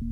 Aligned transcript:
Ne 0.00 0.04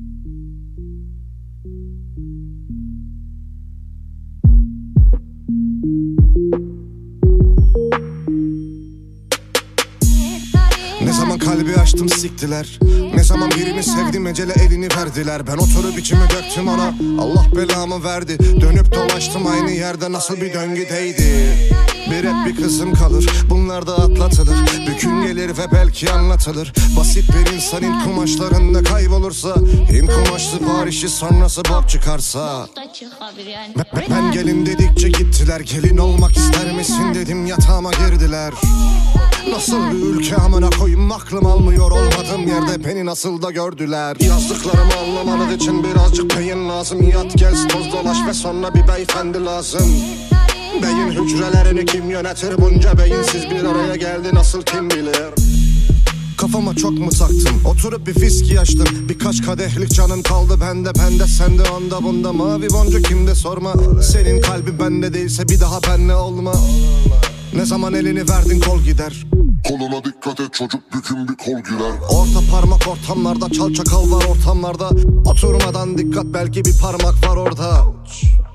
zaman 11.13 11.39
kalbi 11.39 11.75
açtım 11.75 12.09
siktiler. 12.09 12.79
Ne 13.15 13.23
zaman 13.23 13.51
birini 13.51 13.83
sevdim 13.83 14.27
ecele 14.27 14.53
elini 14.53 14.87
verdiler. 14.97 15.47
Ben 15.47 15.57
oturup 15.57 15.99
içimi 15.99 16.21
döktüm 16.21 16.67
ona. 16.67 16.95
Allah 17.19 17.45
belamı 17.55 18.03
verdi. 18.03 18.37
Dönüp 18.61 18.95
dolaştım 18.95 19.47
aynı 19.47 19.71
yerde 19.71 20.11
nasıl 20.11 20.41
bir 20.41 20.53
döngüdeydi 20.53 21.86
Bir 22.11 22.23
hep 22.23 22.45
bir 22.45 22.61
kızım 22.61 22.93
kalır. 22.93 23.29
Bunlar 23.49 23.87
da 23.87 23.95
atlatılır. 23.95 24.57
Bir 24.87 25.01
gün 25.01 25.21
gelir 25.21 25.49
ve 25.49 25.71
belki 25.73 26.11
anlatılır. 26.11 26.73
Basit 26.97 27.29
bir 27.29 27.53
insanın 27.53 28.03
kumaşlarında 28.03 28.83
kaybolursa 28.83 29.55
Hint 29.91 30.11
kumaşlı 30.13 30.59
Paris'i 30.59 31.09
sonrası 31.09 31.61
bok 31.65 31.89
çıkarsa. 31.89 32.67
Ben, 33.95 34.03
ben 34.09 34.31
gelin 34.31 34.65
dedikçe 34.65 35.09
gittiler. 35.09 35.59
Gelin 35.59 35.97
olmak 35.97 36.37
ister 36.37 36.73
misin 36.73 37.13
dedim. 37.13 37.45
Yatağıma 37.45 37.91
girdiler. 37.91 38.53
Nasıl 39.51 39.91
bir 39.91 39.97
ülke 39.97 40.35
amına 40.35 40.69
koyayım? 40.69 41.11
Aklım 41.11 41.45
almıyor. 41.45 41.91
Olmadığım 41.91 42.47
yerde 42.47 42.83
beni 42.83 43.05
nasıl 43.05 43.41
da 43.41 43.51
gördüler? 43.51 44.17
Yazdıklarımı 44.19 44.93
anlamanız 44.95 45.55
için 45.55 45.83
birazcık 45.83 46.37
beyin 46.37 46.69
lazım. 46.69 47.09
Yat 47.09 47.37
gez 47.37 47.67
toz 47.67 47.91
dolaş 47.91 48.17
ve 48.27 48.33
sonra 48.33 48.73
bir 48.73 48.87
beyefendi 48.87 49.45
lazım 49.45 50.26
Beyin 50.83 51.23
hücrelerini 51.23 51.85
kim 51.85 52.09
yönetir? 52.09 52.57
Bunca 52.57 52.97
beyinsiz 52.97 53.49
bir 53.49 53.63
araya 53.63 53.95
geldi 53.95 54.29
nasıl 54.33 54.61
kim 54.61 54.89
bilir? 54.89 55.33
Kafama 56.37 56.75
çok 56.75 56.91
mu 56.91 57.09
taktım 57.09 57.61
Oturup 57.65 58.07
bir 58.07 58.13
fiski 58.13 58.59
açtım 58.59 58.87
Birkaç 59.09 59.45
kadehlik 59.45 59.89
canım 59.93 60.23
kaldı 60.23 60.57
bende 60.61 60.89
Bende 60.99 61.27
sende 61.27 61.63
onda 61.69 62.03
bunda. 62.03 62.33
Mavi 62.33 62.69
boncuk 62.69 63.05
kimde 63.05 63.35
sorma. 63.35 63.73
Senin 64.01 64.41
kalbin 64.41 64.79
bende 64.79 65.13
değilse 65.13 65.49
bir 65.49 65.59
daha 65.59 65.83
benle 65.83 66.15
olma. 66.15 66.53
Ne 67.55 67.65
zaman 67.65 67.93
elini 67.93 68.29
verdin 68.29 68.59
kol 68.59 68.81
gider 68.81 69.25
Koluna 69.63 70.03
dikkat 70.03 70.39
et 70.39 70.53
çocuk 70.53 70.81
bükün 70.93 71.27
bir 71.27 71.35
kol 71.35 71.59
girer 71.63 71.91
Orta 72.09 72.51
parmak 72.51 72.87
ortamlarda 72.87 73.49
çal 73.49 73.73
çakal 73.73 74.11
var 74.11 74.25
ortamlarda. 74.25 74.89
Oturmadan 75.25 75.97
dikkat 75.97 76.25
belki 76.25 76.65
bir 76.65 76.77
parmak 76.81 77.29
var 77.29 77.37
orada. 77.37 77.83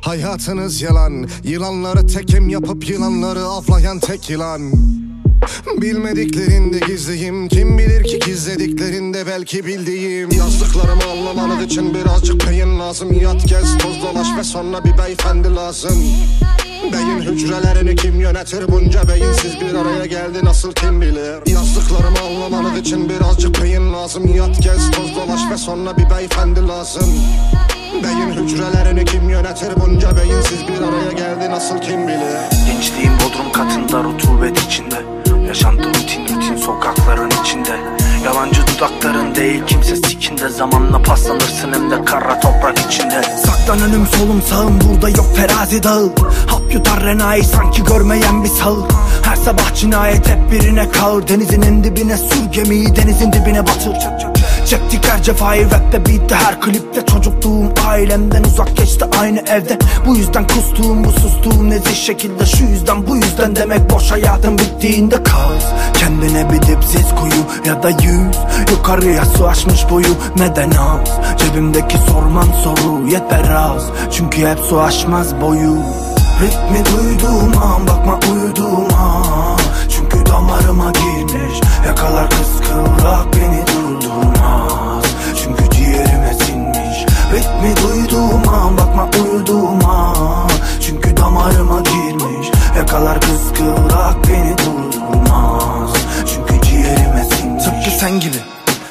Hayatınız 0.00 0.82
yalan 0.82 1.28
Yılanları 1.44 2.06
tekim 2.06 2.48
yapıp 2.48 2.90
yılanları 2.90 3.44
avlayan 3.44 3.98
tek 3.98 4.30
yılan. 4.30 4.72
Bilmediklerinde 5.76 6.78
gizliyim 6.78 7.48
Kim 7.48 7.78
bilir 7.78 8.04
ki 8.04 8.18
gizlediklerinde 8.18 9.26
belki 9.26 9.66
bildiğim. 9.66 10.30
Yazdıklarımı 10.30 11.02
anlamanız 11.12 11.64
için 11.64 11.94
birazcık 11.94 12.48
beyin 12.48 12.80
lazım. 12.80 13.12
Yat 13.12 13.48
gez 13.48 13.78
toz 13.78 14.02
dolaş 14.02 14.28
ve 14.38 14.44
sonra 14.44 14.84
bir 14.84 14.98
beyefendi 14.98 15.54
lazım 15.54 16.04
Beyin 16.82 17.20
hücrelerini 17.20 17.96
kim 17.96 18.20
yönetir? 18.20 18.68
Bunca 18.68 19.08
beyinsiz 19.08 19.60
bir 19.60 19.74
araya 19.74 20.06
geldi 20.06 20.44
nasıl 20.44 20.72
kim 20.72 21.00
bilir? 21.00 21.52
Yazdıklarımı 21.52 22.18
anlamanız 22.20 22.78
için 22.78 23.08
birazcık 23.08 23.62
beyin 23.62 23.92
lazım. 23.92 24.34
Yat 24.36 24.62
gez 24.62 24.90
toz 24.90 25.16
dolaş 25.16 25.40
ve 25.50 25.56
sonra 25.56 25.96
bir 25.96 26.10
beyefendi 26.10 26.68
lazım. 26.68 27.14
Beyin 28.04 28.42
hücrelerini 28.44 29.04
kim 29.04 29.30
yönetir? 29.30 29.72
Bunca 29.80 30.16
beyinsiz 30.16 30.60
bir 30.68 30.82
araya 30.82 31.12
geldi 31.12 31.50
nasıl 31.50 31.78
kim 31.78 32.08
bilir? 32.08 32.36
Gençliğim 32.66 33.12
bodrum 33.14 33.52
katında 33.52 34.04
rutubet 34.04 34.58
içinde. 34.58 35.02
Yaşantı 35.48 35.88
rutin 35.88 36.22
rutin 36.22 36.56
sokakların 36.56 37.30
içinde. 37.42 37.80
Yalancı 38.24 38.60
dudakların 38.66 39.34
değil 39.34 39.62
kimse 39.66 40.01
sikinde 40.42 40.48
Zamanla 40.48 41.02
paslanırsın 41.02 41.72
hem 41.72 41.90
de 41.90 42.04
kara 42.04 42.40
toprak 42.40 42.78
içinde. 42.78 43.22
Saklan 43.22 43.80
önüm 43.80 44.06
solum 44.06 44.42
sağım 44.42 44.80
burada 44.80 45.08
yok 45.08 45.26
terazi 45.36 45.82
dağıl 45.82 46.10
Hap 46.46 46.74
yutar 46.74 47.04
renayı 47.04 47.44
sanki 47.44 47.84
görmeyen 47.84 48.44
bir 48.44 48.48
sağır 48.48 48.84
Her 49.22 49.36
sabah 49.36 49.74
cinayet 49.74 50.28
hep 50.28 50.52
birine 50.52 50.90
kağır 50.90 51.28
Denizin 51.28 51.62
en 51.62 51.84
dibine 51.84 52.16
sür 52.16 52.52
gemiyi 52.52 52.96
denizin 52.96 53.32
dibine 53.32 53.62
batır. 53.62 53.96
Çektik 54.66 55.08
her 55.08 55.22
cefayı 55.22 55.70
rapte 55.70 56.06
bitti 56.06 56.34
her 56.34 56.60
klipte 56.60 57.06
Çocukluğum. 57.06 57.72
Ailemden 57.88 58.44
uzak 58.44 58.76
geçti 58.76 59.04
aynı 59.20 59.40
evde. 59.40 59.78
Bu 60.06 60.16
yüzden 60.16 60.46
kustuğum 60.46 61.04
bu 61.04 61.12
sustuğum 61.12 61.70
nezih 61.70 61.94
şekilde 61.94 62.46
Şu 62.46 62.64
yüzden 62.64 63.06
bu 63.06 63.16
yüzden 63.16 63.56
demek 63.56 63.90
boş 63.90 64.10
hayatım 64.10 64.58
bittiğinde 64.58 65.22
kaos 65.22 65.64
Kendine 66.12 66.50
bir 66.50 66.62
dipsiz 66.62 67.14
kuyu 67.14 67.42
ya 67.66 67.82
da 67.82 67.90
yüz. 67.90 68.36
Yukarıya 68.70 69.24
su 69.24 69.46
açmış 69.46 69.90
boyu 69.90 70.14
neden 70.36 70.70
az? 70.70 71.38
Cebimdeki 71.38 71.98
sorman 71.98 72.46
soru 72.64 73.08
yeter 73.08 73.50
az. 73.50 73.90
Çünkü 74.12 74.46
hep 74.46 74.58
su 74.58 74.80
aşmaz 74.80 75.40
boyu. 75.40 75.76
Ritmi 76.40 76.84
duyduğum 76.84 77.62
an 77.62 77.86
bakma 77.86 78.18
uyuduğum 78.32 78.94
an. 78.94 79.58
Çünkü 79.88 80.26
damarıma 80.26 80.92
girmiş 80.92 81.60
Yakalar 81.86 82.30
kıskıvrak 82.30 83.26
beni 83.36 83.64
durdurmaz 83.66 85.04
Çünkü 85.42 85.70
ciğerime 85.70 86.34
sinmiş 86.34 87.06
Ritmi 87.32 87.74
duyduğum 87.76 88.48
an 88.48 88.78
bakma 88.78 89.08
uyuduğum 89.24 89.84
an. 89.84 90.50
Çünkü 90.80 91.16
damarıma 91.16 91.80
girmiş 91.80 92.50
Yakalar 92.76 93.20
kıskıvrak 93.20 94.28
beni 94.28 94.56
durdurmaz 94.58 95.81
sen 98.02 98.20
gibi. 98.20 98.36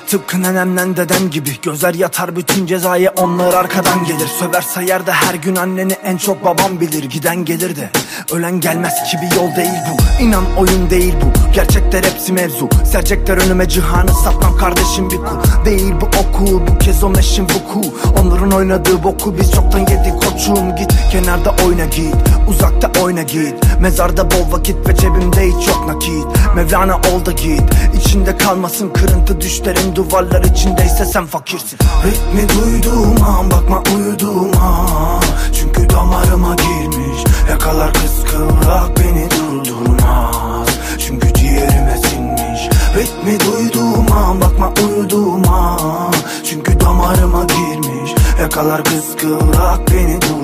Tıpkı 0.08 0.42
nenemden 0.42 0.98
dedem 0.98 1.30
gibi. 1.30 1.50
Gözler 1.62 1.94
yatar 1.94 2.36
bütün 2.36 2.66
cezaya 2.66 3.14
onlar 3.18 3.54
arkadan 3.54 4.04
gelir. 4.04 4.28
Söver 4.40 4.62
sayar 4.62 5.02
her 5.08 5.36
gün 5.36 5.56
anneni 5.56 5.94
en 5.94 6.18
çok 6.18 6.46
babam 6.46 6.80
bilir. 6.80 7.04
Giden 7.04 7.46
gelir 7.46 7.76
de 7.76 7.90
ölen 8.32 8.60
gelmez 8.60 8.94
ki 9.12 9.18
bir 9.22 9.36
yol 9.36 9.56
değil 9.56 9.80
bu. 9.92 10.24
İnan 10.24 10.44
oyun 10.58 10.90
değil 10.90 11.14
bu. 11.22 11.54
Gerçekler 11.54 12.04
hepsi 12.04 12.34
mevzu. 12.34 12.70
Sercekler 12.92 13.38
önüme 13.38 13.70
cihanı 13.70 14.14
satmam 14.14 14.58
kardeşim 14.58 15.10
bir 15.10 15.18
kul 15.18 15.66
Değil 15.66 15.94
bu 16.02 16.06
oku 16.06 16.68
bu 16.68 16.78
kez 16.78 17.04
o 17.04 17.10
meşin 17.10 17.44
vuku. 17.44 17.82
Onların 18.22 18.52
oynadığı 18.52 19.04
boku 19.04 19.38
biz 19.38 19.52
çoktan 19.52 19.80
yedik 19.80 20.14
koçum. 20.14 20.76
Git 20.76 20.94
kenarda 21.12 21.56
oyna 21.66 21.86
git 21.86 22.16
uzakta 22.48 23.02
oyna 23.02 23.22
git. 23.22 23.54
Mezarda 23.82 24.32
bol 24.32 24.52
vakit 24.52 24.90
ve 24.90 24.96
cebimde 24.96 25.48
hiç 25.48 25.68
yok 25.68 25.88
nakit. 25.88 26.56
Mevlana 26.56 26.96
ol 26.96 27.26
da 27.26 27.32
git 27.32 27.62
içinde 28.02 28.38
kalmasın. 28.38 28.90
Kırıntı 28.90 29.42
düşlerin 29.42 29.96
duvarlar 29.96 30.44
içindeyse 30.44 31.06
sen 31.06 31.26
fakirsin. 31.26 31.80
Ritmi 32.06 32.50
duyduğum 32.50 33.24
an 33.24 33.52
bakma 33.52 33.84
uyuduğum 33.96 34.52
an. 34.62 35.24
Çünkü 35.54 35.90
damarıma 35.90 36.56
girmiş 36.56 37.24
Yakalar 37.50 37.94
kıskıvrak 37.94 38.98
beni 39.00 39.28
durdurmaz. 39.32 40.68
Çünkü 41.00 41.34
ciğerime 41.34 41.98
sinmiş 41.98 42.70
Ritmi 42.96 43.40
duyduğum 43.40 44.12
an 44.12 44.42
bakma 44.42 44.74
uyuduğum 44.88 45.50
an. 45.50 46.14
Çünkü 46.50 46.80
damarıma 46.80 47.44
girmiş 47.44 48.12
Yakalar 48.42 48.84
kıskıvrak 48.84 49.92
beni 49.92 50.22
durdurmaz 50.22 50.41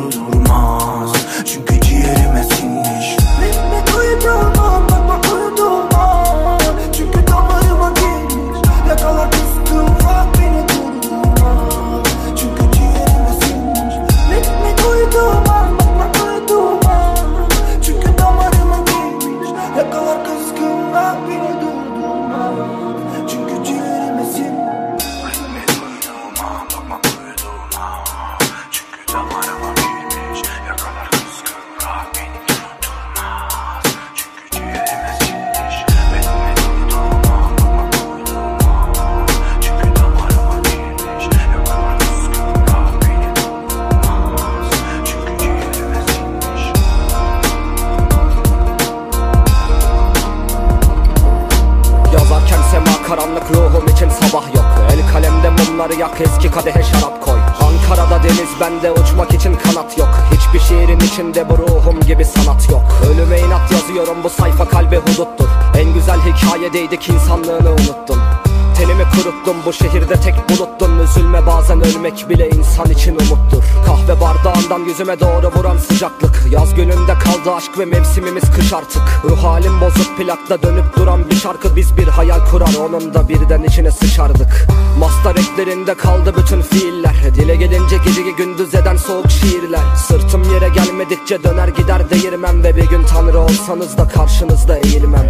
ölmek 72.18 72.30
bile 72.30 72.50
insan 72.50 72.90
için 72.92 73.12
umuttur. 73.12 73.64
Kahve 73.86 74.22
bardağından 74.22 74.80
yüzüme 74.80 75.20
doğru 75.20 75.52
vuran 75.56 75.78
sıcaklık. 75.78 76.44
Yaz 76.52 76.76
gününde 76.76 77.14
kaldı 77.14 77.56
aşk 77.56 77.80
ve 77.80 77.86
mevsimimiz 77.86 78.44
kış 78.56 78.74
artık. 78.74 79.02
Ruh 79.24 79.44
halim 79.44 79.82
bozuk 79.82 80.18
plakta 80.18 80.62
dönüp 80.62 80.98
duran 80.98 81.30
bir 81.30 81.36
şarkı 81.36 81.76
Biz 81.76 81.98
bir 81.98 82.08
hayal 82.08 82.46
kurar. 82.52 82.70
Onun 82.80 83.14
da 83.14 83.30
birden 83.30 83.64
içine 83.64 83.92
sıçardık. 83.92 84.68
Mastar 85.00 85.36
eklerinde 85.36 85.94
kaldı 85.94 86.34
bütün 86.38 86.62
fiiller. 86.62 87.16
Dile 87.36 87.56
gelince 87.56 87.98
geceyi 88.06 88.36
gündüz 88.36 88.76
eden 88.76 88.96
soğuk 88.96 89.32
şiirler. 89.32 89.96
Sırtım 90.08 90.44
yere 90.54 90.70
gelmedikçe 90.70 91.44
döner 91.44 91.68
gider 91.68 92.10
değirmem 92.10 92.64
Ve 92.64 92.76
bir 92.76 92.90
gün 92.90 93.04
tanrı 93.04 93.40
olsanız 93.40 93.98
da 93.98 94.08
karşınızda 94.08 94.78
eğilmem. 94.78 95.26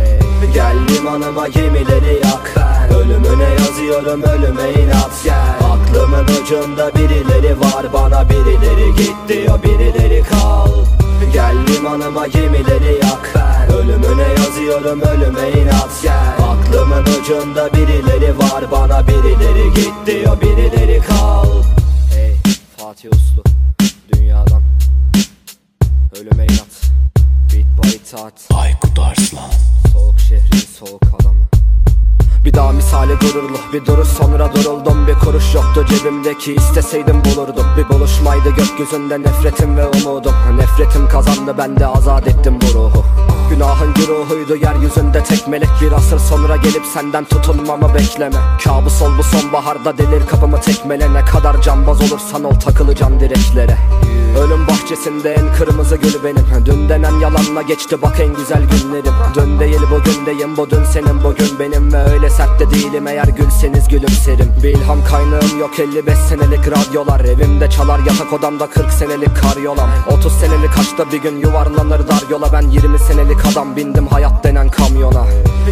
Gel 0.54 0.76
limanıma 0.90 1.48
gemileri 1.48 2.22
yak. 2.24 2.54
Ölümüne 2.96 3.50
yazıyorum 3.60 4.24
ölüme 4.24 4.72
inat. 4.82 5.24
Gel 5.24 5.77
Aklımın 5.98 6.42
ucunda 6.42 6.92
birileri 6.96 7.60
var. 7.60 7.94
Bana 7.94 8.30
birileri 8.30 8.96
git 8.98 9.16
diyor 9.28 9.64
birileri 9.64 10.24
kal. 10.24 10.72
Gel 11.34 11.56
limanıma 11.68 12.28
gemileri 12.28 13.00
yak 13.04 13.34
Ölümüne 13.80 14.28
yazıyorum 14.38 15.02
ölüme 15.02 15.50
inat 15.62 16.02
gel. 16.04 16.34
Aklımın 16.50 17.04
ucunda 17.04 17.74
birileri 17.74 18.38
var. 18.38 18.72
Bana 18.72 19.08
birileri 19.08 19.74
git 19.74 19.94
diyor 20.06 20.42
birileri 20.42 21.02
kal. 21.02 21.64
Hey 22.16 22.36
Fatih 22.78 23.10
Uslu 23.10 23.44
Dünyadan 24.14 24.62
Ölüme 26.22 26.44
inat. 26.44 26.92
Beat 27.54 27.84
by 27.84 27.96
itaat 27.96 28.48
Aykut 28.54 29.00
Arslan 29.00 29.57
misali 32.88 33.16
gururlu 33.16 33.58
bir 33.74 33.86
duruş. 33.86 34.08
Sonra 34.08 34.56
duruldum 34.56 35.08
Bir 35.08 35.14
kuruş 35.14 35.56
yoktu 35.56 35.86
cebimdeki. 35.90 36.54
İsteseydim 36.54 37.22
bulurdum 37.26 37.66
Bir 37.78 37.90
buluşmaydı 37.90 38.50
gökyüzünde 38.50 39.22
nefretim 39.22 39.78
ve 39.78 39.86
umudum. 39.88 40.34
Nefretim 40.58 41.08
kazandı 41.08 41.56
ben 41.58 41.80
de 41.80 41.88
azat 41.88 42.28
ettim 42.28 42.60
bu 42.62 42.80
ruhu. 42.80 43.06
Günahın 43.50 43.94
güruhuydu 43.94 44.56
yeryüzünde 44.56 45.24
tek 45.24 45.48
melek 45.48 45.70
Bir 45.82 45.92
asır. 45.92 46.20
Sonra 46.20 46.56
gelip 46.56 46.86
senden 46.94 47.26
tutulmamı 47.26 47.94
bekleme. 47.94 48.38
Kabus 48.64 49.02
ol 49.02 49.12
bu 49.18 49.24
sonbaharda 49.24 49.98
delir 49.98 50.28
kapımı 50.28 50.62
tekmele. 50.62 51.14
Ne 51.14 51.26
kadar 51.26 51.62
cambaz 51.62 52.02
olursan 52.02 52.44
ol 52.44 52.60
takılacaksın 52.60 53.20
direklere. 53.20 53.78
Ölüm 54.38 54.68
bahçesinde 54.68 55.34
en 55.34 55.54
kırmızı 55.54 55.96
gül 55.96 56.24
benim. 56.24 56.66
Dün 56.66 56.90
denen 56.90 57.20
yalanla 57.20 57.62
geçti 57.62 58.02
bak 58.02 58.20
en 58.20 58.34
güzel 58.34 58.62
günlerim. 58.62 59.14
Dün 59.36 59.60
değil 59.60 59.82
bugündeyim 59.92 60.58
bu 60.58 60.70
dün 60.70 60.84
senin 60.84 61.24
bugün 61.24 61.60
benim. 61.60 61.94
Ve 61.94 61.98
öyle 61.98 62.30
sert 62.30 62.60
de 62.60 62.72
değilim 62.78 63.08
eğer 63.08 63.28
gülseniz 63.28 63.88
gülümserim 63.88 64.54
Bir 64.64 64.70
ilham 64.70 65.04
kaynağım 65.04 65.60
yok 65.60 65.80
55 65.80 66.18
senelik 66.18 66.68
radyolar. 66.68 67.20
Evimde 67.20 67.70
çalar 67.70 68.00
yatak 68.00 68.34
odamda 68.34 68.70
40 68.70 68.92
senelik 68.92 69.30
karyolam. 69.42 69.90
30 70.12 70.34
senelik 70.34 70.80
aşkta 70.80 71.12
bir 71.12 71.22
gün 71.22 71.38
yuvarlanır 71.38 72.08
dar 72.08 72.30
yola. 72.30 72.54
Ben 72.54 72.62
20 72.62 73.00
senelik 73.00 73.46
adam 73.52 73.76
bindim 73.76 74.08
hayat 74.08 74.44
denen 74.44 74.70
kamyona. 74.70 75.26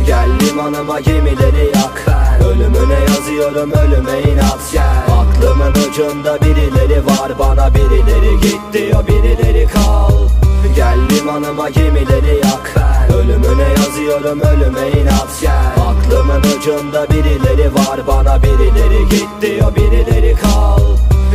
Gel 0.08 0.30
limanıma 0.42 1.00
gemileri 1.00 1.66
yak 1.76 2.06
Ölümüne 2.50 3.00
yazıyorum 3.10 3.72
ölüme 3.72 4.32
inat 4.32 4.72
gel. 4.74 5.04
Aklımın 5.20 5.72
ucunda 5.90 6.42
birileri 6.42 7.06
var 7.06 7.40
bana 7.40 7.74
birileri 7.74 8.42
git 8.42 8.62
diyor 8.74 9.08
birileri 9.08 9.68
kal 9.68 10.45
Gel 10.76 11.00
limanıma 11.10 11.70
gemileri 11.70 12.36
yak. 12.44 12.76
Ölümüne 13.18 13.68
yazıyorum 13.78 14.40
ölüme 14.42 15.02
inat 15.02 15.42
gel. 15.42 15.74
Aklımın 15.88 16.42
ucunda 16.58 17.10
birileri 17.10 17.76
var 17.76 18.08
bana 18.08 18.44
birileri 18.44 19.10
git 19.10 19.30
diyor 19.42 19.76
birileri 19.76 20.36
kal. 20.36 20.80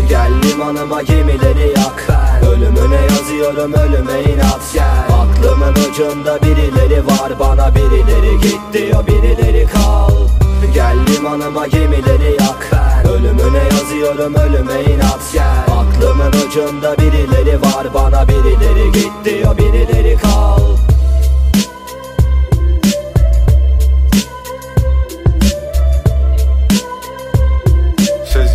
Gel 0.08 0.32
limanıma 0.42 1.02
gemileri 1.02 1.68
yak. 1.68 2.06
Ölümüne 2.50 3.00
yazıyorum 3.10 3.72
ölüme 3.72 4.20
inat 4.22 4.72
gel. 4.74 5.04
Aklımın 5.20 5.74
ucunda 5.90 6.42
birileri 6.42 7.06
var 7.06 7.38
bana 7.40 7.74
birileri 7.74 8.40
git 8.42 8.60
diyor 8.72 9.06
birileri 9.06 9.66
kal 9.66 10.10
Gel 10.74 10.96
limanıma 11.06 11.66
gemileri 11.66 12.36
yak 12.40 12.70
Ölümüne 13.04 13.62
yazıyorum 13.72 14.34
ölüme 14.34 14.82
inat 14.82 15.32
gel. 15.32 15.64
Aklımın 15.78 16.32
ucunda 16.46 16.98
birileri 16.98 17.62
var 17.62 17.94
bana 17.94 18.28
birileri 18.28 18.92
git 18.92 19.12
diyor 19.24 19.58
birileri 19.58 20.16
kal. 20.16 20.60
Söz. 28.32 28.50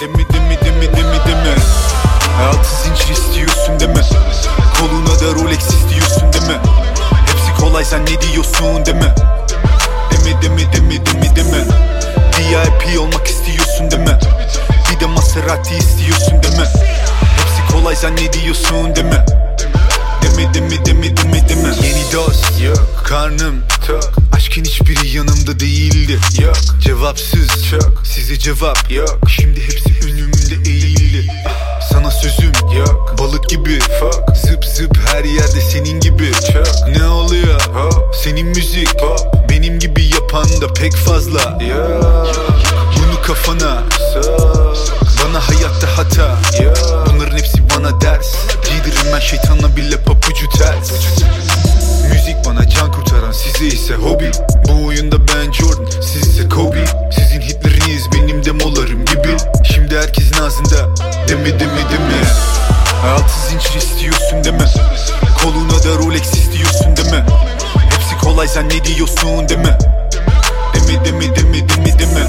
Demi 0.00 0.26
demi 0.32 0.58
demi 0.64 0.80
Maserati 15.50 15.74
istiyorsun 15.74 16.42
deme 16.42 16.64
Hepsi 17.36 17.72
kolay 17.72 17.96
sen 17.96 18.16
ne 18.16 18.32
diyorsun 18.32 18.96
deme 18.96 19.26
Demi 20.22 20.54
demi 20.54 20.86
demi 20.86 21.16
demi 21.16 21.48
deme 21.48 21.68
Yeni 21.86 22.12
dost 22.12 22.60
yok 22.62 23.02
Karnım 23.04 23.62
tok. 23.86 24.12
Aşkın 24.32 24.64
hiçbiri 24.64 25.08
yanımda 25.16 25.60
değildi. 25.60 26.18
Yok. 26.42 26.56
Cevapsız. 26.80 27.70
Çok. 27.70 28.06
Size 28.06 28.38
cevap. 28.38 28.90
Yok. 28.90 29.18
Şimdi 29.28 29.60
hepsi 29.64 30.08
önümde 30.08 30.70
eğildi. 30.70 31.32
Sana 31.92 32.10
sözüm. 32.10 32.52
Yok. 32.78 33.14
Balık 33.18 33.48
gibi. 33.48 33.78
Fuck 33.78 34.36
Zıp 34.36 34.64
zıp 34.64 34.98
her 35.06 35.24
yerde 35.24 35.60
senin 35.60 36.00
gibi. 36.00 36.32
Çok. 36.52 36.96
Ne 36.96 37.06
oluyor? 37.06 37.60
Hop. 37.60 38.16
Senin 38.24 38.46
müzik. 38.46 38.98
Pop. 38.98 39.50
Benim 39.50 39.78
gibi 39.78 40.04
yapan 40.04 40.60
da 40.60 40.72
pek 40.72 40.96
fazla. 40.96 41.40
Yok. 41.40 42.36
Bunu 42.96 43.22
kafana. 43.22 43.82
Sok 44.14 44.89
Bana 45.24 45.40
hayatta 45.40 45.86
hata. 45.96 46.36
Bunların 47.06 47.36
hepsi 47.38 47.70
bana 47.70 48.00
ders. 48.00 48.34
Giydiririm 48.64 49.12
ben 49.14 49.20
şeytanla 49.20 49.76
bile 49.76 49.96
papucu 49.96 50.48
ters. 50.48 50.90
Müzik 52.12 52.36
bana 52.46 52.68
can 52.68 52.92
kurtaran 52.92 53.32
size 53.32 53.66
ise 53.66 53.94
hobi. 53.94 54.30
Bu 54.68 54.86
oyunda 54.86 55.16
ben 55.28 55.52
Jordan 55.52 56.00
siz 56.00 56.26
ise 56.26 56.48
Kobe. 56.48 56.84
Sizin 57.12 57.40
hitleriniz 57.40 58.12
benim 58.12 58.44
demolarım 58.44 59.04
gibi. 59.04 59.36
Şimdi 59.64 59.96
herkesin 59.98 60.42
ağzında 60.42 60.88
deme 61.28 61.60
deme 61.60 61.60
deme. 61.92 62.22
Hayatı 63.02 63.40
zincir 63.50 63.74
istiyorsun 63.74 64.44
deme. 64.44 64.64
Koluna 65.42 65.84
da 65.84 66.04
Rolex 66.04 66.34
istiyorsun 66.34 66.96
deme. 66.96 67.24
Hepsi 67.90 68.18
kolay 68.24 68.48
sen 68.48 68.68
ne 68.68 68.84
diyorsun 68.84 69.48
deme 69.48 69.78
Deme 70.74 71.04
deme 71.04 71.36
deme. 71.36 71.68
Deme 71.68 71.98
deme 71.98 72.26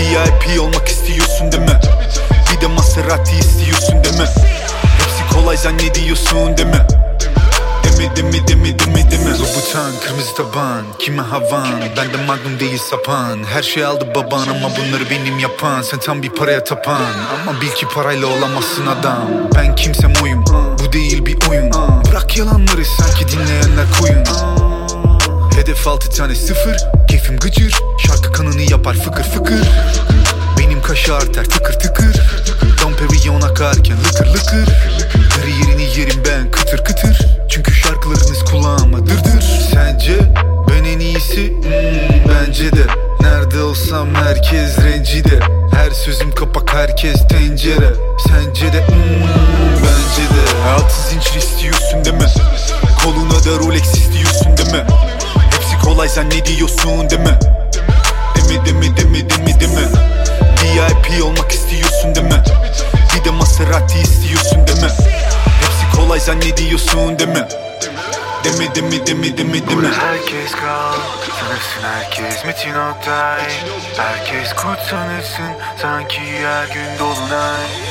VIP 0.00 0.60
olmak 0.60 0.88
istiyorsun 0.88 1.52
deme 1.52 1.80
Bir 2.58 2.62
de 2.62 2.66
Maserati 2.66 3.36
istiyorsun 3.36 4.04
deme 4.04 4.24
Hepsi 4.98 5.34
kolay 5.34 5.56
sen 5.56 5.78
ne 5.78 5.94
diyorsun 5.94 6.56
deme 6.58 6.86
Deme 7.84 8.16
deme 8.16 8.48
deme 8.48 8.78
deme 8.78 9.10
deme 9.10 9.30
Louboutin 9.30 10.00
kırmızı 10.04 10.34
taban 10.34 10.84
Kime 10.98 11.22
havan? 11.22 11.80
Ben 11.96 12.12
de 12.12 12.26
magnum 12.26 12.60
değil 12.60 12.78
sapan. 12.78 13.44
Her 13.44 13.62
şey 13.62 13.84
aldı 13.84 14.08
baban 14.14 14.48
ama 14.48 14.70
bunları 14.76 15.10
benim 15.10 15.38
yapan. 15.38 15.82
Sen 15.82 16.00
tam 16.00 16.22
bir 16.22 16.30
paraya 16.30 16.64
tapan. 16.64 17.00
Ama 17.42 17.60
bil 17.60 17.68
ki 17.68 17.86
parayla 17.94 18.26
olamazsın 18.26 18.86
adam. 18.86 19.28
Ben 19.54 19.76
kimsem 19.76 20.12
oyum. 20.22 20.44
Bu 20.78 20.92
değil 20.92 21.26
bir 21.26 21.38
oyun. 21.50 21.70
Bırak 22.10 22.36
yalanları 22.36 22.84
sanki 22.84 23.28
dinleyenler 23.28 23.86
koyun. 24.00 24.24
Hedef 25.56 25.88
altı 25.88 26.10
tane 26.10 26.34
sıfır. 26.34 26.76
Keyfim 27.08 27.38
gıcır. 27.38 27.74
Şarkı 28.06 28.32
kanını 28.32 28.62
yapar 28.62 28.94
fıkır 28.94 29.24
fıkır 29.24 29.60
kaşı 30.88 31.14
arter 31.14 31.44
tıkır 31.44 31.72
tıkır. 31.72 32.22
Dom 32.82 32.96
Perignon 32.96 33.40
akarken 33.40 33.96
lıkır 33.96 34.26
lıkır. 34.26 34.74
Kariyerini 35.36 35.98
yerim 35.98 36.22
ben 36.26 36.50
kıtır 36.50 36.84
kıtır. 36.84 37.18
Çünkü 37.48 37.74
şarkılarınız 37.74 38.44
kulağıma 38.44 38.98
dırdır 39.06 39.68
Sence 39.72 40.18
ben 40.70 40.84
en 40.84 41.00
iyisi? 41.00 41.50
Hmm, 41.50 41.64
bence 42.28 42.72
de. 42.72 42.86
Nerede 43.20 43.62
olsam 43.62 44.14
herkes 44.14 44.78
rencide. 44.78 45.40
Her 45.74 45.90
sözüm 45.90 46.34
kapak 46.34 46.74
herkes 46.74 47.28
tencere. 47.28 47.94
Sence 48.28 48.72
de? 48.72 48.86
Hmm, 48.86 48.96
bence 49.76 50.22
de. 50.22 50.62
Hayatı 50.64 51.08
zincir 51.10 51.34
istiyorsun 51.34 52.04
deme 52.04 52.26
Koluna 53.04 53.44
da 53.44 53.64
Rolex 53.64 53.94
istiyorsun 53.94 54.56
deme 54.56 54.86
Hepsi 55.50 55.78
kolay 55.84 56.08
sen 56.08 56.30
ne 56.30 56.44
diyorsun 56.44 57.10
deme 57.10 57.24
Deme 57.30 57.38
deme 66.18 66.26
kolay 66.26 66.40
sen 66.40 66.40
ne 66.40 66.56
diyorsun 66.56 67.18
deme 67.18 67.48
Demi 68.44 68.74
demi 68.74 69.06
demi 69.06 69.36
demi 69.36 69.68
demi 69.68 69.88
Herkes 69.88 70.52
kral 70.52 70.94
sanırsın 71.40 71.82
herkes 71.82 72.44
Metin 72.44 72.74
Oktay 72.74 73.42
Herkes 73.96 74.52
kurt 74.52 74.80
sanırsın 74.80 75.52
sanki 75.76 76.20
her 76.20 76.66
gün 76.66 76.98
dolunay 76.98 77.87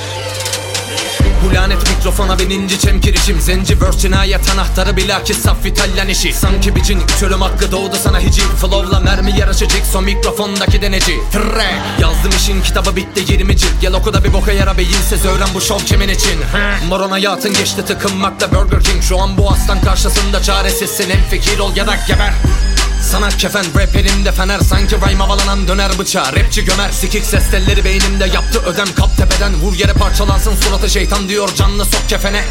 Bu 1.49 1.53
lanet 1.53 1.89
mikrofona 1.89 2.39
bininci 2.39 2.79
çemkirişim. 2.79 3.41
Zenci 3.41 3.81
verse 3.81 3.99
cinayet 3.99 4.49
anahtarı 4.49 4.97
bilakis 4.97 5.37
saf 5.37 5.65
İtalyan 5.65 6.07
işi. 6.07 6.33
Sanki 6.33 6.75
bir 6.75 6.83
cin 6.83 7.01
çölüm 7.19 7.41
hakkı 7.41 7.71
doğdu 7.71 7.95
sana 8.03 8.19
hiciv 8.19 8.43
Flow'la 8.43 8.99
mermi 8.99 9.39
yarışacak 9.39 9.85
son 9.91 10.03
mikrofondaki 10.03 10.81
deneci. 10.81 11.19
Track 11.31 11.99
Yazdım 11.99 12.31
işin 12.37 12.61
kitabı 12.61 12.95
bitti 12.95 13.33
20 13.33 13.57
cilt 13.57 13.81
Gel 13.81 13.93
oku 13.93 14.13
da 14.13 14.23
bir 14.23 14.33
boka 14.33 14.51
yara 14.51 14.77
beyinsiz 14.77 15.25
öğren 15.25 15.49
bu 15.53 15.61
şov 15.61 15.79
kimin 15.79 16.09
için? 16.09 16.39
Moron 16.89 17.11
hayatın 17.11 17.53
geçti 17.53 17.85
tıkınmakla 17.85 18.51
Burger 18.51 18.83
King. 18.83 19.03
Şu 19.03 19.21
an 19.21 19.37
bu 19.37 19.51
aslan 19.51 19.81
karşısında 19.81 20.43
çaresizsin 20.43 21.09
En 21.09 21.23
fikir 21.29 21.59
ol 21.59 21.75
ya 21.75 21.87
da 21.87 21.95
geber 22.07 22.33
sana 23.01 23.29
kefen 23.29 23.65
rap 23.75 23.95
elimde 23.95 24.31
fener. 24.31 24.59
Sanki 24.59 24.95
rhyme 24.95 25.23
havalanan 25.23 25.67
döner 25.67 25.99
bıçağı. 25.99 26.35
Rapçi 26.35 26.65
gömer 26.65 26.91
sikik 26.91 27.25
ses 27.25 27.51
telleri 27.51 27.85
beynimde. 27.85 28.25
Yaptı 28.25 28.59
ödem 28.65 28.87
kap 28.95 29.17
tepeden. 29.17 29.53
Vur 29.61 29.73
yere 29.73 29.93
parçalansın 29.93 30.55
suratı 30.55 30.89
şeytan 30.89 31.29
diyor 31.29 31.49
Canlı 31.55 31.85
sok 31.85 32.09
kefene 32.09 32.43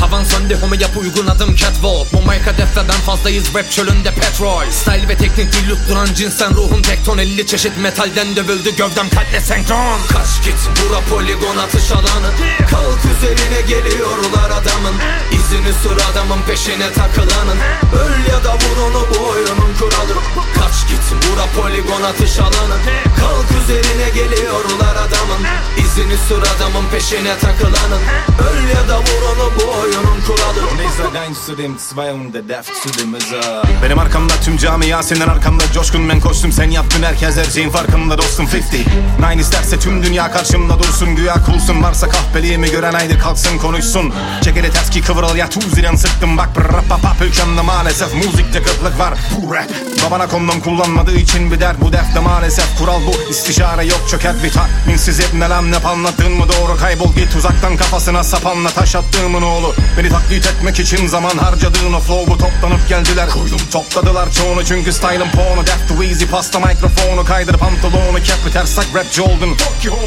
Havan 0.00 0.24
söndü 0.24 0.58
homi 0.60 0.82
yap 0.82 0.96
uygun 0.96 1.26
adım 1.26 1.54
catwalk. 1.54 2.12
Bombayı 2.12 2.42
kadefleden 2.44 3.00
fazlayız 3.06 3.54
rap 3.54 3.70
çölünde 3.70 4.10
petrol 4.10 4.70
Style 4.70 5.08
ve 5.08 5.16
teknik 5.16 5.52
değil 5.52 5.76
duran 5.88 6.06
cinsen 6.14 6.50
Ruhun 6.54 6.82
tekton 6.82 7.18
50 7.18 7.46
çeşit 7.46 7.76
metalden 7.78 8.36
dövüldü 8.36 8.70
Gövdem 8.76 9.08
kalple 9.10 9.40
senkron. 9.40 9.98
Kaç 10.12 10.44
git 10.44 10.58
bura 10.76 11.00
poligon 11.00 11.56
atış 11.56 11.92
alanı. 11.92 12.30
Kalk 12.70 13.00
üzerine 13.16 13.60
geliyorlar 13.68 14.50
adamın. 14.50 14.94
İzini 15.32 15.72
sür 15.82 15.96
adamın 16.12 16.42
peşine 16.42 16.92
takılanın. 16.92 17.58
Öl 18.02 18.32
ya 18.32 18.44
da 18.44 18.54
vur 18.54 18.78
onu 18.86 19.06
bu 19.10 19.28
oyunun 19.28 19.74
kuralı. 19.78 20.14
Kaç 20.54 20.88
git 20.88 21.04
bura 21.22 21.46
poligon 21.62 22.02
atış 22.02 22.38
alanı. 22.38 22.76
Kalk 23.20 23.62
üzerine 23.62 24.08
geliyorlar 24.14 24.96
adamın. 24.96 25.42
İzini 25.78 26.16
sür 26.28 26.42
adamın 26.56 26.88
peşine 26.92 27.38
takılanın. 27.38 28.02
Öl 28.50 28.68
ya 28.68 28.88
da 28.88 28.98
vur 28.98 29.22
onu 29.32 29.52
bu 29.58 29.70
oyunun 29.70 29.83
kuralı 30.26 30.64
Dieser 30.94 31.08
Gang 31.12 31.36
zu 31.46 31.58
dem 31.58 31.78
zwei 31.78 32.12
und 32.12 32.34
der 32.34 32.48
Death 32.48 32.66
zu 32.82 32.98
dem 32.98 33.08
Mizar 33.08 33.64
Benim 33.82 33.98
arkamda 33.98 34.34
tüm 34.44 34.56
camia 34.56 35.02
senin 35.02 35.20
arkamda 35.20 35.64
coşkun. 35.74 36.08
Ben 36.08 36.20
koştum 36.20 36.52
Sen 36.52 36.70
yaptın 36.70 37.02
herkes 37.02 37.36
her 37.36 37.44
şeyin 37.44 37.70
farkında 37.70 38.18
dostum. 38.18 38.48
50 38.54 39.30
Nine 39.30 39.40
isterse 39.40 39.78
tüm 39.78 40.02
dünya 40.02 40.30
karşımda 40.30 40.78
dursun. 40.78 41.16
Güya 41.16 41.34
kulsun 41.34 41.82
varsa 41.82 42.08
kahpeliğimi 42.08 42.70
gören 42.70 42.92
haydi 42.92 43.18
kalksın 43.18 43.58
konuşsun. 43.58 44.14
Çekeli 44.44 44.70
ters 44.72 44.90
ki 44.90 45.02
kıvırıl 45.02 45.36
ya 45.36 45.48
tuzilen 45.48 45.94
sıktım. 45.94 46.38
Bak 46.38 46.48
rap 46.58 46.88
pap 46.88 47.02
pap 47.02 47.22
ülkemde 47.22 47.60
maalesef 47.60 48.14
müzikte 48.14 48.62
kıtlık 48.62 48.98
var. 48.98 49.14
Bu 49.36 49.54
rap 49.54 49.70
Babana 50.06 50.26
kondom 50.26 50.60
kullanmadığı 50.60 51.16
için 51.16 51.52
bir 51.52 51.60
dert. 51.60 51.80
Bu 51.80 51.92
defte 51.92 52.20
maalesef 52.20 52.78
Kural 52.78 53.00
bu 53.06 53.30
istişare 53.30 53.84
yok 53.84 54.00
çöker 54.10 54.34
bir 54.44 54.52
tatminsiz 54.52 55.20
hep 55.20 55.34
ne 55.34 55.48
lan 55.48 55.70
ne 55.70 55.76
anlattın 55.76 56.32
mı? 56.32 56.44
Doğru 56.48 56.76
kaybol 56.76 57.14
git 57.14 57.36
uzaktan 57.36 57.76
kafasına 57.76 58.24
sapanla 58.24 58.70
taş 58.70 58.96
attığımın 58.96 59.42
oğlu 59.42 59.73
Beni 59.98 60.08
taklit 60.08 60.46
etmek 60.46 60.80
için 60.80 61.06
zaman 61.06 61.38
harcadığın 61.38 61.92
o 61.92 62.00
flow'u 62.00 62.38
toplanıp 62.38 62.88
geldiler. 62.88 63.30
Koydum 63.30 63.60
topladılar 63.72 64.32
çoğunu 64.32 64.64
çünkü 64.64 64.92
style'ım 64.92 65.30
porno. 65.30 65.66
Death 65.66 65.88
to 65.88 66.02
easy 66.02 66.24
pasta 66.24 66.60
mikrofonu 66.60 67.24
kaydır 67.24 67.56
pantolonu 67.56 68.18
bir 68.46 68.52
ters 68.52 68.74
tak 68.74 68.86
rapçi 68.94 69.22
oldun. 69.22 69.56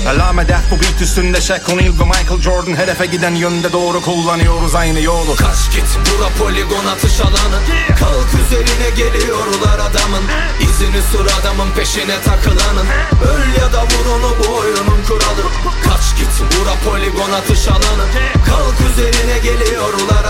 Elame 0.09 0.47
death 0.47 0.71
bu 0.71 0.75
beat 0.75 1.01
üstünde 1.01 1.41
Shaq 1.41 1.73
O'Neal 1.73 1.99
ve 1.99 2.05
Michael 2.05 2.41
Jordan. 2.41 2.75
Hedefe 2.75 3.05
giden 3.05 3.35
yönde 3.35 3.73
doğru 3.73 4.01
kullanıyoruz 4.01 4.75
aynı 4.75 4.99
yolu. 4.99 5.35
Kaç 5.35 5.71
git 5.71 5.89
bura 6.05 6.29
poligon 6.39 6.85
atış 6.85 7.19
alanı. 7.19 7.59
Kalk 7.99 8.29
üzerine 8.45 8.89
geliyorlar 8.97 9.79
adamın. 9.79 10.23
İzini 10.61 11.01
sür 11.11 11.41
adamın 11.41 11.71
peşine 11.71 12.21
takılanın. 12.25 12.87
Öl 13.31 13.61
ya 13.61 13.73
da 13.73 13.83
vur 13.83 14.05
onu 14.15 14.35
bu 14.39 14.55
oyunun 14.57 15.03
kuralı. 15.07 15.43
Kaç 15.83 16.17
git 16.19 16.59
bura 16.59 16.91
poligon 16.91 17.31
atış 17.31 17.67
alanı. 17.67 18.05
Kalk 18.45 18.75
üzerine 18.91 19.37
geliyorlar 19.37 19.56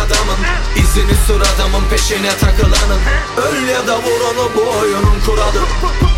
adamın. 0.07 0.37
İzini 0.75 1.15
sür 1.27 1.41
adamın 1.41 1.89
peşine 1.89 2.29
takılanın. 2.29 3.01
Öl 3.37 3.67
ya 3.67 3.87
da 3.87 3.97
vur 3.97 4.21
onu 4.31 4.51
bu 4.55 4.79
oyunun 4.79 5.19
kuralı 5.25 6.16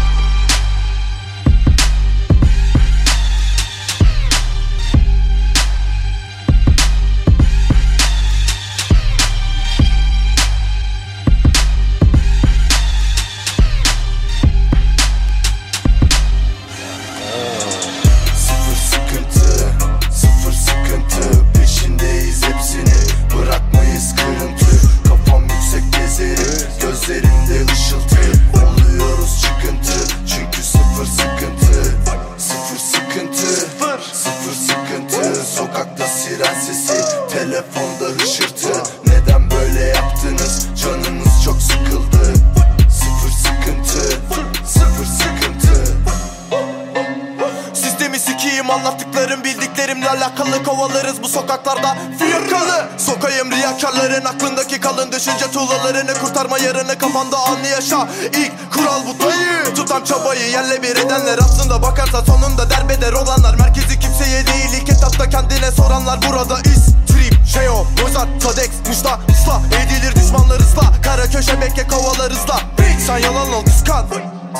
tuğlalarını 55.69 56.13
kurtarma 56.13 56.57
yarını 56.57 56.97
kafanda 56.97 57.38
anlı 57.38 57.67
yaşa. 57.67 58.07
İlk 58.33 58.73
kural 58.73 59.01
bu 59.07 59.23
dayı. 59.23 59.75
Tutan 59.75 60.03
çabayı 60.03 60.51
yerle 60.51 60.83
bir 60.83 60.95
edenler. 60.95 61.38
Aslında 61.38 61.81
bakarsa 61.81 62.25
sonunda 62.25 62.69
derbeder 62.69 63.13
olanlar. 63.13 63.55
Merkezi 63.55 63.99
kimseye 63.99 64.47
değil 64.47 64.81
ilk 64.81 64.89
etapta 64.89 65.29
kendine 65.29 65.71
soranlar. 65.71 66.19
Burada 66.29 66.59
is 66.59 66.85
Trip, 67.07 67.47
Şeo, 67.47 67.88
Mozart, 68.01 68.41
Tadex, 68.41 68.69
Musta, 68.88 69.19
ıslah 69.31 69.61
Edilir 69.65 70.15
düşmanlar 70.15 70.59
ıslah 70.59 71.03
Kara 71.03 71.25
köşe 71.25 71.61
bekke 71.61 71.88
kovalar 71.88 72.31
ıslah 72.31 72.61
Sen 73.07 73.17
yalan 73.17 73.53
ol 73.53 73.65
kıskan. 73.65 74.05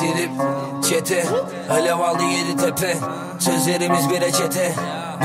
Trip, 0.00 0.30
çete, 0.88 1.26
alev 1.70 1.98
aldı 1.98 2.22
yedi 2.22 2.56
tepe. 2.56 2.96
Sözlerimiz 3.38 4.10
bir 4.10 4.20
reçete 4.20 4.74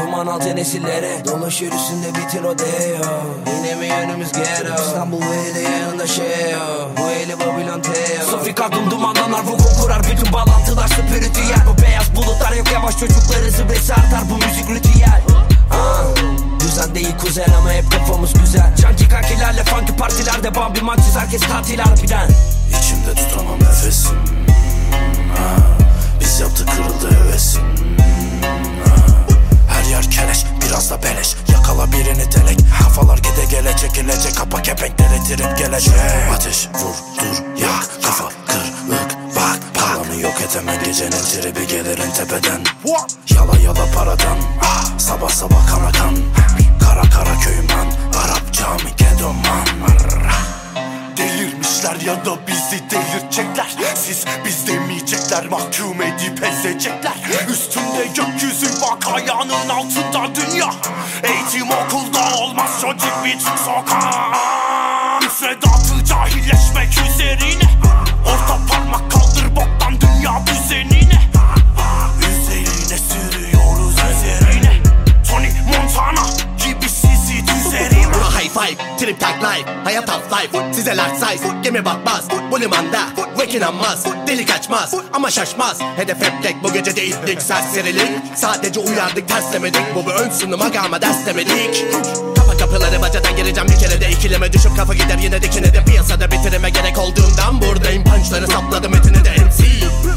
Duman 0.01 0.27
altı 0.27 0.55
nesillere 0.55 1.25
Dolaşır 1.25 1.71
üstünde 1.71 2.09
bitir 2.09 2.43
o 2.43 2.59
deo. 2.59 3.11
Yine 3.57 3.75
mi 3.75 3.85
yönümüz 3.87 4.31
ghetto 4.31 4.83
İstanbul 4.83 5.21
ve 5.21 5.55
de 5.55 5.59
yanında 5.59 6.07
şey 6.07 6.55
Bu 6.97 7.09
eli 7.09 7.39
Babylon 7.39 7.81
Teo. 7.81 8.25
Sofik 8.31 8.61
aklım 8.61 8.91
dumanlanar 8.91 9.43
vuku 9.43 9.81
kurar 9.81 10.01
Bütün 10.03 10.33
bağlantılar 10.33 10.87
spiritüel 10.87 11.59
Bu 11.67 11.81
beyaz 11.81 12.15
bulutlar 12.15 12.51
yok 12.51 12.71
yavaş 12.73 12.97
çocukları 12.99 13.51
zıbresi 13.51 13.93
artar. 13.93 14.21
Bu 14.29 14.37
müzik 14.37 14.69
ritüel. 14.69 15.21
Ah, 15.71 16.03
Düzen 16.59 16.95
değil 16.95 17.17
kuzen 17.21 17.49
ama 17.59 17.71
hep 17.71 17.91
kafamız 17.91 18.33
güzel. 18.33 18.75
Canki 18.81 19.09
kankilerle 19.09 19.63
funky 19.63 19.93
partilerde 19.97 20.55
Bambi 20.55 20.81
mançiz 20.81 21.15
herkes 21.17 21.41
tatil 21.41 21.79
harbiden 21.79 22.27
İçimde 22.69 23.13
tutamam 23.15 23.59
nefesim. 23.59 24.15
Ha. 25.37 25.55
Biz 26.19 26.39
yaptık 26.39 26.69
kırıldı 26.71 27.15
hevesim. 27.23 27.61
Her 29.85 29.89
yer 29.91 30.11
keleş 30.11 30.45
biraz 30.61 30.91
da 30.91 31.03
beleş. 31.03 31.35
Yakala 31.53 31.91
birini 31.91 32.29
telek. 32.29 32.59
Kafalar 32.83 33.17
gide 33.17 33.45
gele 33.51 33.77
çekilecek 33.77 34.35
Kapa 34.35 34.61
kepenkleri 34.61 35.23
trip 35.27 35.57
gelecek. 35.57 35.93
Ateş 36.35 36.67
vur 36.67 36.95
dur 37.19 37.61
yak 37.61 38.03
Kafa 38.03 38.29
kırık 38.47 38.73
bak 39.35 39.59
Palanı 39.73 40.21
yok 40.21 40.33
etemem 40.45 40.83
gecenin 40.85 41.11
tribi 41.11 41.67
gelirin 41.67 42.11
tepeden. 42.11 42.63
Yala 43.35 43.59
yala 43.63 43.91
paradan. 43.95 44.37
Ah, 44.63 44.99
Sabah 44.99 45.29
sabah 45.29 45.67
kana 45.67 45.91
kan. 45.91 46.15
Kara 46.79 47.01
kara 47.09 47.39
köyüm 47.39 47.69
lan 47.69 47.87
Arap 48.23 48.53
cami 48.53 48.95
kedoman 48.95 49.65
Delirmişler 51.65 52.07
ya 52.07 52.25
da 52.25 52.47
bizi 52.47 52.89
delirtecekler. 52.89 53.67
Siz 53.95 54.25
biz 54.45 54.67
demeyecekler 54.67 55.45
mahkum 55.45 56.01
edip 56.01 56.43
ezecekler. 56.43 57.13
Üstünde 57.49 58.05
gökyüzü 58.15 58.67
bak 58.81 59.07
ayağının 59.13 59.69
altında 59.69 60.35
dünya. 60.35 60.71
Eğitim 61.23 61.69
okulda 61.71 62.35
olmaz 62.37 62.81
çocuk 62.81 63.25
bir 63.25 63.39
çık 63.39 63.59
sokağa 63.59 64.31
Müfredatı 65.21 66.05
cahilleşmek 66.05 66.89
üzerine. 66.91 67.69
Orta 68.25 68.59
parmak 68.67 69.11
kaldır 69.11 69.55
boktan 69.55 70.01
dünya 70.01 70.41
düzenine 70.47 70.94
five 78.55 78.77
Trip 78.99 79.19
tak 79.19 79.37
life, 79.43 79.69
hayat 79.83 80.09
half 80.09 80.31
life 80.31 80.73
Size 80.73 80.97
large 80.97 81.15
size, 81.15 81.47
gemi 81.63 81.85
batmaz 81.85 82.27
Bu 82.51 82.59
limanda, 82.61 82.99
vek 83.39 83.55
inanmaz 83.55 84.05
Deli 84.27 84.45
kaçmaz 84.45 84.93
ama 85.13 85.31
şaşmaz 85.31 85.79
Hedef 85.95 86.21
hep 86.21 86.43
tek 86.43 86.63
bu 86.63 86.73
gece 86.73 86.95
de 86.95 87.05
itlik 87.05 87.41
serserilik 87.41 88.11
Sadece 88.35 88.79
uyardık 88.79 89.27
terslemedik 89.27 89.95
Bu 89.95 90.05
bir 90.05 90.11
ön 90.11 90.29
sunum 90.29 90.61
agama 90.61 91.01
derslemedik 91.01 91.85
Kapa 92.35 92.57
kapıları 92.57 93.01
bacadan 93.01 93.35
gireceğim 93.35 93.69
bir 93.69 93.79
kere 93.79 94.01
de 94.01 94.09
ikileme 94.09 94.53
düşüp 94.53 94.77
kafa 94.77 94.93
gider 94.93 95.17
yine 95.17 95.41
dikine 95.41 95.73
de 95.73 95.85
Piyasada 95.85 96.31
bitirime 96.31 96.69
gerek 96.69 96.97
olduğundan 96.97 97.61
buradayım. 97.61 98.03
Punchları 98.03 98.47
sapladım 98.47 98.95
etine 98.95 99.25
de 99.25 99.29
MC 99.29 99.65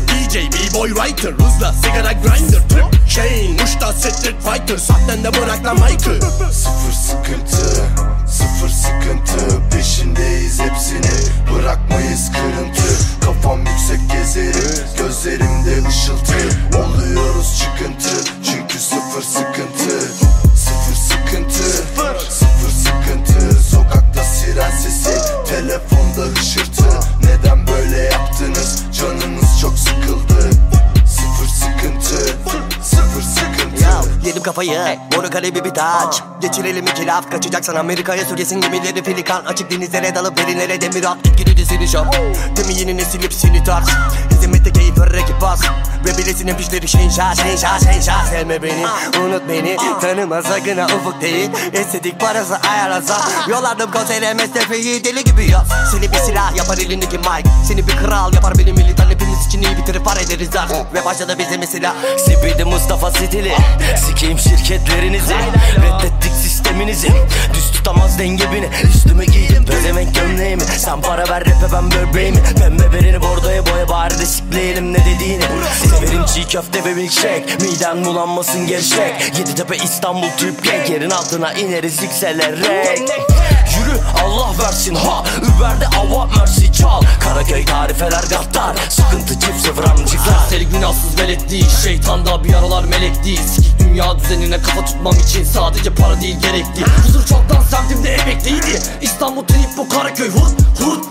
DJ, 0.09 0.35
B-boy, 0.37 0.95
writer, 0.95 1.33
hızla 1.33 1.73
sigara 1.73 2.13
grinder 2.13 2.69
Trip, 2.69 3.09
chain, 3.15 3.61
muşta, 3.61 3.93
street 3.93 4.43
fighter 4.43 4.77
Sahten 4.77 5.25
de 5.25 5.33
bırak 5.33 5.65
lan 5.65 5.77
mic'ı 5.81 6.21
Sıfır 6.53 6.93
sıkıntı, 6.93 7.83
sıfır 8.59 8.69
sıkıntı. 8.69 9.61
Peşindeyiz 9.71 10.61
hepsini. 10.61 11.17
Bırakmayız 11.55 12.33
kırıntı. 12.33 12.83
Kafam 13.25 13.59
yüksek 13.59 14.01
gezerim, 14.13 14.75
gözlerimde 14.99 15.89
ışıltı. 15.89 16.35
Oluyoruz 16.79 17.59
çıkıntı, 17.59 18.31
çünkü 18.45 18.79
sıfır 18.79 19.23
sıkıntı. 19.23 20.01
Sıfır 20.57 20.95
sıkıntı, 20.95 21.63
sıfır 22.31 22.71
sıkıntı. 22.71 23.63
Sokakta 23.63 24.25
siren 24.25 24.71
sesi, 24.71 25.19
telefonda 25.49 26.41
hışırtı 26.41 26.68
yedim 34.39 34.43
kafayı. 34.43 34.99
Moru 35.17 35.31
kalebi 35.31 35.65
bir 35.65 35.71
taç. 35.71 36.23
Geçirelim 36.41 36.87
iki 36.87 37.07
laf 37.07 37.31
Kaçacaksan 37.31 37.75
Amerika'ya 37.75 38.25
sürgesin 38.25 38.61
gemileri 38.61 39.03
Pelikan 39.03 39.45
açık 39.45 39.71
denizlere 39.71 40.15
dalıp 40.15 40.37
derinlere 40.37 40.81
demir 40.81 41.05
at. 41.05 41.25
Git 41.25 41.39
gidi 41.39 41.57
dizini 41.57 41.89
şap 41.89 42.17
Demi 42.57 42.75
yeni 42.75 42.97
nesil 42.97 43.23
hepsini 43.23 43.65
tarz 43.65 43.89
Hizmette 44.31 44.73
keyif 44.73 44.99
ver 44.99 45.13
rakip 45.13 45.41
bas 45.41 45.61
Ve 46.05 46.19
bilesinin 46.19 46.55
pişleri 46.55 46.89
şenşa 46.89 47.35
şenşa 47.35 47.79
şenşa 47.79 48.27
Sevme 48.31 48.63
beni 48.63 48.87
unut 49.25 49.43
beni. 49.49 49.77
Tanıma 50.01 50.43
sakın 50.43 50.79
ha 50.79 50.87
ufuk 50.87 51.21
değil. 51.21 51.51
Estetik 51.73 52.21
parası 52.21 52.57
ayarlasa 52.71 53.21
Yollardım 53.49 53.91
konsere 53.91 54.35
mesafeyi 54.35 55.05
deli 55.05 55.25
gibi 55.25 55.51
yaz. 55.51 55.69
Seni 55.93 56.13
bir 56.13 56.19
silah 56.19 56.57
yapar 56.57 56.79
elindeki 56.79 57.19
mic. 57.19 57.51
Seni 57.69 57.87
bir 57.89 57.97
kral 57.97 58.35
yapar 58.35 58.59
benim 58.59 58.77
militan 58.77 59.11
Hepimiz 59.39 59.55
için 59.55 59.63
iyi 59.63 59.77
bitirip 59.77 60.05
par 60.05 60.17
ederiz 60.17 60.57
artık. 60.57 60.95
Ve 60.95 61.05
başladı 61.05 61.37
bizim 61.39 61.67
silah. 61.67 61.95
Sipidi 62.19 62.65
Mustafa 62.65 63.11
stili. 63.11 63.53
Sikeyim 64.07 64.39
şirketlerinizi. 64.39 65.35
Reddettik 65.77 66.33
sisteminizi. 66.33 67.09
Düz 67.55 67.71
tutamaz 67.71 68.19
denge 68.19 68.45
beni. 68.53 68.69
Üstüme 68.95 69.25
giydim 69.25 69.65
pezevenk 69.65 70.15
gömleğimi. 70.15 70.63
Sen 70.63 71.01
para 71.01 71.29
ver 71.29 71.41
rap'e 71.41 71.73
ben 71.73 71.91
böbreğimi. 71.91 72.43
Pembe 72.59 72.93
berini 72.93 73.23
bordoya 73.23 73.67
boya 73.67 73.89
bari 73.89 74.19
de 74.19 74.27
sikleyelim 74.27 74.93
ne 74.93 74.99
dediğini. 74.99 75.45
Severim 75.85 76.27
çiğ 76.27 76.49
köfte 76.49 76.85
ve 76.85 76.95
milkshake. 76.95 77.57
Miden 77.61 78.05
bulanmasın 78.05 78.67
gevşek. 78.67 79.39
Yeditepe 79.39 79.77
İstanbul 79.77 80.29
Trip 80.39 80.65
Gang 80.65 80.91
Yerin 80.91 81.11
altına 81.11 81.53
ineriz 81.53 82.03
yükselerek 82.03 82.99
Allah 84.25 84.65
versin 84.65 84.95
ha. 84.95 85.25
Uber'de 85.39 85.87
ava 85.87 86.27
mercy 86.27 86.67
çal. 86.73 87.03
Karaköy 87.21 87.65
tarifeler 87.65 88.23
gattar 88.31 88.77
Sıkıntı 88.89 89.41
çift 89.41 89.67
sıfır 89.67 89.85
amcıklar 89.85 90.39
Serseri 90.39 90.67
günahsız 90.69 91.19
velet 91.21 91.51
Şeytan 91.85 92.27
da 92.27 92.45
bir 92.45 92.55
aralar 92.55 92.85
melek 92.85 93.25
değil. 93.25 93.41
Sikik 93.41 93.79
dünya 93.79 94.19
düzenine 94.19 94.63
kafa 94.63 94.85
tutmam 94.85 95.15
için 95.15 95.45
Sadece 95.45 95.95
para 95.95 96.21
değil 96.21 96.41
gerekli. 96.41 96.85
Huzur 97.07 97.27
çoktan 97.27 97.63
semtimde 97.63 98.15
emekliydi. 98.15 98.83
İstanbul 99.01 99.45
trip 99.45 99.77
bu 99.77 99.89
Karaköy 99.89 100.31
hut 100.31 100.81
hut 100.81 101.05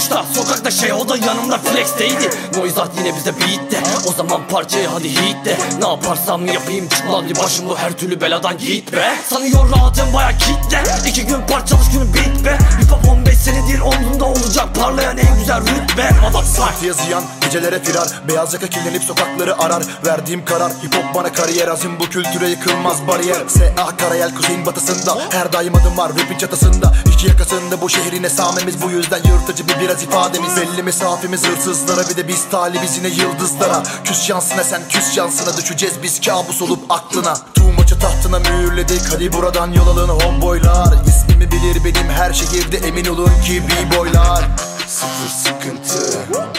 Muşta 0.00 0.24
sokakta 0.34 0.70
şey 0.70 0.92
o 0.92 1.08
da 1.08 1.16
yanımda 1.16 1.58
flexteydi 1.58 2.30
Noizat 2.56 2.90
yine 2.98 3.16
bize 3.16 3.32
beat 3.40 3.82
O 4.08 4.12
zaman 4.12 4.40
parçayı 4.48 4.88
hadi 4.88 5.08
hit 5.08 5.36
Ne 5.78 5.88
yaparsam 5.88 6.46
yapayım 6.46 6.88
çıkmam 6.88 7.28
bir 7.28 7.38
başım 7.38 7.68
bu 7.68 7.78
her 7.78 7.92
türlü 7.92 8.20
beladan 8.20 8.58
git 8.58 8.92
be. 8.92 9.12
Sanıyor 9.28 9.70
rahatım 9.70 10.12
baya 10.14 10.38
kitle. 10.38 10.82
İki 11.08 11.26
gün 11.26 11.40
parçalış 11.50 11.90
günü 11.92 12.14
bit 12.14 12.44
be. 12.44 12.58
Hip 12.82 12.90
hop 12.90 13.08
15 13.08 13.36
senedir 13.36 13.80
omzumda 13.80 14.24
olacak. 14.24 14.68
Parlayan 14.74 15.18
en 15.18 15.38
güzel 15.38 15.60
rütbe. 15.60 16.10
Motherfucker 16.22 16.86
yazıyan 16.86 17.22
gecelere 17.50 17.82
firar. 17.82 18.08
Beyaz 18.28 18.54
yaka 18.54 18.66
kirlenip 18.66 19.04
sokakları 19.04 19.58
arar. 19.58 19.82
Verdiğim 20.06 20.44
karar 20.44 20.72
hip 20.72 20.94
hop 20.94 21.14
bana 21.14 21.32
kariyer. 21.32 21.68
Azim 21.68 22.00
bu 22.00 22.04
kültüre 22.04 22.48
yıkılmaz 22.48 23.06
bariyer. 23.08 23.48
S.A. 23.48 23.96
Karayel 23.96 24.34
kuzeyin 24.34 24.66
batısında 24.66 25.18
Her 25.30 25.52
daim 25.52 25.74
adım 25.74 25.98
var 25.98 26.10
rapin 26.10 26.38
çatısında. 26.38 26.92
İki 27.14 27.26
yakasında 27.26 27.80
bu 27.80 27.88
şehrin 27.88 28.22
esamemiz. 28.22 28.82
Bu 28.82 28.90
yüzden 28.90 29.16
yırtıcı 29.16 29.68
bir 29.68 29.80
biraz 29.80 30.02
ifademiz. 30.02 30.56
Belli 30.56 30.82
mesafemiz 30.82 31.46
hırsızlara 31.46 32.08
Bir 32.08 32.16
de 32.16 32.28
biz 32.28 32.48
talibiz 32.50 32.96
yine 32.96 33.08
yıldızlara. 33.08 33.82
Küs 34.04 34.26
şansına 34.26 34.64
sen 34.64 34.80
küs 34.88 35.14
şansına 35.14 35.56
Düşeceğiz 35.56 35.94
biz 36.02 36.20
kabus 36.20 36.62
olup 36.62 36.80
aklına. 36.88 37.34
Tüm 37.54 37.74
maçı 37.74 37.98
tahtına 37.98 38.38
mühürledik 38.38 39.02
Hadi 39.12 39.32
buradan 39.32 39.72
yol 39.72 39.88
alın 39.88 40.08
homeboylar 40.08 40.94
İsmimi 41.06 41.52
bilir 41.52 41.84
benim 41.84 42.10
her 42.10 42.32
şehirde 42.32 42.76
Emin 42.76 43.04
olun 43.04 43.32
ki 43.44 43.62
b-boylar 43.62 44.69
Sıfır 44.90 45.28
sıkıntı, 45.28 46.00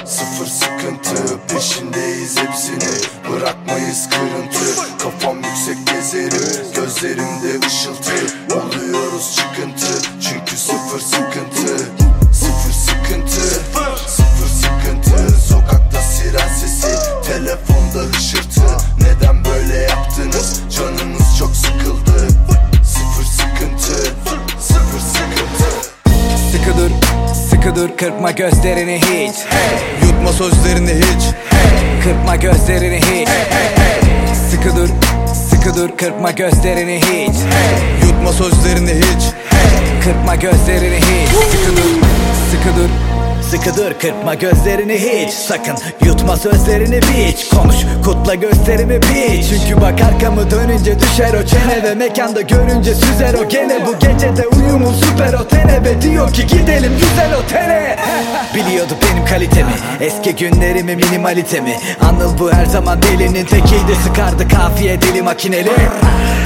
sıfır 0.06 0.46
sıkıntı. 0.46 1.38
Peşindeyiz 1.48 2.38
hepsini 2.38 2.94
bırakmayız 3.30 4.10
kırıntı. 4.10 4.82
Kafam 5.04 5.38
yüksek 5.38 5.88
gezerim, 5.88 6.74
gözlerimde 6.76 7.68
ışıltı. 7.68 8.12
Oluyoruz 8.56 9.36
çıkıntı, 9.36 10.02
çünkü 10.22 10.58
sıfır 10.58 11.00
sıkıntı. 11.00 11.78
Sıfır 12.34 12.74
sıkıntı, 12.74 13.42
sıfır 14.08 14.48
sıkıntı. 14.48 15.42
Sokakta 15.50 16.02
siren 16.02 16.54
sesi, 16.56 16.96
telefonda 17.28 18.18
hışırtı. 18.18 18.62
Neden 19.00 19.46
böyle 19.46 19.78
yaptınız, 19.78 20.62
canınız 20.78 21.01
sıkı 27.62 27.76
dur 27.76 27.90
kırpma 27.98 28.32
gözlerini 28.32 28.98
hiç. 28.98 29.36
Yutma 30.04 30.34
sözlerini 30.34 30.92
hiç. 30.92 31.24
Kırpma 32.04 32.36
gözlerini 32.36 32.98
hiç. 32.98 33.30
Sıkı 34.52 34.76
dur, 34.76 34.90
sıkı 35.50 35.76
dur 35.78 35.98
kırpma 35.98 36.32
gözlerini 36.32 37.00
hiç. 37.02 37.36
Yutma 38.06 38.34
sözlerini 38.34 38.92
hiç. 38.92 39.24
Kırpma 40.04 40.36
gözlerini 40.36 40.96
hiç. 40.96 41.30
Sıkı 42.52 42.76
dur, 42.78 42.90
sıkı 43.52 43.78
dur 43.78 44.00
kırpma 44.00 44.36
gözlerini 44.36 44.94
hiç. 44.94 45.34
Sakın 45.34 45.76
yutma 46.06 46.38
sözlerini 46.38 47.00
biç 47.02 47.50
Konuş 47.50 47.76
kutla 48.06 48.36
gösterimi 48.36 49.00
biç 49.02 49.46
Çünkü 49.50 49.82
bak 49.82 50.02
arkamı 50.02 50.52
dönünce 50.52 51.00
düşer 51.00 51.34
o 51.34 51.46
çene 51.46 51.84
Ve 51.84 51.96
mekanda 51.96 52.42
görünce 52.42 52.96
süzer 52.96 53.34
o 53.34 53.50
gene. 53.50 53.86
Bu 53.86 54.00
gecede 54.00 54.48
uyumum 54.48 54.94
süper 54.94 55.34
o 55.34 55.48
tene 55.48 55.84
Ve 55.84 56.02
diyor 56.02 56.34
ki 56.34 56.48
gidelim 56.48 56.92
güzel 57.00 57.36
otele. 57.36 58.00
Biliyordu 58.56 58.94
benim 59.02 59.26
kalitemi. 59.26 59.74
Eski 60.02 60.36
günlerimi 60.36 60.96
minimalitemi. 60.96 61.78
Anıl 62.02 62.40
bu 62.40 62.52
her 62.54 62.66
zaman 62.66 63.02
delinin 63.02 63.46
tekiydi. 63.46 63.96
Sıkardı 64.04 64.48
kafiye 64.48 65.02
deli 65.02 65.22
makineli. 65.22 65.72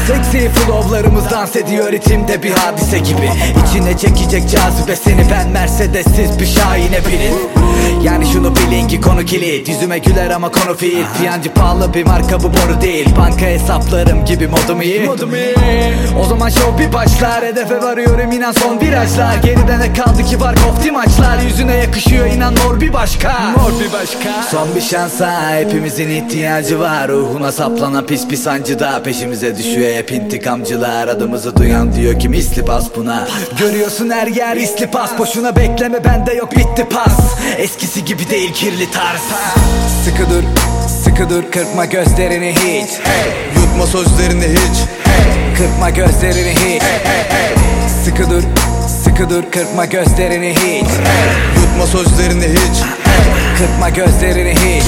Seksi 0.08 0.50
flowlarımız 0.50 1.32
dans 1.32 1.56
ediyor 1.56 1.92
ritimde 1.92 2.44
bir 2.44 2.52
hadise 2.52 3.00
gibi. 3.00 3.30
İçine 3.68 3.98
çekecek 3.98 4.50
cazibe 4.50 4.96
seni 4.96 5.32
ben 5.32 5.50
Mercedes'siz 5.50 6.40
bir 6.40 6.46
şahine 6.46 6.95
binin 7.06 7.66
Yani 8.06 8.26
şunu 8.28 8.56
bilin 8.56 8.88
ki 8.88 9.02
konu 9.02 9.26
kilit. 9.26 9.70
Yüzüme 9.70 9.98
güler 9.98 10.30
ama 10.30 10.52
konu 10.52 10.78
fiil. 10.78 11.06
Piyancı 11.20 11.54
pahalı 11.54 11.94
bir 11.94 12.04
marka 12.06 12.40
bu 12.40 12.44
boru 12.44 12.82
değil. 12.82 13.16
Banka 13.18 13.46
hesaplarım 13.46 14.26
gibi 14.26 14.48
modum 14.48 14.82
iyi 14.82 15.10
O 16.20 16.26
zaman 16.26 16.50
show 16.50 16.84
bir 16.84 16.94
başlar. 16.94 17.44
Hedefe 17.46 17.82
varıyorum 17.82 18.32
inan 18.32 18.52
son 18.52 18.82
virajlar. 18.82 19.36
Geride 19.44 19.80
ne 19.80 19.94
kaldı 19.94 20.24
ki 20.24 20.40
var 20.42 20.56
kofti 20.56 20.92
maçlar 20.92 21.40
Yüzüne 21.40 21.76
yakışıyor 21.76 22.26
inan 22.26 22.54
mor 22.54 22.82
bir 22.82 22.94
başka. 22.94 23.34
Mor 23.58 23.80
bir 23.80 23.94
başka. 23.94 24.44
Son 24.52 24.76
bir 24.76 24.82
şansa 24.82 25.56
hepimizin 25.56 26.10
ihtiyacı 26.10 26.80
var. 26.80 27.08
Ruhuna 27.08 27.52
saplanan 27.52 28.06
pis 28.06 28.28
pis 28.28 28.44
sancıda 28.44 29.04
Peşimize 29.04 29.58
düşüyor. 29.58 29.96
Hep 29.96 30.12
intikamcılar 30.12 31.08
Adımızı 31.08 31.56
duyan 31.56 31.94
diyor 31.94 32.20
ki 32.20 32.30
misli 32.30 32.68
bas 32.68 32.86
buna. 32.96 33.28
Görüyorsun 33.60 34.10
her 34.10 34.28
yer 34.28 34.56
isli 34.56 34.88
pas 34.88 35.20
Boşuna 35.20 35.56
bekleme 35.56 36.04
bende 36.04 36.34
yok 36.34 36.52
bitti 36.52 36.85
pas. 36.86 37.36
Eskisi 37.58 38.06
gibi 38.06 38.30
değil 38.30 38.54
kirli 38.54 38.92
tarz. 38.92 39.22
Sıkı 40.06 40.30
dur, 40.30 40.44
sıkı 41.04 41.30
dur 41.30 41.52
kırpma 41.52 41.86
gözlerini 41.86 42.54
hiç. 42.56 42.90
Yutma 43.58 43.88
sözlerini 43.88 44.46
hiç. 44.46 44.78
Kırpma 45.58 45.90
gözlerini 45.90 46.52
hiç. 46.52 46.84
Sıkı 48.06 48.30
dur, 48.30 48.44
sıkı 49.04 49.30
dur 49.30 49.44
kırpma 49.52 49.86
gözlerini 49.86 50.54
hiç. 50.54 50.90
Yutma 51.62 51.88
sözlerini 51.88 52.46
hiç. 52.46 52.78
Kırpma 53.58 53.90
gözlerini 53.90 54.52
hiç. 54.52 54.84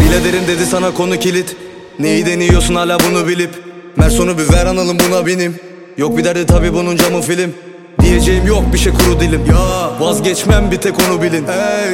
Biladerin 0.00 0.46
dedi 0.46 0.66
sana 0.66 0.94
konu 0.94 1.16
kilit. 1.18 1.56
Neyi 1.98 2.26
deniyorsun 2.26 2.74
hala 2.74 2.98
bunu 3.00 3.28
bilip. 3.28 3.50
Mersonu 3.96 4.38
bir 4.38 4.52
ver 4.52 4.66
analım 4.66 4.98
buna 4.98 5.26
benim 5.26 5.60
Yok 5.98 6.16
bir 6.16 6.24
derdi 6.24 6.46
tabi 6.46 6.74
bunun 6.74 6.96
camı 6.96 7.22
film 7.22 7.54
Diyeceğim 8.02 8.46
yok 8.46 8.62
bir 8.72 8.78
şey 8.78 8.92
kuru 8.92 9.20
dilim. 9.20 9.46
Ya 9.46 9.90
vazgeçmem 10.00 10.70
bir 10.70 10.76
tek 10.76 10.94
onu 11.08 11.22
bilin. 11.22 11.46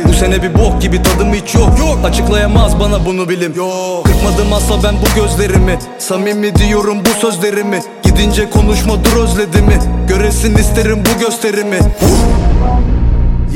Bu 0.09 0.13
sene 0.13 0.43
bir 0.43 0.55
bok 0.55 0.83
gibi 0.83 1.03
tadım 1.03 1.33
hiç 1.35 1.55
yok. 1.55 1.79
Yok. 1.79 1.99
Açıklayamaz 2.05 2.81
bana 2.81 3.07
bunu 3.07 3.29
bilim. 3.29 3.55
Yok. 3.57 4.05
Kırpmadım 4.05 4.53
asla 4.53 4.83
ben 4.83 4.95
bu 4.95 5.21
gözlerimi. 5.21 5.79
Samimi 5.99 6.57
diyorum 6.57 6.99
bu 7.05 7.21
sözlerimi. 7.21 7.83
Gidince 8.03 8.51
konuşma 8.51 9.05
dur 9.05 9.23
özledi 9.23 9.63
mi 9.63 9.79
Göresin 10.09 10.55
isterim 10.55 11.03
bu 11.15 11.21
gösterimi 11.21 11.79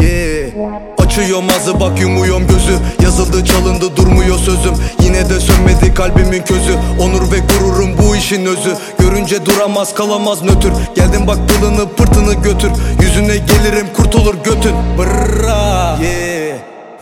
Yeah. 0.02 0.98
Açıyorum 0.98 1.44
ağzı 1.56 1.80
bak 1.80 2.00
yumuyorum 2.00 2.46
gözü. 2.46 2.78
Yazıldı 3.02 3.44
çalındı 3.44 3.96
durmuyor 3.96 4.38
sözüm. 4.38 4.74
Yine 5.02 5.30
de 5.30 5.40
sönmedi 5.40 5.94
kalbimin 5.94 6.42
közü. 6.42 6.72
Onur 7.00 7.32
ve 7.32 7.36
gururum 7.38 7.98
bu 7.98 8.16
işin 8.16 8.46
özü. 8.46 8.76
Görünce 8.98 9.46
duramaz 9.46 9.94
kalamaz 9.94 10.42
nötr. 10.42 10.68
Geldim 10.94 11.26
bak 11.26 11.38
pılını 11.48 11.88
pırtını 11.88 12.34
götür. 12.34 12.70
Yüzüne 13.02 13.36
gelirim 13.36 13.86
kurtulur 13.96 14.34
götün. 14.34 14.72
Brrra 14.98 15.98
Yeah 16.02 16.47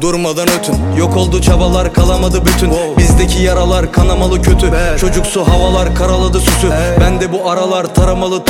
Durmadan 0.00 0.48
ötün. 0.59 0.74
Yok 0.98 1.16
oldu 1.16 1.40
çabalar 1.40 1.92
kalamadı 1.92 2.42
bütün. 2.46 2.72
Bizdeki 2.98 3.42
yaralar 3.42 3.92
kanamalı 3.92 4.42
kötü. 4.42 4.72
Çocuksu 5.00 5.48
havalar 5.48 5.94
karaladı 5.94 6.40
süsü. 6.40 6.70
Ben. 7.00 7.20
De 7.20 7.32
bu 7.32 7.50
aralar 7.50 7.94
taramalı 7.94 8.42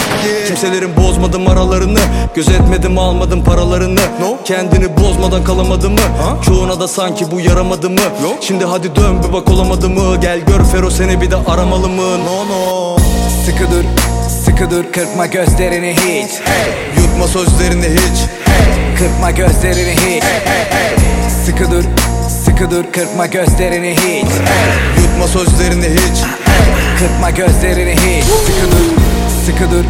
Kimselerin 0.46 0.96
bozmadım 0.96 1.48
aralarını. 1.48 1.98
Gözetmedim 2.35 2.98
almadım 2.98 3.44
paralarını. 3.44 4.00
Kendini 4.44 4.96
bozmadan 4.96 5.44
kalamadı 5.44 5.90
mı? 5.90 5.98
Çoğuna 6.44 6.80
da 6.80 6.88
sanki 6.88 7.30
bu 7.30 7.40
yaramadı 7.40 7.90
mı? 7.90 8.00
Şimdi 8.40 8.64
hadi 8.64 8.96
dön 8.96 9.22
bir 9.22 9.32
bak 9.32 9.50
olamadı 9.50 9.88
mı? 9.88 10.16
Gel 10.20 10.40
gör 10.40 10.64
Fero 10.64 10.90
seni 10.90 11.20
bir 11.20 11.30
de 11.30 11.37
aramalı 11.37 11.88
mı? 11.88 12.18
No 12.24 12.48
no. 12.48 12.96
Sıkı 13.46 13.70
dur, 13.70 13.85
sıkı 14.44 14.70
dur 14.70 14.85
kırpma 14.92 15.26
gözlerini 15.26 15.94
hiç. 15.96 16.30
Yutma 17.02 17.26
sözlerini 17.26 17.87
hiç. 17.87 18.18
Kırpma 18.98 19.30
gözlerini 19.30 19.92
hiç 19.92 20.24
Sıkı 21.46 21.70
dur, 21.70 21.85
sıkı 22.44 22.70
dur 22.70 22.85
kırpma 22.92 23.26
gözlerini 23.26 23.90
hiç. 23.90 24.30
Yutma 25.02 25.28
sözlerini 25.28 25.85
hiç. 25.85 26.22
Kırpma 26.98 27.30
gözlerini 27.30 27.92
hiç. 27.92 28.24
Sıkı 28.24 28.72
dur, 28.72 29.02
sıkı 29.46 29.70
dur 29.70 29.85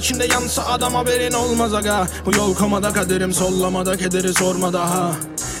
içinde 0.00 0.26
yansa 0.26 0.66
adam 0.66 0.94
haberin 0.94 1.32
olmaz 1.32 1.74
aga. 1.74 2.06
Bu 2.26 2.36
yol 2.36 2.54
komada 2.54 2.92
kaderim 2.92 3.32
sollamada 3.32 3.96
kederi 3.96 4.34
sorma 4.34 4.72
daha. 4.72 5.12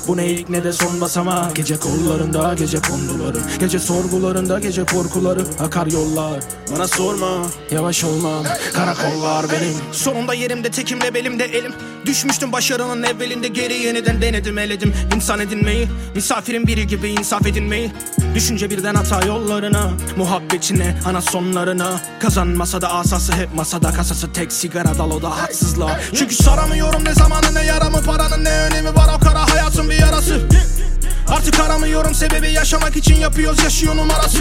Bu 0.08 0.16
ne 0.16 0.26
ilk 0.26 0.48
ne 0.48 0.64
de 0.64 0.72
son 0.72 1.00
basama. 1.00 1.50
Gece 1.54 1.76
kollarında 1.76 2.54
gece 2.54 2.78
konduları 2.80 3.38
Gece 3.60 3.78
sorgularında 3.78 4.58
gece 4.58 4.84
korkuları. 4.84 5.40
Akar 5.60 5.86
yollar. 5.86 6.40
Bana 6.74 6.88
sorma 6.88 7.46
Yavaş 7.70 8.04
olmam. 8.04 8.44
Karakollar 8.72 9.46
benim. 9.52 9.74
Sonunda 9.92 10.34
yerimde 10.34 10.70
tekimle 10.70 11.14
belimde 11.14 11.44
elim 11.44 11.74
Düşmüştüm 12.06 12.52
başarının 12.52 13.02
evvelinde 13.02 13.48
geri 13.48 13.74
yeniden 13.74 14.22
denedim 14.22 14.58
eledim. 14.58 14.94
İnsan 15.16 15.40
edinmeyi 15.40 15.88
Misafirin 16.14 16.66
biri 16.66 16.86
gibi 16.86 17.08
insaf 17.08 17.46
edinmeyi. 17.46 17.92
Düşünce 18.34 18.70
birden 18.70 18.94
hata 18.94 19.26
yollarına 19.26 19.90
Muhabbetine 20.16 20.96
ana 21.06 21.20
sonlarına. 21.20 22.00
Kazanmasa 22.20 22.80
da 22.80 22.92
asası 22.92 23.32
hep 23.32 23.54
masada 23.54 23.92
Kasası. 23.92 24.32
Tek 24.32 24.52
sigara 24.52 24.98
dal 24.98 25.22
da 25.22 25.30
haksızlığa. 25.42 26.00
Çünkü 26.14 26.34
saramıyorum 26.34 27.04
ne 27.04 27.14
zamanı 27.14 27.54
ne 27.54 27.64
yaramı 27.64 28.02
Paranın 28.02 28.44
ne 28.44 28.50
önemi 28.50 28.94
var. 28.94 29.10
O 29.16 29.20
kara 29.20 29.50
hayatın 29.50 29.90
bir 29.90 29.94
yarası. 30.00 30.48
Artık 31.28 31.60
aramıyorum 31.60 32.14
sebebi 32.14 32.52
yaşamak 32.52 32.96
için 32.96 33.14
yapıyoruz 33.14 33.64
yaşıyor 33.64 33.96
numarası 33.96 34.38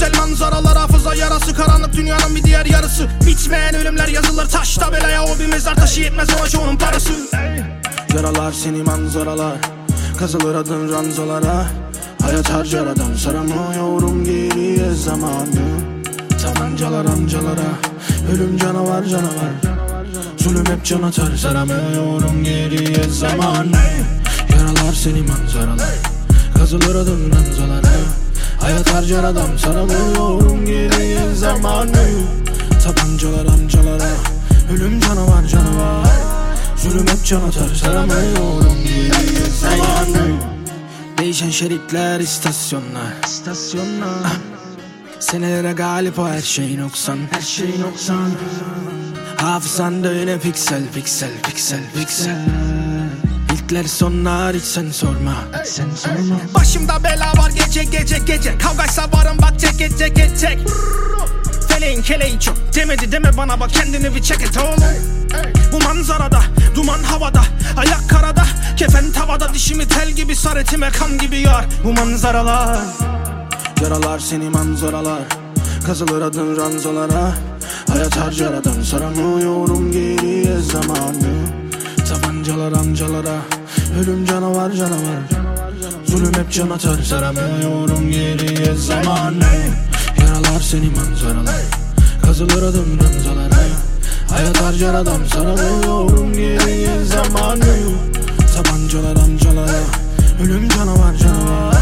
Güzel 0.00 0.18
manzaralar 0.18 0.78
hafıza 0.78 1.14
yarası 1.14 1.54
Karanlık 1.54 1.92
dünyanın 1.92 2.36
bir 2.36 2.42
diğer 2.42 2.66
yarısı. 2.66 3.08
Bitmeyen 3.26 3.74
ölümler 3.74 4.08
yazılır 4.08 4.48
taş 4.48 4.74
tabelaya 4.74 5.24
O 5.24 5.38
bir 5.38 5.46
mezar 5.46 5.74
taşı 5.74 6.00
yetmez 6.00 6.28
ona 6.40 6.48
çoğunun 6.48 6.76
parası. 6.76 7.12
Yaralar 8.14 8.52
seni 8.52 8.82
manzaralar 8.82 9.56
Kazılır 10.18 10.54
adın 10.54 10.92
ranzalara. 10.92 11.66
Hayat 12.22 12.50
harcar 12.50 12.86
adam 12.86 13.14
saramıyorum 13.16 14.24
geriye 14.24 14.94
zamanı. 14.94 15.70
Tabancalar 16.42 17.04
amcalara 17.04 17.70
Ölüm 18.34 18.58
canavar 18.58 19.04
canavar. 19.04 19.52
Zulüm 20.36 20.66
hep 20.66 20.84
can 20.84 21.02
atar 21.02 21.36
saramıyorum 21.36 22.44
geriye 22.44 23.04
zamanı. 23.04 23.76
Yaralar 24.50 24.92
seni 24.92 25.22
manzaralar 25.22 25.94
Kazılır 26.54 26.94
adın 26.94 27.32
ranzalara 27.32 27.90
Hayat 28.60 28.94
harcar 28.94 29.24
adam 29.24 29.58
saramıyorum 29.58 30.66
geriye 30.66 31.34
zamanı. 31.34 32.06
Tabancalar 32.84 33.46
amcalara 33.46 34.10
Ölüm 34.74 35.00
canavar 35.00 35.46
canavar. 35.46 36.06
Zulüm 36.76 37.06
hep 37.06 37.24
can 37.24 37.40
atar 37.40 37.74
saramıyorum 37.74 38.76
geriye 38.84 39.46
zamanı. 39.60 40.32
Değişen 41.18 41.50
şeritler 41.50 42.20
istasyonlar. 42.20 43.12
İstasyonlar. 43.26 44.32
Senelere 45.20 45.72
galip 45.72 46.18
o 46.18 46.28
her 46.28 46.42
şey 46.42 46.78
noksan. 46.78 47.18
Her 47.30 47.42
şey 47.42 47.80
noksan. 47.80 48.30
Hafızanda 49.36 50.12
yine 50.12 50.38
piksel 50.38 50.82
piksel 50.94 51.30
piksel 51.42 51.80
piksel 51.98 52.46
İlkler 53.70 53.84
sonlar 53.84 54.56
hiç 54.56 54.64
sen 54.64 54.90
sorma. 54.90 55.34
Hiç 55.60 55.68
sen 55.68 55.88
sorma. 55.96 56.36
Başımda 56.54 57.04
bela 57.04 57.32
var 57.36 57.50
gece 57.50 57.84
gece 57.84 58.18
gece. 58.18 58.58
Kavgaysa 58.58 59.02
varım 59.12 59.36
bak 59.42 59.60
tek 59.60 59.78
tek 59.78 59.98
tek 59.98 60.16
tek 60.16 60.58
Feleğin 61.68 62.02
keleği 62.02 62.40
çok. 62.40 62.56
Demedi 62.74 63.12
deme 63.12 63.36
bana 63.36 63.60
bak 63.60 63.70
kendini 63.70 64.14
bir 64.14 64.22
çek 64.22 64.40
et 64.42 64.58
oğlum. 64.58 64.94
Bu 65.72 65.84
manzarada 65.84 66.40
duman 66.74 67.02
havada 67.02 67.42
Ayak 67.76 68.10
karada 68.10 68.42
kefen 68.76 69.12
tavada 69.12 69.54
Dişimi 69.54 69.88
tel 69.88 70.10
gibi 70.10 70.36
sar 70.36 70.56
etime 70.56 70.90
kan 70.90 71.18
gibi 71.18 71.38
yar. 71.38 71.64
Bu 71.84 71.92
manzaralar 71.92 72.78
Yaralar 73.82 74.18
seni 74.18 74.50
manzaralar. 74.50 75.22
Kazılır 75.86 76.22
adın 76.22 76.56
ranzalara 76.56 77.32
Hayat 77.92 78.16
harcar 78.16 78.52
adam. 78.52 78.84
Saramıyorum 78.84 79.92
geriye 79.92 80.58
zamanı. 80.58 81.60
Tabancalar 82.08 82.72
amcalara 82.72 83.59
Ölüm 83.98 84.26
canavar 84.26 84.72
canavar. 84.72 85.20
Zulüm 86.06 86.34
hep 86.34 86.52
can 86.52 86.70
atar. 86.70 87.02
Saramıyorum 87.02 88.10
geriye 88.10 88.74
zamanı 88.74 89.44
Yaralar 90.20 90.60
seni 90.60 90.90
manzaralar. 90.90 91.62
Kazılır 92.22 92.62
adım 92.62 92.98
ranzalara 93.02 93.60
Hayat 94.30 94.62
harcar 94.62 94.94
adam. 94.94 95.26
Saramıyorum 95.26 96.32
geriye 96.32 97.04
zamanı 97.04 97.78
Tabancalar 98.56 99.16
amcalara. 99.16 99.80
Ölüm 100.42 100.68
canavar 100.68 101.16
canavar. 101.16 101.76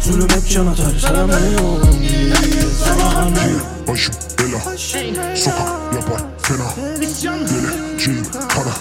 Zulüm 0.00 0.28
hep 0.28 0.48
can 0.50 0.66
atar. 0.66 0.98
Saramıyorum 1.00 2.00
geriye 2.02 2.62
zamanı 2.84 3.52
Başım 3.88 4.14
bela 4.54 5.36
Sokak 5.36 5.94
yapar 5.94 6.20
fena 6.42 6.96
Geleceğim 7.00 8.26
kara 8.48 8.74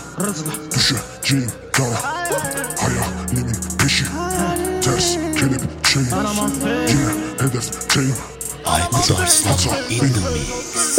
Düşeceğim 0.76 1.52
dara 1.80 2.02
Hayalimin 2.82 3.56
peşi 3.80 4.06
Ters 4.82 5.14
kelepçeyim 5.14 6.10
Yine 6.88 7.12
hedefteyim 7.40 8.16
Aykut 8.66 9.12
Arslan 9.12 9.78
in 9.90 10.00
the 10.00 10.06
mix 10.06 10.93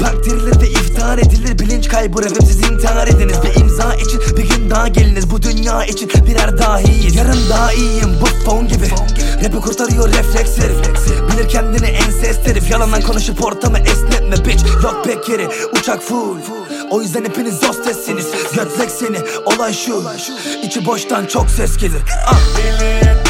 Bang 0.00 0.24
dirilir 0.24 0.60
ve 0.60 0.68
iftihar 0.70 1.18
edilir. 1.18 1.58
Bilinç 1.58 1.88
kaybı 1.88 2.22
rapim 2.22 2.46
siz 2.46 2.70
intihar 2.70 3.06
ediniz. 3.08 3.36
Bir 3.42 3.60
imza 3.60 3.94
için 3.94 4.20
bir 4.36 4.48
gün 4.48 4.70
daha 4.70 4.88
geliniz. 4.88 5.30
Bu 5.30 5.42
dünya 5.42 5.84
için 5.84 6.10
birer 6.26 6.58
dahiyiz. 6.58 7.16
Yarın 7.16 7.50
daha 7.50 7.72
iyiyim. 7.72 8.10
Bu 8.20 8.26
fon 8.50 8.68
gibi. 8.68 8.90
Rap'i 9.44 9.60
kurtarıyor 9.60 10.08
refleks 10.08 10.58
herif. 10.58 10.76
Bilir 11.32 11.48
kendini 11.48 11.86
ensest 11.86 12.46
herif. 12.46 12.70
Yalandan 12.70 13.02
konuşup 13.02 13.44
ortamı 13.44 13.78
esnetme 13.78 14.44
bitch. 14.44 14.64
Yok 14.82 15.04
pek 15.04 15.28
yeri. 15.28 15.48
Uçak 15.78 16.02
full. 16.02 16.38
O 16.90 17.02
yüzden 17.02 17.24
hepiniz 17.24 17.62
hostessiniz 17.62 18.26
Götlek 18.54 18.90
seni. 18.90 19.18
Olay 19.44 19.74
şu. 19.74 20.04
İçi 20.62 20.86
boştan 20.86 21.26
çok 21.26 21.50
ses 21.50 21.76
gelir. 21.76 22.02
Ah. 22.26 23.23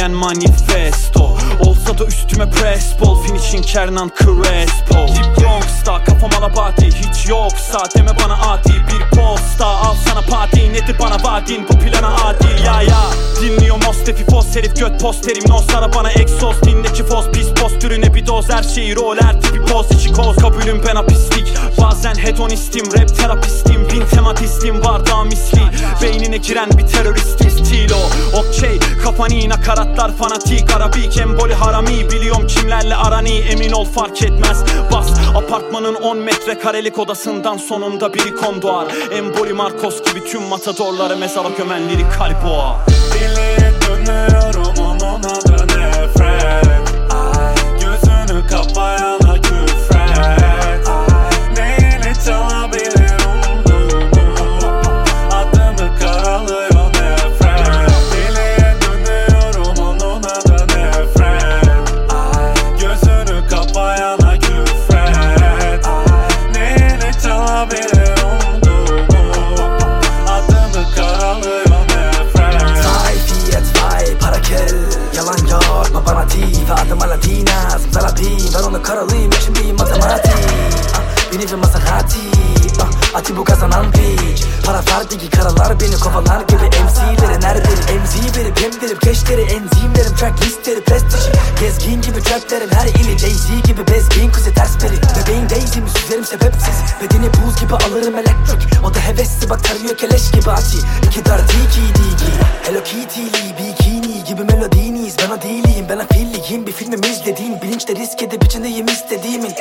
Yürüyen 0.00 0.12
manifesto. 0.12 1.36
Olsa 1.60 1.98
da 1.98 2.04
üstüme 2.04 2.50
press 2.50 3.00
ball 3.00 3.22
Finishing 3.22 3.64
Kernan 3.66 4.10
Crespo. 4.18 4.94
Deep 4.94 5.36
Bronx'ta 5.36 6.04
kafam 6.04 6.30
alabati 6.38 6.86
Hiç 6.86 7.28
yoksa 7.28 7.78
deme 7.96 8.10
bana 8.24 8.50
adi 8.50 8.72
Bir 8.72 9.16
posta. 9.16 9.66
Al 9.66 9.94
sana 10.20 10.38
pati 10.38 10.72
Nedir 10.72 10.98
bana 10.98 11.24
vaadin? 11.24 11.64
Bu 11.68 11.78
plana 11.78 12.14
adil 12.24 12.64
Ya 12.64 12.82
ya. 12.82 13.00
Dinliyor 13.40 13.76
Mostefi 13.86 14.24
Fos 14.24 14.56
herif 14.56 14.76
göt 14.76 15.00
posterim. 15.00 15.44
No 15.48 15.58
sara 15.58 15.94
bana 15.94 16.12
egzoz 16.12 16.62
dinle 16.62 16.88
fos 17.08 17.26
Pis 17.32 17.48
postürüne 17.48 18.14
bir 18.14 18.26
doz 18.26 18.50
her 18.50 18.62
şeyi 18.62 18.96
rol 18.96 19.16
Her 19.20 19.40
tipi 19.40 19.64
poz. 19.64 19.90
İçi 19.90 20.12
koz 20.12 20.36
Kabulüm 20.36 20.82
ben 20.86 20.96
apistik. 20.96 21.54
Bazen 21.80 22.14
hedonistim 22.14 22.86
rap 22.86 23.16
terapistim. 23.16 23.88
Bin 23.92 24.06
tematistim 24.06 24.84
var 24.84 25.06
daha 25.06 25.24
misli. 25.24 25.60
Beynine 26.02 26.36
giren 26.36 26.70
bir 26.78 26.86
teröristim 26.86 27.50
stilo. 27.50 27.98
Okey 28.34 28.78
kafani 29.04 29.48
nakaratlar 29.48 30.16
fanatik. 30.16 30.76
Arabik 30.76 31.18
emboli 31.18 31.54
harami. 31.54 32.10
Biliyorum 32.10 32.46
kimlerle 32.46 32.96
arani 32.96 33.38
emin 33.38 33.72
ol 33.72 33.84
fark 33.84 34.22
etmez. 34.22 34.64
Bas 34.92 35.10
apartmanın 35.34 35.94
10 35.94 36.18
metrekarelik 36.18 36.98
odasından 36.98 37.56
sonunda 37.56 38.14
biri 38.14 38.34
kon 38.34 38.62
doğar 38.62 38.86
Emboli 39.12 39.52
Marcos 39.52 40.02
gibi 40.10 40.24
tüm 40.24 40.42
matadorları 40.42 41.16
mezara 41.16 41.48
gömen 41.48 41.88
lirik 41.88 42.12
kalboğa 42.12 42.86
Deliye 43.14 43.72
dönüyorum 43.88 44.84
onun 44.84 45.20
adı 45.22 45.66
nefret 45.66 46.94
Ay, 47.14 47.54
Gözünü 47.80 48.46
kapayana 48.46 49.19
yok 76.40 76.50
babana 76.50 76.52
tif 76.52 76.70
Adım 76.70 77.02
Alatina 77.02 77.78
Zarabi 77.90 78.38
Ben 78.54 78.62
onu 78.62 78.82
karalıyım 78.82 79.30
içindeyim 79.32 79.76
matematik 79.76 80.32
ah, 80.94 81.32
Bir 81.32 81.38
nevi 81.38 81.56
Maserati 81.56 82.18
ah, 82.82 83.18
Ati 83.18 83.36
bu 83.36 83.44
kazanan 83.44 83.92
piç. 83.92 84.44
Para 84.66 84.82
fardaki 84.82 85.30
karalar 85.30 85.80
beni 85.80 85.98
kovalar 85.98 86.40
gibi 86.40 86.70
her 87.42 87.56
biri 87.56 88.00
MZ 88.00 88.36
verip 88.36 88.60
hem 88.60 88.82
verip 88.82 89.00
keşleri 89.02 89.40
Enzimlerim 89.40 90.14
track 90.16 90.44
listleri 90.44 90.80
prestiji 90.80 91.32
Gezgin 91.60 92.02
gibi 92.02 92.22
traplerim 92.22 92.70
her 92.72 92.86
ili 92.86 93.18
Jay-Z 93.18 93.66
gibi 93.66 93.86
bezgin 93.86 94.30
kuzi 94.32 94.54
ters 94.54 94.78
peri 94.78 94.92
Bebeğin 94.92 95.50
Daisy'mi 95.50 95.90
süzerim 95.90 96.24
sebepsiz. 96.24 96.74
Bedeni 97.02 97.30
buz 97.34 97.60
gibi 97.60 97.74
alırım 97.74 98.14
elektrik 98.14 98.84
O 98.84 98.94
da 98.94 98.98
hevesli 99.00 99.50
bak 99.50 99.64
tarıyor 99.64 99.96
keleş 99.96 100.30
gibi 100.30 100.50
ati 100.50 100.78
İki 101.06 101.24
dar 101.24 101.40
diki 101.48 101.88
diki 101.94 102.32
Hello 102.62 102.82
Kitty'li 102.84 103.54
bikini 103.58 104.09
gibi 104.30 104.44
melodiniyiz 104.44 105.16
Ben 105.18 105.30
o 105.30 105.42
değilim 105.42 105.86
ben 105.88 105.98
afilliyim. 105.98 106.66
Bir 106.66 106.72
filmimi 106.72 107.06
izlediğin 107.06 107.60
bilinçle 107.62 107.96
risk 107.96 108.22
edip 108.22 108.44
içindeyim 108.44 108.86
istediğimin. 108.86 109.54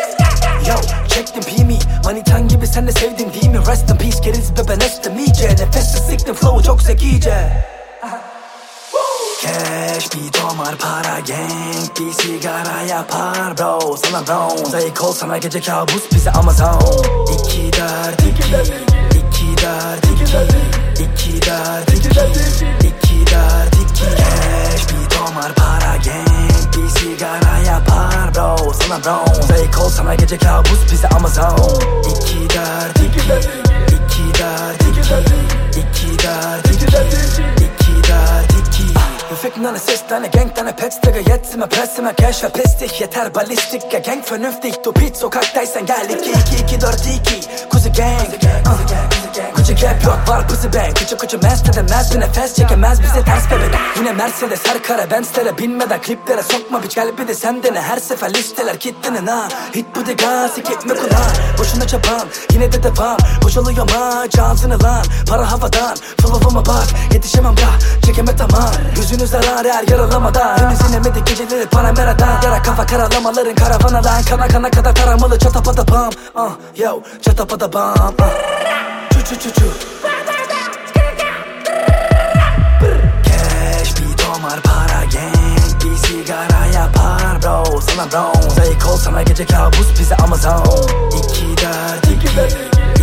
Yo 0.67 0.75
çektim 1.07 1.43
pimi 1.43 1.79
Manitan 2.05 2.47
gibi 2.47 2.67
sen 2.67 2.87
de 2.87 2.91
sevdin 2.91 3.33
değil 3.33 3.47
mi? 3.47 3.57
Rest 3.67 3.89
in 3.89 3.95
peace 3.95 4.19
geriz 4.23 4.51
be 4.51 4.61
ben 4.69 4.79
estem 4.79 5.19
iyice. 5.19 5.49
Nefessiz 5.49 6.01
siktim 6.09 6.35
flow'u 6.35 6.63
çok 6.63 6.81
zekice. 6.81 7.65
Cash 9.41 10.09
bir 10.13 10.33
domar 10.41 10.75
para 10.77 11.19
gang 11.19 11.99
Bir 11.99 12.13
sigara 12.13 12.81
yapar 12.81 13.57
bro. 13.57 13.97
Sana 13.97 14.27
brown 14.27 14.69
Zayık 14.69 15.03
ol 15.03 15.13
sana 15.13 15.37
gece 15.37 15.61
kabus 15.61 16.11
bize 16.13 16.31
Amazon. 16.31 17.03
İki 17.33 17.73
dert 17.73 18.21
iki 18.21 18.49
İki 19.17 19.63
dert 19.63 20.05
iki 20.05 20.23
İki 21.03 21.41
dert 21.41 21.89
iki 21.93 22.09
İki 22.87 23.31
dert 23.31 23.73
iki 23.73 23.78
Cash 23.99 24.85
bir 24.89 25.17
domar 25.17 25.53
para 25.55 25.95
gang 25.95 26.75
Bir 26.77 26.89
sigara 26.89 27.57
yapar 27.67 28.35
bro 28.35 28.73
Sana 28.73 29.03
brown 29.03 29.41
Zayık 29.41 29.79
ol 29.79 29.89
sana 29.89 30.15
gece 30.15 30.37
kabus 30.37 30.91
bize 30.91 31.07
Amazon. 31.07 31.79
İki 32.11 32.49
dert 32.49 32.99
iki 32.99 33.19
İki 33.95 34.39
dert 34.39 34.81
iki 34.81 35.09
İki 35.79 36.23
dert 36.23 36.65
iki 36.65 36.85
İki 37.65 38.07
dert 38.09 38.51
iki 38.67 38.78
Müfik 39.31 39.57
nane 39.57 39.79
ses 39.79 40.01
tane 40.09 40.27
gang 40.27 40.55
tane 40.55 40.75
pets 40.75 41.01
Tıgı 41.01 41.19
yetsime 41.29 41.69
presime 41.69 42.13
cash 42.21 42.43
ve 42.43 42.49
pislik 42.49 43.01
Yeter 43.01 43.35
balistik 43.35 43.93
ya 43.93 43.99
gang 43.99 44.23
fönüftik 44.23 44.83
Tu 44.83 44.93
pit 44.93 45.17
sokaktaysan 45.17 45.85
gel 45.85 46.09
2 46.09 46.31
2 46.31 46.63
2 46.63 46.81
4 46.81 47.07
2 47.07 47.69
Kuzi 47.69 47.91
gang 47.91 48.27
uh. 48.65 49.55
Kuzi 49.55 49.75
cap 49.75 50.03
yok 50.05 50.19
var 50.27 50.47
pussy 50.47 50.67
bang 50.67 50.93
Küçü 50.97 51.17
küçü 51.17 51.37
mest 51.37 51.69
edemez 51.69 52.15
bir 52.15 52.19
nefes 52.19 52.55
çekemez 52.55 53.03
bize 53.03 53.23
ters 53.23 53.51
bebek. 53.51 53.79
Yine 53.97 54.11
Mercedes 54.11 54.59
her 54.67 54.83
kara 54.83 55.11
Benz'lere 55.11 55.57
binmeden 55.57 56.01
kliplere 56.01 56.43
sokma 56.43 56.83
bir 56.83 56.89
gel 56.89 57.17
bir 57.17 57.27
de 57.27 57.33
sen 57.33 57.63
dene 57.63 57.81
Her 57.81 57.97
sefer 57.97 58.33
listeler 58.33 58.79
kitlenin 58.79 59.27
ha 59.27 59.47
Hit 59.75 59.85
bu 59.95 60.05
de 60.05 60.13
gaz 60.13 60.51
siketme 60.51 60.93
kulağın? 60.93 61.57
Boşuna 61.59 61.87
çaban 61.87 62.27
yine 62.53 62.71
de 62.71 62.83
devam. 62.83 63.17
Boşalıyor 63.43 63.89
ma 63.91 64.29
cansını 64.29 64.83
lan 64.83 65.03
Para 65.29 65.51
havadan 65.51 65.95
flow'uma 66.21 66.65
bak. 66.65 66.87
Yetişemem 67.13 67.57
bra 67.57 68.01
çekeme 68.05 68.35
tamam. 68.35 68.71
Gözünü 68.95 69.18
Günün 69.19 69.29
zararı 69.29 69.71
her 69.71 69.87
yaralamada 69.87 70.55
Önü 70.55 70.75
sinemedi 70.75 71.23
geceleri 71.25 71.65
paramerada 71.65 72.27
Yara 72.43 72.61
kafa 72.61 72.85
karalamaların 72.85 73.55
karavana 73.55 74.03
lan 74.03 74.23
Kana 74.29 74.47
kana 74.47 74.71
kadar 74.71 74.95
taramalı 74.95 75.39
çatapada 75.39 75.87
bam 75.87 76.09
Ah 76.35 76.51
yo 76.77 77.01
çatapada 77.21 77.73
bam 77.73 78.13
ah. 78.21 78.29
Çu 79.13 79.19
çu 79.19 79.39
çu 79.39 79.53
çu. 79.53 79.65
Cash 83.25 83.93
bir 83.97 84.23
domar 84.23 84.61
para 84.61 85.03
gang 85.03 85.83
Bir 85.83 85.97
sigara 85.97 86.65
yapar 86.73 87.43
bro. 87.43 87.81
Sana 87.81 88.11
bro. 88.11 88.49
Zayık 88.49 88.87
ol 88.87 88.97
sana 88.97 89.23
gece 89.23 89.45
kabus 89.45 89.99
bize 89.99 90.15
Amazon. 90.15 90.63
İki 91.07 91.57
dert 91.57 92.05
iki. 92.05 92.27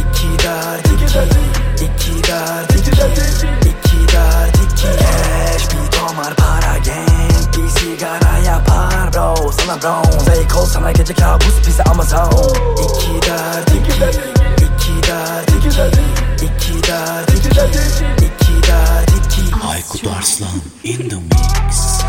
İki 0.00 0.44
dert 0.44 0.86
iki. 0.86 1.04
İki 1.84 2.24
dert 2.28 2.70
iki. 2.70 2.90
İki 3.68 4.12
dert 4.12 4.56
iki. 4.56 4.86
Cash 4.98 5.70
bir 5.70 5.95
tomar 6.16 6.34
para 6.34 6.78
gang 6.78 7.56
Bir 7.56 7.68
sigara 7.68 8.38
yapar 8.38 9.12
bro. 9.12 9.52
Sana 9.52 9.76
bro 9.82 10.02
Zayık 10.24 10.56
ol 10.56 10.66
sana 10.66 10.92
gece 10.92 11.14
kabus 11.14 11.54
bize 11.66 11.82
Amazon 11.82 12.30
İki 12.84 13.28
dert 13.28 13.70
iki 13.70 13.92
İki 14.64 15.08
dert 15.08 15.50
iki 15.50 15.68
İki 16.44 16.82
dert 16.82 17.30
iki 17.30 17.48
İki 18.26 18.68
dert 18.68 19.10
iki. 19.10 19.66
Aykut 19.68 20.06
Arslan 20.18 20.60
in 20.84 21.08
the 21.08 21.16
mix 21.16 22.02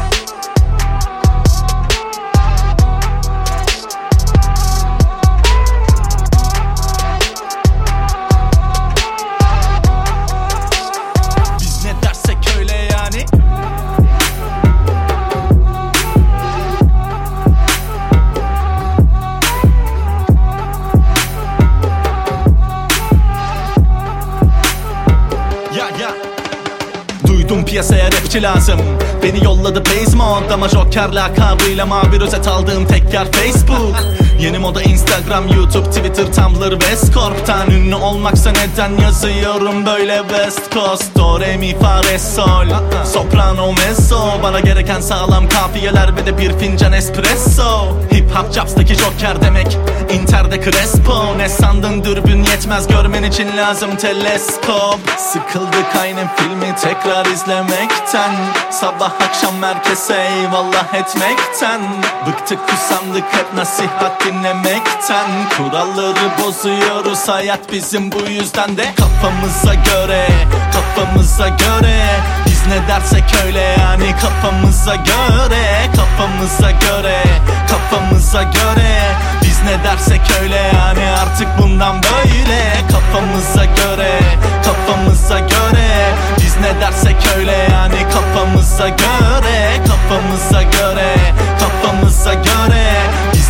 piyasaya 27.78 28.06
rapçi 28.06 28.44
lazım. 28.44 28.80
Beni 29.24 29.44
yolladı 29.44 29.84
Basement 29.86 30.52
ama 30.52 30.70
Joker 30.70 31.14
lakabıyla 31.14 31.86
mavi 31.86 32.20
rozet 32.20 32.48
aldığım 32.48 32.86
tek 32.86 33.14
yer 33.14 33.32
Facebook 33.32 33.96
Yeni 34.40 34.58
moda 34.58 34.84
Instagram, 34.84 35.48
YouTube, 35.48 35.90
Twitter, 35.90 36.34
Tumblr, 36.34 36.80
Westcorp'tan 36.80 37.72
Ünlü 37.72 37.96
olmaksa 37.96 38.52
neden 38.52 39.02
yazıyorum 39.02 39.86
böyle 39.86 40.22
West 40.30 40.74
Coast? 40.74 41.18
Do, 41.18 41.40
re, 41.40 41.58
mi, 41.58 41.80
fa, 41.80 42.04
re, 42.04 42.20
sol. 42.20 42.68
Soprano, 43.14 43.74
mezzo. 43.74 44.44
Bana 44.44 44.60
gereken 44.60 45.02
sağlam 45.02 45.50
kafiyeler 45.50 46.16
ve 46.16 46.26
de 46.26 46.38
bir 46.38 46.60
fincan 46.60 46.94
espresso. 46.94 47.88
Hip 48.14 48.36
hop 48.36 48.54
chops'taki 48.54 48.96
Joker 48.96 49.42
demek 49.42 49.78
Inter'de 50.14 50.62
Crespo. 50.62 51.38
Ne 51.38 51.50
sandın 51.50 52.04
dürbün 52.04 52.44
yetmez 52.44 52.88
görmen 52.88 53.24
için 53.24 53.58
lazım 53.58 53.96
teleskop. 53.96 55.00
Sıkıldık 55.18 55.96
aynı 56.02 56.22
filmi 56.36 56.76
tekrar 56.76 57.26
izlemekten. 57.26 58.32
Sabah 58.72 59.12
akşam 59.28 59.58
merkeze 59.58 60.16
eyvallah 60.16 60.94
etmekten. 60.94 61.82
Bıktık 62.28 62.60
kusandık 62.70 63.24
hep 63.32 63.54
nasihat 63.56 64.27
dinlemekten 64.28 65.30
Kuralları 65.58 66.32
bozuyoruz. 66.44 67.28
Hayat 67.28 67.72
bizim 67.72 68.12
bu 68.12 68.20
yüzden 68.30 68.78
de 68.78 68.84
Kafamıza 68.96 69.74
göre, 69.74 70.28
kafamıza 70.74 71.48
göre. 71.48 71.98
Biz 72.46 72.68
ne 72.68 72.88
dersek 72.88 73.24
öyle 73.46 73.76
yani 73.80 74.16
kafamıza 74.22 74.96
göre 74.96 75.64
Kafamıza 75.96 76.72
göre, 76.72 77.24
kafamıza 77.70 78.44
göre. 78.44 79.16
Biz 79.42 79.64
ne 79.64 79.84
dersek 79.84 80.22
öyle 80.42 80.72
yani 80.76 81.10
artık 81.22 81.48
bundan 81.62 81.96
böyle. 82.04 82.74
Kafamıza 82.92 83.66
göre, 83.66 84.20
kafamıza 84.66 85.40
göre. 85.40 86.14
Biz 86.38 86.58
ne 86.58 86.82
dersek 86.82 87.16
öyle 87.38 87.68
yani 87.72 88.10
kafamıza 88.14 88.90
göre 88.90 89.78
Kafamıza 89.88 90.62
göre, 90.64 91.16
kafamıza 91.60 92.34
göre 92.34 92.88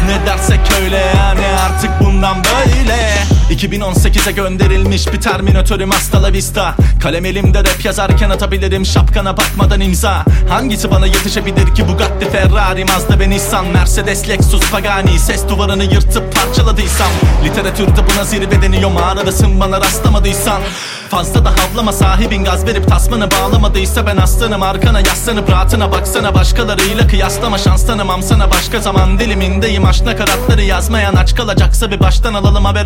Ne 0.05 0.25
dersek 0.25 0.59
öyle 0.81 0.97
yani 0.97 1.45
artık 1.65 1.91
bundan 1.99 2.37
böyle 2.43 3.36
2018'e 3.49 4.31
gönderilmiş 4.31 5.13
bir 5.13 5.21
terminatörüm 5.21 5.91
hasta 5.91 6.23
la 6.23 6.33
vista. 6.33 6.75
Kalem 7.03 7.25
elimde 7.25 7.59
rap 7.59 7.85
yazarken 7.85 8.29
atabilirim 8.29 8.85
şapkana 8.85 9.37
bakmadan 9.37 9.81
imza. 9.81 10.25
Hangisi 10.49 10.91
bana 10.91 11.05
yetişebilir 11.05 11.75
ki 11.75 11.87
Bugatti, 11.87 12.29
Ferrari, 12.31 12.85
Mazda 12.85 13.19
ve 13.19 13.29
Nissan? 13.29 13.65
Mercedes, 13.67 14.29
Lexus, 14.29 14.71
Pagani 14.71 15.19
Ses 15.19 15.49
duvarını 15.49 15.83
yırtıp 15.83 16.35
parçaladıysam 16.35 17.07
Literatürde 17.45 18.01
buna 18.13 18.23
zirve 18.23 18.61
deniyor 18.61 18.91
mağaradasın 18.91 19.59
bana 19.59 19.81
rastlamadıysan 19.81 20.61
Fazla 21.09 21.45
da 21.45 21.51
havlama 21.51 21.93
sahibin 21.93 22.43
gaz 22.43 22.65
verip 22.65 22.87
tasmanı 22.87 23.31
bağlamadıysa 23.31 24.05
Ben 24.05 24.17
aslanım. 24.17 24.63
Arkana 24.63 24.99
yaslanıp 24.99 25.49
rahatına 25.49 25.91
baksana 25.91 26.35
Başkalarıyla 26.35 27.07
kıyaslama 27.07 27.57
şans 27.57 27.85
tanımam 27.85 28.23
sana 28.23 28.51
başka 28.51 28.79
zaman 28.79 29.19
Dilimindeyim 29.19 29.85
aşk 29.85 30.05
nakaratları 30.05 30.61
yazmayan 30.61 31.15
aç 31.15 31.35
kalacaksa 31.35 31.91
bir 31.91 31.99
baştan 31.99 32.33
alalım 32.33 32.65
Haber 32.65 32.85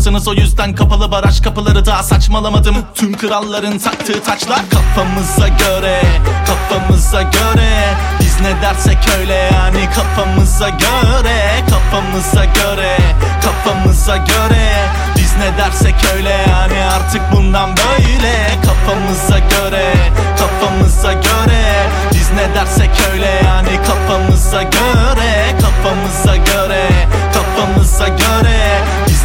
takımısınız 0.00 0.28
o 0.28 0.40
yüzden 0.40 0.74
kapalı 0.74 1.10
baraj 1.10 1.42
kapıları 1.42 1.86
daha 1.86 2.02
saçmalamadım. 2.02 2.76
Tüm 2.94 3.16
kralların 3.16 3.78
taktığı 3.78 4.22
taçlar 4.22 4.60
kafamıza 4.70 5.48
göre 5.48 6.02
Kafamıza 6.46 7.22
göre. 7.22 7.94
Biz 8.20 8.40
ne 8.40 8.62
dersek 8.62 8.98
öyle 9.18 9.34
yani 9.34 9.88
kafamıza 9.94 10.68
göre 10.68 11.64
Kafamıza 11.70 12.44
göre 12.44 12.96
Kafamıza 13.42 14.16
göre. 14.16 14.88
Biz 15.16 15.36
ne 15.36 15.58
dersek 15.58 15.94
öyle 16.16 16.44
yani 16.48 16.84
artık 16.84 17.22
bundan 17.32 17.70
böyle 17.76 18.48
Kafamıza 18.66 19.38
göre 19.38 19.94
Kafamıza 20.38 21.12
göre. 21.12 21.88
Biz 22.12 22.30
ne 22.30 22.54
dersek 22.54 22.90
öyle 23.12 23.42
yani 23.44 23.82
kafamıza 23.86 24.62
göre 24.62 25.54
Kafamıza 25.60 26.36
göre 26.36 26.88
Kafamıza 27.34 28.08
göre 28.08 28.80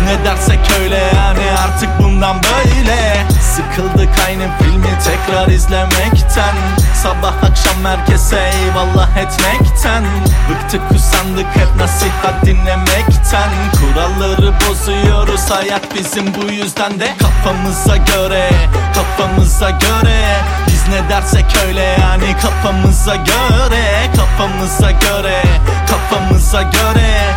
Ne 0.06 0.26
dersek 0.26 0.60
öyle 0.82 0.98
yani 1.16 1.52
artık 1.66 1.90
bundan 2.00 2.38
böyle. 2.44 3.26
Sıkıldık 3.42 4.10
aynı 4.28 4.48
filmi 4.60 5.00
tekrar 5.06 5.48
izlemekten. 5.48 6.56
Sabah 7.04 7.34
akşam 7.44 7.82
merkeze 7.84 8.52
eyvallah 8.64 9.18
etmekten. 9.18 10.04
Bıktık 10.50 10.90
kusandık 10.90 11.46
hep 11.56 11.76
nasihat 11.80 12.46
dinlemekten. 12.46 13.50
Kuralları 13.80 14.54
bozuyoruz 14.70 15.52
hayat 15.52 15.96
bizim 15.96 16.36
bu 16.36 16.52
yüzden 16.52 17.00
de. 17.00 17.14
Kafamıza 17.20 17.98
göre, 17.98 18.50
kafamıza 18.96 19.70
göre. 19.70 20.38
Biz 20.68 20.88
ne 20.88 21.10
dersek 21.10 21.46
öyle 21.68 21.98
yani 22.02 22.36
kafamıza 22.42 23.16
göre. 23.16 23.84
Kafamıza 24.16 24.92
göre, 24.92 25.44
kafamıza 25.90 26.62
göre 26.62 27.36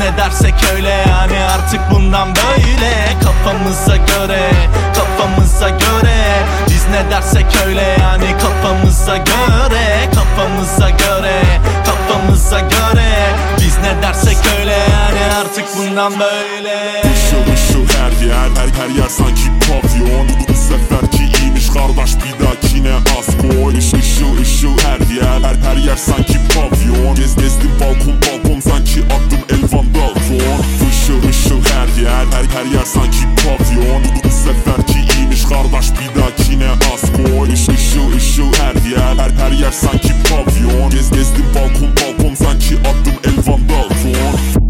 ne 0.00 0.16
dersek 0.16 0.54
öyle 0.74 0.88
yani 0.88 1.38
artık 1.44 1.80
bundan 1.90 2.28
böyle. 2.28 2.92
Kafamıza 3.24 3.96
göre, 3.96 4.50
kafamıza 4.94 5.68
göre. 5.68 6.42
Biz 6.68 6.84
ne 6.90 7.10
dersek 7.10 7.46
öyle 7.66 7.96
yani 8.00 8.38
kafamıza 8.42 9.16
göre. 9.16 10.08
Kafamıza 10.14 10.90
göre, 10.90 11.42
kafamıza 11.86 12.60
göre. 12.60 13.34
Biz 13.60 13.78
ne 13.78 14.02
dersek 14.02 14.36
öyle 14.60 14.72
yani 14.72 15.34
artık 15.40 15.64
bundan 15.78 16.12
böyle. 16.20 17.02
Işıl 17.14 17.52
ışıl 17.54 17.86
her 17.98 18.26
yer 18.26 18.34
her, 18.34 18.82
her 18.82 18.94
yer 19.02 19.08
sanki 19.08 19.42
pavyon. 19.66 20.28
Bu 20.48 20.54
seferki 20.54 21.38
iyiymiş 21.38 21.66
kardeş 21.68 22.16
bir 22.16 22.46
dahakine 22.84 22.94
az. 23.18 23.26
Koy 23.40 23.78
Iş, 23.78 23.94
Işıl 23.94 24.40
ışıl 24.42 24.78
her 24.78 25.14
yer. 25.14 25.42
Her, 25.42 25.54
her 25.54 25.76
yer 25.76 25.96
sanki 25.96 26.38
pavyon. 26.54 27.14
Gez 27.14 27.36
gezdim 27.36 27.70
balkon 27.80 28.14
balkon 28.22 28.60
sanki 28.60 29.00
attım 29.00 29.40
Elvan 29.50 29.94
Dalton 29.94 30.64
Işıl 30.90 31.28
ışıl 31.28 31.60
her 31.64 32.02
yer. 32.02 32.26
Her, 32.26 32.44
her 32.44 32.64
yer 32.74 32.84
sanki 32.84 33.24
pavyon. 33.36 34.02
Bu 34.24 34.28
seferki 34.28 35.14
iyiymiş 35.16 35.44
kardeş 35.44 35.90
bir 35.90 36.20
dahakine 36.20 36.70
az. 36.94 37.02
Koy 37.16 37.52
Iş, 37.52 37.68
Işıl 37.68 38.16
ışıl 38.16 38.52
her 38.52 38.90
yer. 38.90 39.16
Her, 39.16 39.30
her 39.30 39.50
yer 39.50 39.72
sanki 39.72 40.12
pavyon. 40.28 40.90
Gez 40.90 41.10
gezdim 41.10 41.46
balkon 41.54 41.88
balkon 41.96 42.34
sanki 42.34 42.74
attım 42.78 43.14
Elvan 43.24 43.60
Dalton 43.68 44.60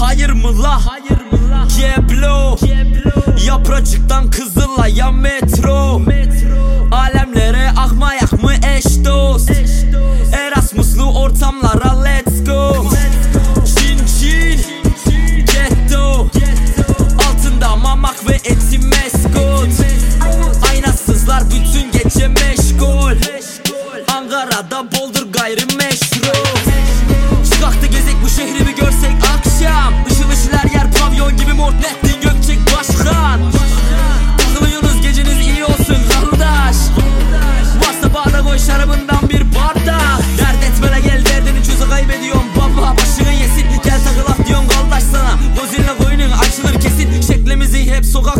Hayır 0.00 0.30
mı 0.30 0.62
la? 0.62 0.80
Hayır 0.86 1.20
mı 1.32 1.50
la? 1.50 1.66
Geblo. 1.78 2.56
Yapracıktan 3.46 4.30
kızıla 4.30 4.88
ya 4.88 5.10
metro 5.10 5.98
Alemlere 6.92 7.70
akmayak 7.76 8.42
mı 8.42 8.52
eş 8.76 8.84
dost? 9.04 9.50
Erasmuslu 10.32 11.18
ortamlara 11.18 12.02
let's 12.02 12.21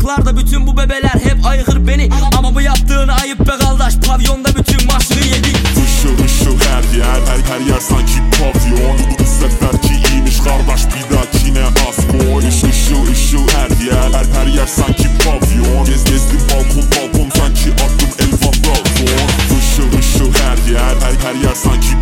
Sokaklarda 0.03 0.37
bütün 0.37 0.67
bu 0.67 0.77
bebeler 0.77 1.15
hep 1.25 1.47
aygır 1.47 1.87
beni. 1.87 2.09
Ama 2.39 2.55
bu 2.55 2.61
yaptığın 2.61 3.09
ayıp 3.09 3.39
be 3.41 3.53
kardeş 3.61 3.95
Pavyonda 4.07 4.49
bütün 4.49 4.87
maçını 4.87 5.27
yedik. 5.27 5.57
Işıl 5.57 6.25
ışıl 6.25 6.59
her 6.61 6.99
yer 6.99 7.21
her, 7.27 7.41
her 7.51 7.61
yer 7.61 7.81
sanki 7.81 8.19
pavyon. 8.39 8.99
Bu 9.19 9.25
seferki 9.25 10.09
iyiymiş 10.09 10.39
kardeş 10.41 10.83
bir 10.95 11.17
dahakine 11.17 11.65
az 11.89 11.97
koy 12.13 12.49
Iş, 12.49 12.57
Işıl 12.57 13.13
ışıl 13.13 13.47
her 13.57 13.87
yer 13.87 14.13
her, 14.13 14.27
her 14.41 14.47
yer 14.47 14.67
sanki 14.67 15.09
pavyon. 15.25 15.85
Gez 15.85 16.05
gezdim 16.05 16.41
balkon 16.51 16.85
balkon 16.97 17.31
sanki 17.39 17.71
attım 17.73 18.11
elvan 18.19 18.55
balkon. 18.67 19.29
Işıl 19.59 19.99
ışıl 19.99 20.33
her 20.35 20.73
yer 20.73 20.97
her, 21.03 21.15
her 21.27 21.35
yer 21.35 21.55
sanki 21.55 22.02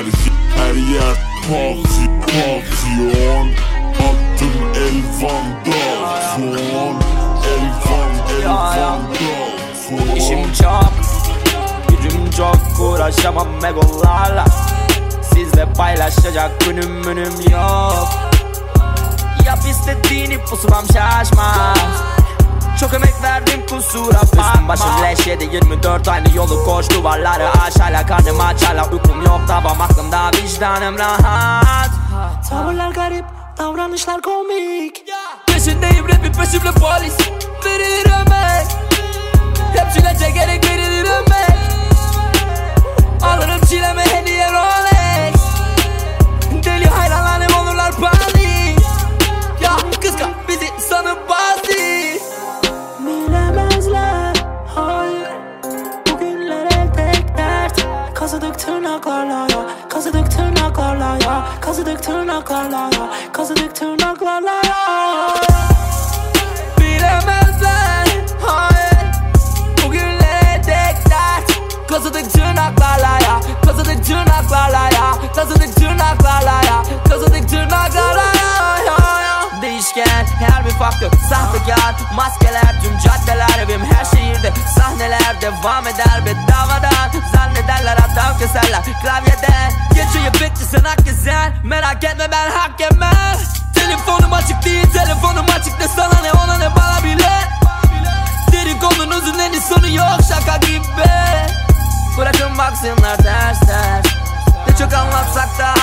her 0.00 0.06
her 0.56 0.74
yer 0.74 1.14
parti 1.48 2.06
pavyon 2.26 3.48
Attım 3.94 4.56
elvan 4.74 5.46
dalton 5.66 6.96
Elvan 7.44 8.10
elvan 8.40 9.02
dalton 9.12 10.16
İşim 10.16 10.52
çok, 10.52 10.92
gücüm 11.88 12.30
çok. 12.30 12.80
Uğraşamam 12.80 13.64
egolarla 13.64 14.44
Sizle 15.34 15.72
paylaşacak 15.72 16.60
günüm 16.60 16.90
münüm 16.90 17.50
yok. 17.50 18.08
Yap 19.46 19.58
istediğini 19.70 20.38
pusulam 20.38 20.84
şaşmaz 20.86 22.19
çok 22.80 22.94
emek 22.94 23.22
verdim 23.22 23.66
kusura 23.66 24.14
bakma. 24.14 24.46
Üstüm 24.46 24.68
başım 24.68 25.02
leş 25.02 25.26
yedi 25.26 25.44
24 25.44 26.08
aynı 26.08 26.36
yolu 26.36 26.64
koş 26.64 26.90
duvarları 26.90 27.50
aş 27.50 27.80
Hala 27.80 28.06
karnım 28.06 28.40
aç 28.40 28.62
hala 28.62 28.84
uykum 28.84 29.22
yok. 29.24 29.40
Tavam 29.48 29.80
aklımda 29.80 30.30
vicdanım 30.30 30.98
rahat. 30.98 31.90
Tavırlar 32.50 32.90
garip, 32.90 33.24
davranışlar 33.58 34.22
komik. 34.22 35.02
Peşindeyim 35.46 36.08
rapin 36.08 36.32
peşimde 36.32 36.70
polis. 36.72 37.16
Verilir 37.64 38.06
emek 38.06 38.66
Hep 39.76 40.18
çekerek 40.18 40.64
verilir 40.70 41.04
emek 41.04 41.60
Alırım 43.22 43.60
çileme 43.68 44.02
hediye 44.02 44.52
Rolex. 44.52 45.42
Deli 46.64 46.86
hayranlarım 46.86 47.54
olurlar 47.54 47.92
panik. 47.92 48.80
Ya 49.62 49.76
kıskan 50.00 50.30
bizi 50.48 50.66
sanıp 50.88 51.28
basit 51.28 51.49
dert 58.30 58.40
Kazıdık 58.40 58.58
tırnaklarla 58.58 59.32
ya. 59.32 59.66
Kazıdık 59.88 60.30
tırnaklarla 60.30 61.18
ya. 61.24 61.44
Kazıdık 61.60 62.02
tırnaklarla 62.02 62.76
ya. 62.76 63.32
Kazıdık 63.32 63.74
tırnaklarla 63.74 64.50
ya. 64.50 65.34
Bilemezler. 66.78 68.06
Hayır. 68.46 69.06
Bugünlere 69.84 70.62
tek 70.62 71.10
dert. 71.10 71.60
Kazıdık 71.88 72.32
tırnaklarla 72.32 73.18
ya. 73.26 73.40
Kazıdık 73.66 74.06
tırnaklarla 74.06 74.84
ya. 74.94 75.32
Kazıdık 75.34 75.76
tırnaklarla 75.76 76.52
ya. 76.52 76.82
Kazıdık 77.08 77.48
tırnaklarla 77.48 78.22
ya. 78.22 78.39
Değişken 79.80 80.26
her 80.26 80.64
bir 80.64 80.70
faktör 80.70 81.10
Sahtekar 81.30 81.94
maskeler 82.14 82.82
tüm 82.82 82.98
caddeler 82.98 83.58
evim 83.64 83.80
her 83.84 84.04
şehirde. 84.04 84.52
Sahneler 84.78 85.40
devam 85.40 85.86
eder 85.86 86.22
bedavadan. 86.26 87.10
Zannederler 87.32 87.96
adam 87.96 88.38
keserler. 88.38 88.82
Klavyeden 89.02 89.72
Geçiyor 89.94 90.34
bitti 90.34 90.64
sen 90.70 90.84
hak 90.84 91.04
gezer 91.04 91.52
Merak 91.64 92.04
etme 92.04 92.28
ben 92.32 92.50
hak 92.50 92.80
yemem 92.80 93.36
Telefonum 93.74 94.32
açık 94.32 94.64
değil 94.64 94.86
telefonum 94.92 95.46
açık 95.60 95.80
de 95.80 95.88
sana 95.96 96.20
ne 96.22 96.32
ona 96.32 96.58
ne 96.58 96.76
bana 96.76 97.04
bile. 97.04 97.30
Dedikodunuzun 98.52 99.38
en 99.38 99.60
sonu 99.60 99.88
yok 99.88 100.20
şaka 100.28 100.56
gibi. 100.56 101.10
Bırakın 102.18 102.58
baksınlar 102.58 103.16
ters 103.16 103.60
ters 103.60 104.06
Ne 104.68 104.76
çok 104.78 104.94
anlatsak 104.94 105.58
da 105.58 105.74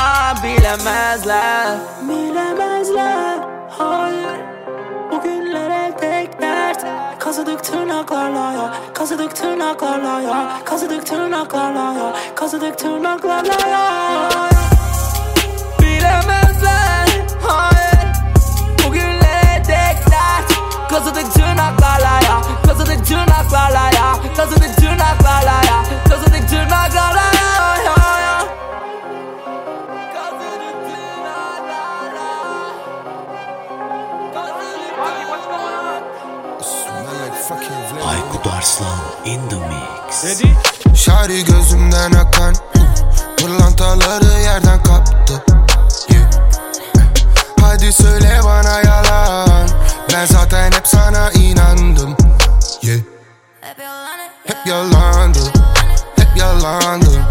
bilemezler. 0.43 1.77
Bilemezler, 2.01 3.56
hayır 3.77 4.39
Bugünlere 5.11 5.97
tek 5.97 6.41
dert. 6.41 6.85
Kazıdık 7.19 7.63
tırnaklarla 7.63 8.51
ya 8.53 8.73
Kazıdık 8.93 9.35
tırnaklarla 9.35 10.21
ya 10.21 10.49
Kazıdık 10.65 11.05
tırnaklarla 11.05 11.93
ya 11.93 12.13
Kazıdık 12.35 12.77
tırnaklarla 12.79 13.67
ya. 13.69 14.29
Bilemezler 15.81 17.07
hayır. 17.47 18.07
Bugünlere 18.87 19.63
tek 19.63 20.11
dert. 20.11 20.59
Kazıdık 20.89 21.33
tırnaklarla 21.33 22.19
ya 22.29 22.41
Kazıdık 22.67 23.05
tırnaklarla 23.07 23.79
ya 23.95 24.13
Kazıdık 24.37 24.75
tırnaklarla 24.77 25.51
ya 25.51 25.83
Kazıdık 26.09 26.49
tırnaklarla. 26.49 27.21
ya, 27.21 27.36
Aslan 38.67 38.99
in 39.25 39.49
the 39.49 39.55
mix. 39.55 40.43
Şari 40.99 41.45
gözümden 41.45 42.11
akan 42.11 42.55
Pırlantaları 43.37 44.41
yerden 44.41 44.83
kaptı. 44.83 45.43
Hadi 47.61 47.93
söyle 47.93 48.39
bana 48.43 48.81
yalan. 48.81 49.69
Ben 50.13 50.25
zaten 50.25 50.71
hep 50.71 50.87
sana 50.87 51.31
inandım. 51.31 52.17
Yeah. 52.81 52.99
Hep 54.45 54.67
yalandı. 54.67 55.39
Hep 56.15 56.37
yalandı. 56.37 57.21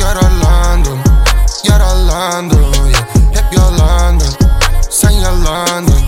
Yaralandım. 0.00 0.98
Yaralandım 1.64 2.74
yeah. 2.74 3.06
Hep 3.32 3.58
yalandım 3.58 4.34
Sen 4.90 5.10
yalandın. 5.10 6.02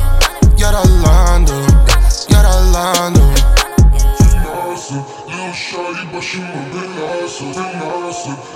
Yaralandım 0.59 1.57
yeah. 1.57 2.31
Yaralandım 2.31 3.34
şari 5.55 6.17
başıma 6.17 6.47
ben 6.75 7.25
asıl 7.25 7.47
Ben 7.47 7.81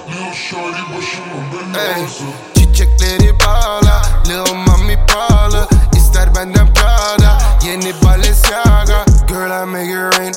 Lil 0.08 0.34
şari 0.34 0.82
başıma 0.96 1.38
ben 1.52 2.04
asıl 2.04 2.24
Çiçekleri 2.54 3.38
bağla 3.40 4.02
Lil 4.28 4.54
mami 4.54 5.06
parla 5.06 5.68
İster 5.96 6.34
benden 6.34 6.74
Prada 6.74 7.38
Yeni 7.66 7.92
Balenciaga 8.04 9.04
Girl 9.28 9.62
I 9.62 9.66
make 9.66 9.90
it 9.90 10.18
rain 10.18 10.34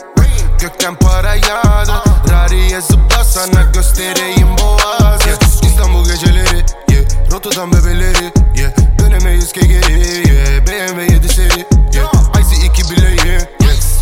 Gökten 0.59 0.95
para 0.95 1.35
yağdı 1.35 2.03
Rariye 2.29 2.81
zıpla 2.81 3.23
sana 3.23 3.61
göstereyim 3.73 4.47
boğazı 4.61 5.27
yeah. 5.27 5.63
İstanbul 5.63 6.05
geceleri 6.05 6.65
yeah. 6.89 7.31
Rotterdam 7.31 7.71
bebeleri 7.71 8.33
yeah. 8.55 8.71
Dönemeyiz 8.99 9.53
ki 9.53 9.67
geri 9.67 10.29
yeah. 10.33 10.67
BMW 10.67 11.13
7 11.13 11.29
seri 11.29 11.65
yeah. 11.93 12.10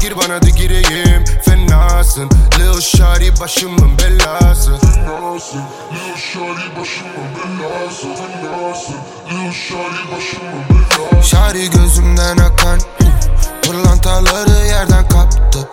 Gir 0.10 0.18
bana 0.18 0.42
da 0.42 0.50
gireyim. 0.50 1.24
Fenasın. 1.46 2.30
Lil 2.60 2.82
Shari 2.82 3.40
başımın 3.40 3.98
belası. 3.98 4.78
Fenasın. 4.80 5.62
Lil 5.92 6.18
Shari 6.18 6.80
başımın 6.80 7.60
belası. 7.60 8.02
Fenasın. 8.02 8.96
Lil 9.32 9.52
Shari 9.52 10.12
başımın 10.12 10.64
belası. 10.70 11.30
Şari 11.30 11.70
gözümden 11.70 12.38
akan 12.38 12.80
Pırlantaları 13.62 14.68
yerden 14.68 15.08
kaptı. 15.08 15.70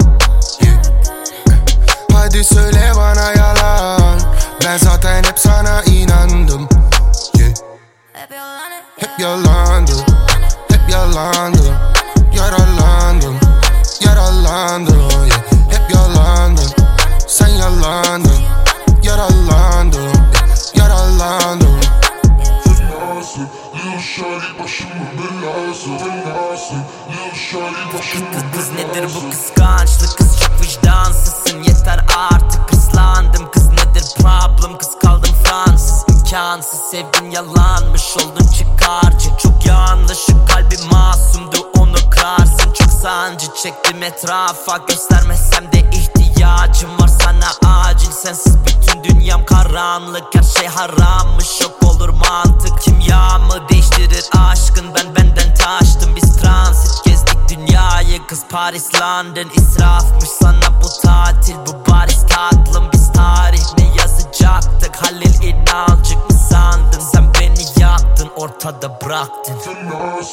Hadi 2.13 2.45
söyle 2.45 2.93
bana 2.97 3.33
yalan. 3.33 4.21
Ben 4.65 4.77
zaten 4.77 5.25
hep 5.25 5.39
sana 5.39 5.83
inandım 5.83 6.56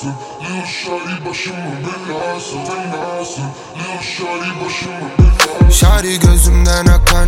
Fenasın 0.04 0.16
Lil 0.42 0.66
Shari 0.66 1.26
başımın 1.30 1.86
belası 1.86 2.52
Fenasın 2.52 3.44
Lil 3.76 4.02
Shari 4.02 4.66
başımın 4.66 5.12
belası 5.20 5.80
Şari 5.80 6.20
gözümden 6.20 6.86
akan 6.86 7.28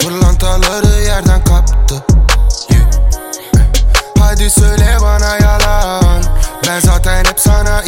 Pırlantaları 0.00 1.02
yerden 1.02 1.44
kaptı. 1.44 2.04
Hadi 4.18 4.50
söyle 4.50 4.96
bana 5.02 5.36
yalan. 5.36 6.22
Ben 6.66 6.80
zaten 6.80 7.24
hep 7.24 7.40
sana 7.40 7.82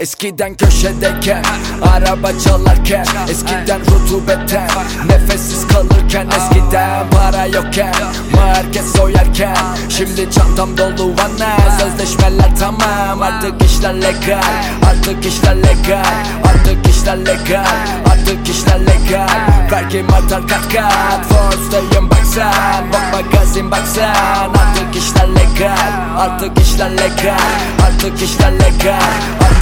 Eskiden 0.00 0.54
köşedeyken 0.54 1.42
Araba 1.82 2.28
çalarken 2.44 3.06
Eskiden 3.30 3.80
rutubetten 3.80 4.68
Nefessiz 5.06 5.66
kalırken 5.68 6.26
Eskiden 6.26 7.10
para 7.10 7.46
yokken 7.46 7.94
Market 8.34 8.84
soyarken 8.96 9.56
Şimdi 9.88 10.30
çantam 10.30 10.76
dolu 10.76 11.12
vana 11.12 11.78
Sözleşmeler 11.78 12.56
tamam 12.58 13.22
Artık 13.22 13.62
işler 13.62 13.94
legal 13.94 14.42
Artık 14.90 15.26
işler 15.26 15.56
legal 15.56 16.04
Artık 16.44 16.88
işler 16.88 17.18
legal 17.18 17.64
Artık 18.10 18.48
işler 18.48 18.80
legal. 18.80 19.28
Vergim 19.72 20.06
artar 20.12 20.48
kat 20.48 20.72
kat 20.72 21.24
Force'dayım 21.28 22.10
bak 22.10 22.24
sen 22.34 22.92
Bak 22.92 23.02
magazin 23.12 23.70
bak 23.70 23.86
sen 23.94 24.14
Artık 24.48 24.96
işler 24.96 25.28
legal 25.28 25.76
Artık 26.18 26.58
işler 26.58 26.90
legal 26.90 27.38
Artık 27.86 28.22
işler 28.22 28.52
legal 28.52 29.00
Artık 29.40 29.59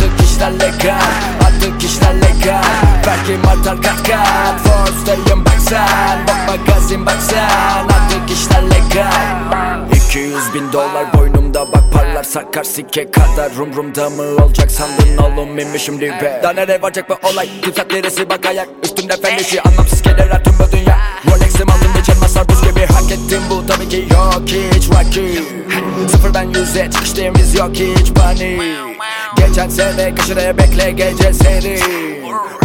işler 0.49 0.69
legal 0.69 1.01
Artık 1.47 1.85
işler 1.85 2.15
legal 2.17 2.63
Vergim 3.07 3.49
artar 3.49 3.83
kat 3.83 4.09
kat 4.09 4.61
Force'dayım 4.61 5.45
bak 5.45 5.57
sen 5.69 6.27
Bak 6.29 6.37
magazin 6.49 7.07
bak 7.07 7.17
sen. 7.21 7.85
Artık 7.85 8.31
işler 8.31 8.63
legal 8.63 9.97
200 10.09 10.55
bin 10.55 10.73
dolar 10.73 11.13
boynumda 11.13 11.73
bak 11.73 11.93
parlar 11.93 12.25
sakar 12.25 12.65
sikke 12.65 13.11
kadar. 13.11 13.51
Umrumda 13.61 14.11
mı 14.11 14.23
olacak 14.23 14.71
sandın 14.71 15.17
oğlum 15.17 15.59
inmişim 15.59 16.01
dibe 16.01 16.41
Daha 16.43 16.53
nereye 16.53 16.83
varacak 16.83 17.11
bu 17.11 17.29
olay? 17.29 17.49
Timsak 17.63 17.93
neresi 17.93 18.31
bak 18.31 18.47
ayak 18.47 18.69
Üstümde 18.83 19.17
fen 19.23 19.39
işi 19.39 19.63
anlamsız 19.63 20.03
gelir 20.03 20.31
her 20.31 20.45
tüm 20.45 20.55
bu 20.59 20.73
dünya. 20.73 20.99
Rolex'im 21.31 21.71
aldım 21.71 21.91
geçen 21.97 22.19
masar 22.19 22.49
buz 22.49 22.63
gibi 22.63 22.87
Hak 22.87 23.13
ettim 23.13 23.43
bu. 23.51 23.67
Tabii 23.67 23.89
ki 23.89 24.09
yok 24.13 24.43
hiç 24.75 24.91
vakit. 24.91 25.45
Sıfır 26.11 26.35
ben 26.35 26.43
yüze 26.43 26.91
çıkıştığımız 26.91 27.55
yok 27.55 27.71
hiç 27.75 28.15
panik 28.15 28.89
Geçen 29.37 29.69
sene 29.69 30.15
kaşıraya 30.15 30.59
bekle 30.59 30.91
gece 30.91 31.35
seni. 31.35 31.79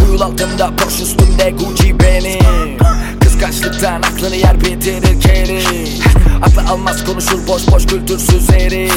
Uyul 0.07 0.21
altımda 0.21 0.75
Porsche 0.75 1.03
üstümde 1.03 1.51
Gucci 1.51 1.99
benim 1.99 2.77
Kıskançlıktan 3.33 4.01
aklını 4.01 4.35
yer 4.35 4.61
bitirir 4.61 5.21
keri 5.21 5.63
Aklı 6.41 6.71
almaz 6.71 7.05
konuşur 7.05 7.47
boş 7.47 7.67
boş 7.71 7.85
kültürsüz 7.85 8.49
eri 8.49 8.89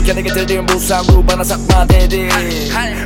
Ülkene 0.00 0.20
getirdiğim 0.20 0.68
bu 0.68 0.80
sen 0.80 1.04
bu 1.08 1.28
bana 1.28 1.44
satma 1.44 1.88
dedi. 1.88 2.28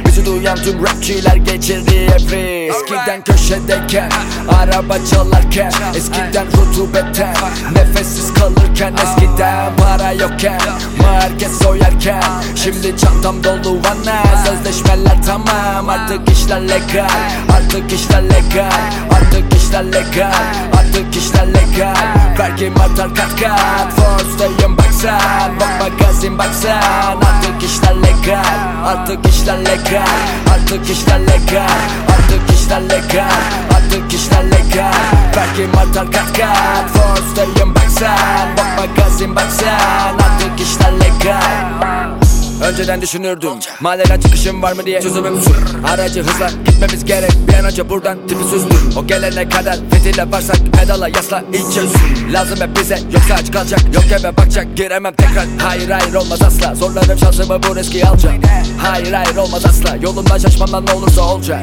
Bizi 0.06 0.26
duyan 0.26 0.56
tüm 0.56 0.84
rapçiler 0.86 1.36
geçirdi 1.36 1.94
evri 1.94 2.70
Eskiden 2.74 3.24
köşedeyken 3.24 4.10
Araba 4.48 4.96
çalarken 5.10 5.72
Eskiden 5.96 6.46
rutubetten 6.46 7.34
Nefessiz 7.72 8.34
kalırken 8.34 8.94
Eskiden 8.94 9.76
para 9.76 10.12
yokken 10.12 10.60
Market 11.02 11.52
soyarken. 11.62 12.22
Şimdi 12.56 12.96
çantam 12.96 13.44
dolu 13.44 13.76
vana 13.76 14.44
Sözleşmeler 14.46 15.22
tamam. 15.26 15.88
Artık 15.88 16.30
işler 16.30 16.62
legal 16.62 17.08
Artık 17.56 17.92
işler 17.92 18.24
legal 18.24 18.70
Artık 19.10 19.53
işler 19.74 19.92
legal 19.92 20.32
Artık 20.78 21.16
işler 21.16 21.46
legal 21.46 21.94
Vergim 22.38 22.80
artar 22.80 23.14
kat 23.14 23.40
kat 23.40 23.92
Force'dayım 23.92 24.76
bak 24.78 24.90
sen. 24.92 25.60
Bak 25.60 25.80
magazin 25.80 26.38
bak 26.38 26.50
sen 26.62 26.82
Artık 27.16 27.62
işler 27.62 27.94
legal 27.94 28.44
Artık 28.86 29.26
işler 29.26 29.58
legal 29.58 30.06
Artık 30.54 30.90
işler 30.90 31.20
legal 31.20 31.68
Artık 32.08 32.50
işler 32.54 32.82
legal 32.82 33.30
Artık 33.76 34.14
işler 34.14 34.44
legal 34.44 34.92
Vergim 35.36 35.78
artar 35.78 36.12
kat 36.12 36.38
kat 36.38 36.90
Force'dayım 36.92 37.74
bak 37.74 37.90
sen. 37.98 38.56
Bak 38.56 38.66
magazin 38.78 39.36
bak 39.36 39.50
sen 39.50 40.14
Artık 40.14 40.60
işler 40.60 40.92
legal 40.92 42.23
Önceden 42.62 43.02
düşünürdüm 43.02 43.50
Mahalleden 43.80 44.20
çıkışım 44.20 44.62
var 44.62 44.72
mı 44.72 44.86
diye 44.86 45.00
Çözümüm 45.00 45.42
sur 45.42 45.56
Aracı 45.88 46.22
hızla 46.22 46.50
gitmemiz 46.66 47.04
gerek 47.04 47.30
Bir 47.48 47.54
an 47.54 47.64
önce 47.64 47.90
buradan 47.90 48.18
tipi 48.28 48.44
süzdür. 48.44 48.96
O 48.96 49.06
gelene 49.06 49.48
kadar 49.48 49.76
fethiyle 49.90 50.30
varsak 50.32 50.56
Pedala 50.72 51.08
yasla 51.08 51.42
iç 51.52 51.74
çöz 51.74 51.92
Lazım 52.32 52.60
hep 52.60 52.80
bize 52.80 52.98
yoksa 53.12 53.34
aç 53.34 53.52
kalacak 53.52 53.80
Yok 53.94 54.04
eve 54.20 54.36
bakacak 54.36 54.76
giremem 54.76 55.14
tekrar. 55.14 55.46
Hayır 55.62 55.90
hayır 55.90 56.14
olmaz 56.14 56.42
asla 56.42 56.74
Zorlarım 56.74 57.18
şansımı 57.18 57.62
bu 57.62 57.76
riski 57.76 58.06
alacağım. 58.06 58.42
Hayır 58.78 59.12
hayır 59.12 59.36
olmaz 59.36 59.66
asla 59.66 59.96
Yolumdan 60.02 60.38
şaşmamdan 60.38 60.86
ne 60.86 60.92
olursa 60.92 61.22
olacak. 61.22 61.60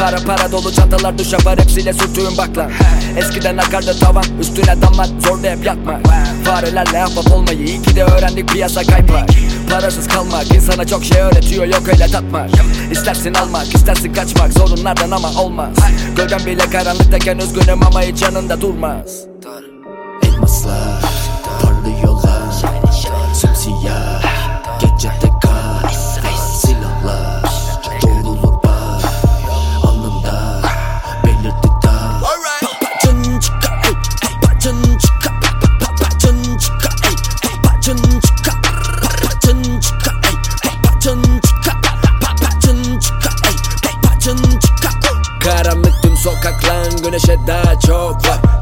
Para 0.00 0.16
para 0.16 0.52
dolu 0.52 0.72
çantalar 0.72 1.18
düşe 1.18 1.36
var 1.44 1.60
Hepsiyle 1.60 1.92
sürtüğüm 1.92 2.36
bakla. 2.38 2.70
Eskiden 3.18 3.56
akardı 3.56 3.98
tavan 4.00 4.24
Üstüne 4.40 4.82
damlar 4.82 5.08
zorda 5.26 5.48
hep 5.48 5.64
yatmak. 5.64 6.00
Farelerle 6.44 7.02
ahbap 7.04 7.32
olmayı 7.32 7.58
iyi 7.58 7.82
ki 7.82 7.96
de 7.96 8.04
öğrendik 8.04 8.48
piyasa 8.48 8.82
kaypak 8.82 9.28
Parasız 9.70 10.08
kalmak 10.32 10.54
insana 10.54 10.86
çok 10.86 11.04
şey 11.04 11.20
öğretiyor 11.20 11.64
yok 11.64 11.88
öyle 11.88 12.06
tatmak 12.06 12.50
İstersin 12.92 13.34
almak 13.34 13.74
istersin 13.74 14.12
kaçmak 14.12 14.52
sorunlardan 14.52 15.10
ama 15.10 15.42
olmaz. 15.42 15.76
Gölgem 16.16 16.46
bile 16.46 16.70
karanlıktayken 16.70 17.38
üzgünüm 17.38 17.82
ama 17.86 18.02
hiç 18.02 18.22
yanında 18.22 18.60
durmaz. 18.60 19.20
Elmaslar 20.22 21.04
parlıyorlar. 21.62 22.54
Simsiyah 23.34 24.11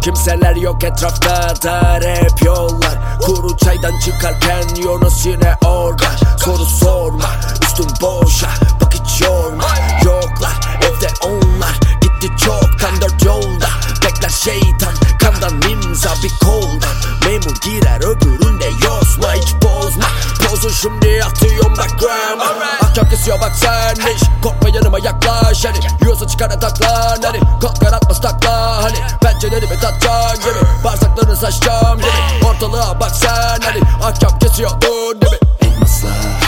Kimseler 0.01 0.57
yok 0.57 0.85
etrafta 0.85 1.55
dar 1.65 2.03
hep 2.03 2.43
yollar. 2.45 3.19
Kuru 3.21 3.57
çaydan 3.57 3.99
çıkarken 3.99 4.75
Yunus 4.77 5.27
yine 5.27 5.55
orada. 5.67 6.05
Soru 6.45 6.65
sorma 6.65 7.31
üstüm 7.63 7.87
boşa 8.01 8.49
Bak 8.81 8.95
hiç 8.95 9.21
yorma. 9.21 9.65
Yoklar 10.05 10.79
evde 10.83 11.09
onlar. 11.27 11.81
Gitti 12.03 12.45
çoktan 12.45 13.01
dört 13.01 13.25
yolda. 13.25 13.69
Bekler 14.05 14.29
şeytan 14.29 14.95
Kandan 15.41 15.71
imza 15.71 16.11
bir 16.23 16.39
koldan. 16.47 16.97
Memur 17.25 17.57
girer 17.65 18.01
öbüründe 18.01 18.65
yosma 18.85 19.35
Hiç 19.35 19.55
bozma. 19.55 20.05
Pozu 20.49 20.71
şimdi 20.71 21.25
atıyorum 21.25 21.77
background 21.77 22.41
Akşam 22.83 23.09
kesiyor 23.09 23.41
bak 23.41 23.53
sen 23.57 23.95
iş 23.95 24.23
Korkma 24.43 24.69
yanıma 24.69 24.99
yaklaş 24.99 25.65
hani 25.65 25.79
Yiyorsa 26.03 26.29
çıkar 26.29 26.51
ataklan 26.51 27.23
hani 27.23 27.41
Kalkar 27.61 27.93
atmaz 27.93 28.21
takla 28.21 28.83
hani 28.83 28.97
Pençelerimi 29.23 29.81
tatacağım 29.81 30.35
gibi 30.35 30.85
Bağırsaklarını 30.85 31.37
saçacağım 31.37 31.99
gibi 31.99 32.47
Ortalığa 32.47 33.01
bak 33.01 33.11
sen 33.15 33.59
hani 33.63 33.81
Akşam 34.05 34.39
kesiyor 34.39 34.71
dur 34.71 35.21
değil 35.21 35.33
mi? 35.33 35.39
Elmaslar 35.61 36.41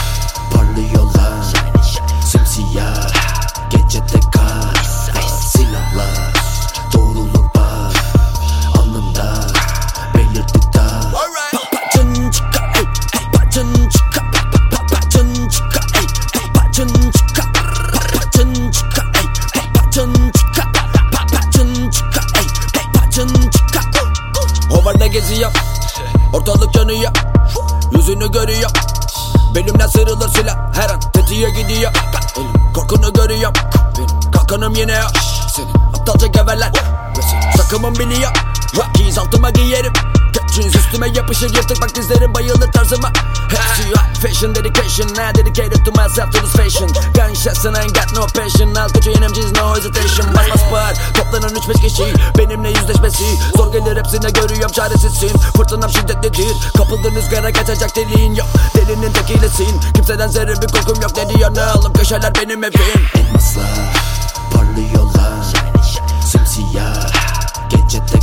parlıyorlar. 0.53 1.45
Simsiyah 2.31 3.13
gecede 3.69 4.22
Ortalık 26.43 26.75
yanıyor. 26.75 27.11
Yüzünü 27.91 28.31
görüyor. 28.31 28.69
Belimden 29.55 29.87
sıyrılır 29.87 30.29
silah. 30.29 30.57
Her 30.75 30.89
an 30.89 30.99
tetiğe 30.99 31.49
gidiyor. 31.49 31.91
Korkunu 32.73 33.13
görüyor. 33.13 33.53
Benim 33.97 34.31
kalkanım 34.31 34.75
yine 34.75 34.91
yok. 34.91 35.11
Senin 35.55 35.69
aptalca 35.69 36.27
geveler 36.27 36.71
Takımım 37.57 37.95
biliyor. 37.95 38.31
Rockies 38.75 39.17
altıma 39.17 39.49
giyerim 39.49 39.93
Jeans 40.55 40.75
üstüme 40.75 41.07
yapışır 41.07 41.55
yırtık. 41.55 41.81
Bak 41.81 41.95
dizlerim 41.95 42.33
bayılır 42.33 42.71
tarzıma. 42.71 43.11
Hepsi 43.49 43.93
fashion 44.21 44.55
dedication 44.55 45.07
Now 45.07 45.35
dedicated 45.35 45.85
to 45.85 45.91
myself 45.91 46.31
to 46.31 46.39
this 46.39 46.51
fashion. 46.51 46.89
Gunshots 47.13 47.65
and 47.65 47.75
I 47.75 47.79
ain't 47.79 47.95
got 47.95 48.13
no 48.17 48.27
passion. 48.27 48.75
Al 48.75 48.89
kötü 48.89 49.11
NMG's 49.11 49.51
no 49.51 49.75
hesitation. 49.75 50.35
Bas 50.35 50.47
bas 50.53 50.71
bağır 50.71 50.95
toplanan 51.13 51.49
3-5 51.49 51.81
kişi 51.81 52.13
Benimle 52.37 52.69
yüzleşmesi. 52.69 53.23
Zor 53.57 53.71
gelir 53.73 53.97
hepsine 53.97 54.29
görüyorum 54.29 54.71
çaresizsin. 54.71 55.37
Fırtınam 55.57 55.89
şiddetlidir. 55.89 56.57
Kapıldığın 56.77 57.15
rüzgara 57.15 57.53
kaçacak 57.53 57.95
deliğin 57.95 58.35
yok. 58.35 58.47
Delinin 58.75 59.11
tekilesin. 59.13 59.81
Kimseden 59.95 60.27
zerre 60.27 60.61
bir 60.61 60.67
korkum 60.67 61.01
yok. 61.01 61.11
Ne 61.17 61.29
diyor 61.29 61.55
ne 61.55 61.61
alım 61.63 61.93
Köşeler 61.93 62.35
benim 62.35 62.63
evim? 62.63 63.07
Elmaslar 63.15 63.93
parlıyorlar. 64.53 65.45
Simsiyah. 66.31 67.11
Gecede 67.69 68.22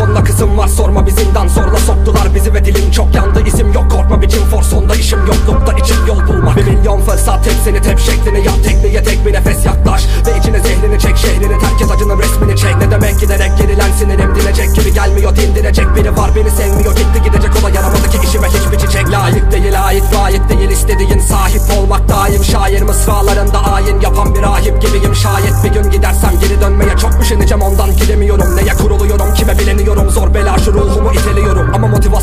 tonla 0.00 0.24
kızım 0.24 0.58
var 0.58 0.68
sorma 0.68 1.06
bir 1.06 1.10
zindan. 1.10 1.48
Zorla 1.48 1.78
soktular 1.78 2.34
bizi 2.34 2.54
ve 2.54 2.64
dilim 2.64 2.90
çok 2.90 3.14
yandı. 3.14 3.42
İsim 3.46 3.72
yok 3.72 3.90
korkma 3.90 4.22
biçim 4.22 4.44
forsonda 4.44 4.94
işim 4.94 5.18
yoklukta 5.26 5.72
içim 5.72 6.06
yol 6.06 6.28
bulmak. 6.28 6.56
Bir 6.56 6.64
milyon 6.64 7.00
fırsat 7.00 7.46
hepsini 7.46 7.82
tep 7.82 7.98
şeklini 7.98 8.46
yap. 8.46 8.54
Tekniğe 8.64 9.02
tek 9.02 9.26
bir 9.26 9.32
nefes 9.32 9.66
yaklaş. 9.66 10.06
Ve 10.26 10.38
içine 10.38 10.60
zehrini 10.60 10.98
çek 10.98 11.16
şehrini 11.16 11.58
terk 11.58 11.82
et 11.82 11.90
acının 11.96 12.18
resmini 12.18 12.56
çek. 12.56 12.76
Ne 12.76 12.90
demek 12.90 13.20
giderek 13.20 13.58
gerilen 13.58 13.92
sinirim 13.98 14.34
dinecek 14.34 14.74
gibi 14.74 14.94
gelmiyor 14.94 15.36
dindirecek 15.36 15.86
Biri 15.96 16.16
var 16.16 16.30
beni 16.36 16.50
sevmiyor. 16.50 16.96
Gitti 16.96 17.22
gidecek 17.24 17.50
o 17.60 17.66
da 17.66 17.70
yaramadı 17.70 18.10
ki 18.10 18.18
işime 18.24 18.48
hiçbir 18.48 18.78
çiçek. 18.78 19.10
Layık 19.10 19.52
değil 19.52 19.86
ait 19.86 20.04
layık 20.14 20.48
değil 20.48 20.70
istediğin 20.70 21.18
sahip 21.18 21.62
olmak 21.78 22.08
daim. 22.08 22.44
Şair 22.44 22.82
mısralarında 22.82 23.64
ayin 23.72 24.00
yapan 24.00 24.34
bir 24.34 24.42
rahip 24.42 24.82
gibiyim. 24.82 25.14
Şayet 25.14 25.54
bir 25.64 25.70
gün 25.70 25.90
gidersem 25.90 26.39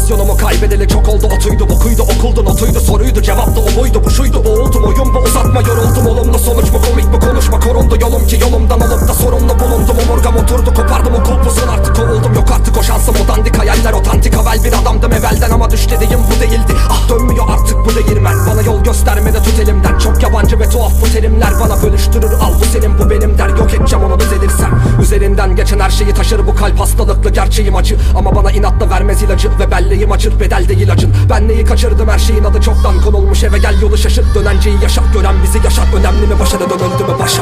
motivasyonumu 0.08 0.38
kaybedeli 0.38 0.88
çok 0.88 1.10
oldu 1.10 1.28
otuydu 1.28 1.70
bokuydu 1.70 2.02
okuldu 2.02 2.46
notuydu 2.46 2.80
soruydu 2.80 3.22
Cevap 3.22 3.56
da 3.56 3.60
o 3.60 3.82
muydu 3.82 4.02
bu 4.06 4.10
şuydu 4.10 4.46
boğuldum 4.46 4.84
oyun 4.84 5.14
bu 5.14 5.20
uzatma 5.20 5.62
yoruldum 5.62 6.08
olumlu 6.08 6.40
sonuç 6.40 6.72
mu 6.72 6.82
komik 6.90 7.06
mi 7.06 7.20
konuşma 7.20 7.60
korundu 7.60 7.98
yolum 8.02 8.28
ki 8.28 8.38
yolumdan 8.42 8.82
olup 8.82 9.08
da 9.08 9.14
sorumlu 9.14 9.60
bulundum 9.60 9.98
Omurgam 10.04 10.38
oturdu 10.38 10.74
kopardım 10.74 11.14
o 11.14 11.24
kulpusun 11.24 11.68
artık 11.68 11.96
kovuldum 11.96 12.34
Yok 12.34 12.52
artık 12.52 12.78
o 12.78 12.84
şansım 12.84 13.16
o 13.26 13.28
dandik 13.28 13.58
hayaller 13.58 13.94
otantik 13.94 14.36
havel 14.36 14.64
bir 14.64 14.74
adamdım 14.74 15.14
evvelden 15.14 15.52
ama 15.52 15.72
düş 15.72 15.90
dediğim 15.90 16.20
bu 16.20 16.42
değildi 16.42 16.74
Ah 16.90 17.10
dönmüyor 17.10 17.46
artık 17.50 17.78
bu 17.86 17.96
değirmen 17.96 18.36
bana 18.52 18.62
yol 18.62 18.84
göstermede 18.84 19.44
tut 19.44 19.60
elimden 19.60 19.98
Çok 19.98 20.24
yabancı 20.24 20.60
ve 20.60 20.70
tuhaf 20.70 20.94
bu 21.02 21.06
terimler 21.06 21.52
bana 21.60 21.84
bölüştürür 21.84 22.32
al 22.32 22.54
bu 22.62 22.66
senin 22.66 23.00
bu 23.00 23.10
benim 23.10 23.38
der 23.38 23.50
yok 23.50 23.74
edeceğim 23.74 24.06
onu 24.06 24.20
Üzerinden 25.08 25.56
geçen 25.56 25.80
her 25.80 25.90
şeyi 25.90 26.14
taşır. 26.14 26.48
Bu 26.48 26.56
kalp 26.56 26.80
hastalıklı 26.80 27.30
gerçeğim 27.30 27.76
acı. 27.76 27.98
Ama 28.16 28.36
bana 28.36 28.52
inatla 28.52 28.90
vermez 28.90 29.24
ilacı 29.24 29.50
ve 29.60 29.72
belleğim 29.72 30.12
acır. 30.12 30.40
Bedel 30.40 30.68
değil 30.70 30.92
acın 30.92 31.14
Ben 31.30 31.48
neyi 31.48 31.66
kaçırdım? 31.66 32.10
Her 32.10 32.20
şeyin 32.20 32.44
adı 32.44 32.62
çoktan 32.62 33.02
konulmuş. 33.02 33.44
Eve 33.44 33.58
gel 33.58 33.82
yolu 33.82 33.98
şaşır 33.98 34.26
Dönenceyi 34.36 34.78
yaşar 34.84 35.04
gören 35.14 35.36
bizi 35.44 35.58
yaşar 35.58 35.86
önemli 36.00 36.28
mi? 36.28 36.40
Başarı 36.40 36.70
dönüldü 36.70 37.04
mü? 37.04 37.20
Başa 37.20 37.42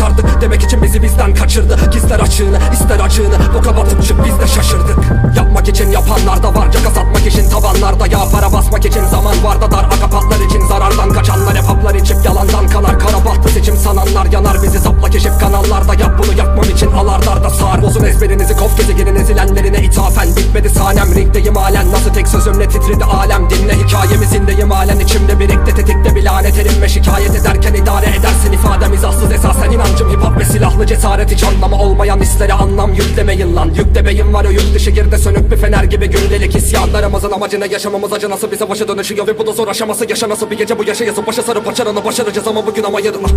başardık 0.00 0.40
Demek 0.40 0.62
için 0.62 0.82
bizi 0.82 1.02
bizden 1.02 1.34
kaçırdı. 1.34 1.76
Gizler 1.92 2.20
açığını 2.20 2.58
ister 2.72 3.00
acığını. 3.00 3.34
Boka 3.54 3.76
batıp 3.76 4.02
çık 4.02 4.24
biz 4.24 4.40
de 4.40 4.46
şaşırdık. 4.46 4.98
Yapmak 5.36 5.68
için 5.68 5.90
yapanlar 5.90 6.42
da 6.42 6.54
var. 6.54 6.72
Caka 6.72 6.90
satmak 6.90 7.26
için 7.26 7.50
tavanlarda 7.50 8.06
Ya 8.06 8.18
para 8.32 8.52
basmak 8.52 8.84
için. 8.86 9.04
Zaman 9.04 9.44
var 9.44 9.60
da 9.60 9.70
dar 9.70 9.84
Akapatlar 9.84 10.46
için 10.46 10.66
zarardan 10.66 11.10
kaçanlar 11.10 11.56
Hep 11.56 11.64
içip 12.00 12.24
yalandan 12.24 12.68
kanar. 12.68 12.98
Kara 12.98 13.24
bahtı 13.24 13.48
seçim 13.48 13.76
sananlar 13.76 14.26
yanar. 14.32 14.62
Bizi 14.62 14.78
sapla 14.78 15.10
keşif 15.10 15.38
kanallarda 15.40 15.94
Yap 15.94 16.22
bunu. 16.22 16.38
Yapmam 16.38 16.64
için 16.64 16.86
alardarda 16.86 17.50
sar. 17.50 17.82
Bozun 17.82 18.04
ezberinizi 18.04 18.56
kof 18.56 18.76
gezegenin 18.76 19.14
ezilenlerine 19.14 19.82
ithafen. 19.82 20.36
Bitmedi 20.36 20.70
sahnem 20.70 21.14
ringdeyim 21.14 21.56
halen. 21.56 21.92
Nasıl 21.92 22.10
tek 22.10 22.28
sözümle 22.28 22.68
titredi 22.68 23.04
alem? 23.04 23.50
Dinle 23.50 23.72
hikayemizindeyim 23.72 24.70
halen. 24.70 24.98
İçimde 24.98 25.40
birikti 25.40 25.74
tetikte 25.74 26.14
bir 26.14 26.24
lanet 26.24 26.58
elim 26.58 26.82
ve 26.82 26.88
şikayet 26.88 27.34
ederken 27.36 27.74
idare 27.74 28.06
edersin 28.06 28.52
ifadem. 28.52 28.94
İzahsız 28.94 29.32
esasen 29.32 29.70
inancım 29.70 30.10
hip 30.10 30.22
hop 30.24 30.38
ve 30.40 30.44
silahlı 30.44 30.86
cesaret 30.86 31.32
hiç 31.32 31.44
anlamı 31.44 31.76
olmayan 31.76 32.20
hislere 32.20 32.52
anlam 32.52 32.94
yüklemeyin 32.94 33.56
lan. 33.56 33.70
Yükte 33.74 34.06
beyin 34.06 34.34
var 34.34 34.44
o 34.44 34.50
yük 34.50 34.74
dışı 34.74 34.90
girde 34.90 35.18
sönük 35.18 35.50
bir 35.50 35.56
fener 35.56 35.84
gibi 35.84 36.06
gündelik 36.10 36.56
isyanlarımızın 36.56 37.30
amacı 37.30 37.60
ne 37.60 37.66
yaşamamız 37.66 38.12
acı 38.12 38.30
nasıl 38.30 38.50
bize 38.50 38.68
başa 38.68 38.88
dönüşüyor? 38.88 39.26
Ve 39.26 39.38
bu 39.38 39.46
da 39.46 39.52
zor 39.52 39.68
aşaması 39.68 40.10
yaşa 40.10 40.28
nasıl 40.28 40.50
bir 40.50 40.58
gece? 40.58 40.78
Bu 40.78 40.84
yaşa 40.84 41.04
yazıp 41.04 41.26
başa 41.26 41.42
sarıp 41.42 41.68
açarını 41.90 42.04
başaracağız 42.04 42.48
ama 42.48 42.66
bugün 42.66 42.82
ama 42.82 43.00
yarına. 43.00 43.28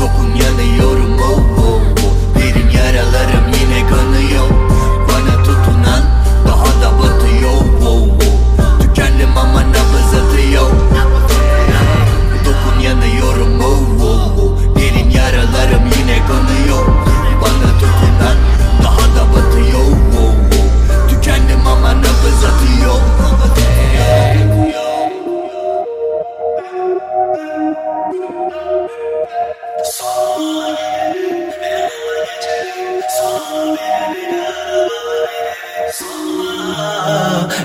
Dokun 0.00 0.34
yanıyorum 0.44 1.18
oh 1.18 1.40
oh 1.58 1.82
oh. 2.04 2.40
Derin 2.40 2.70
yaralarım 2.70 3.47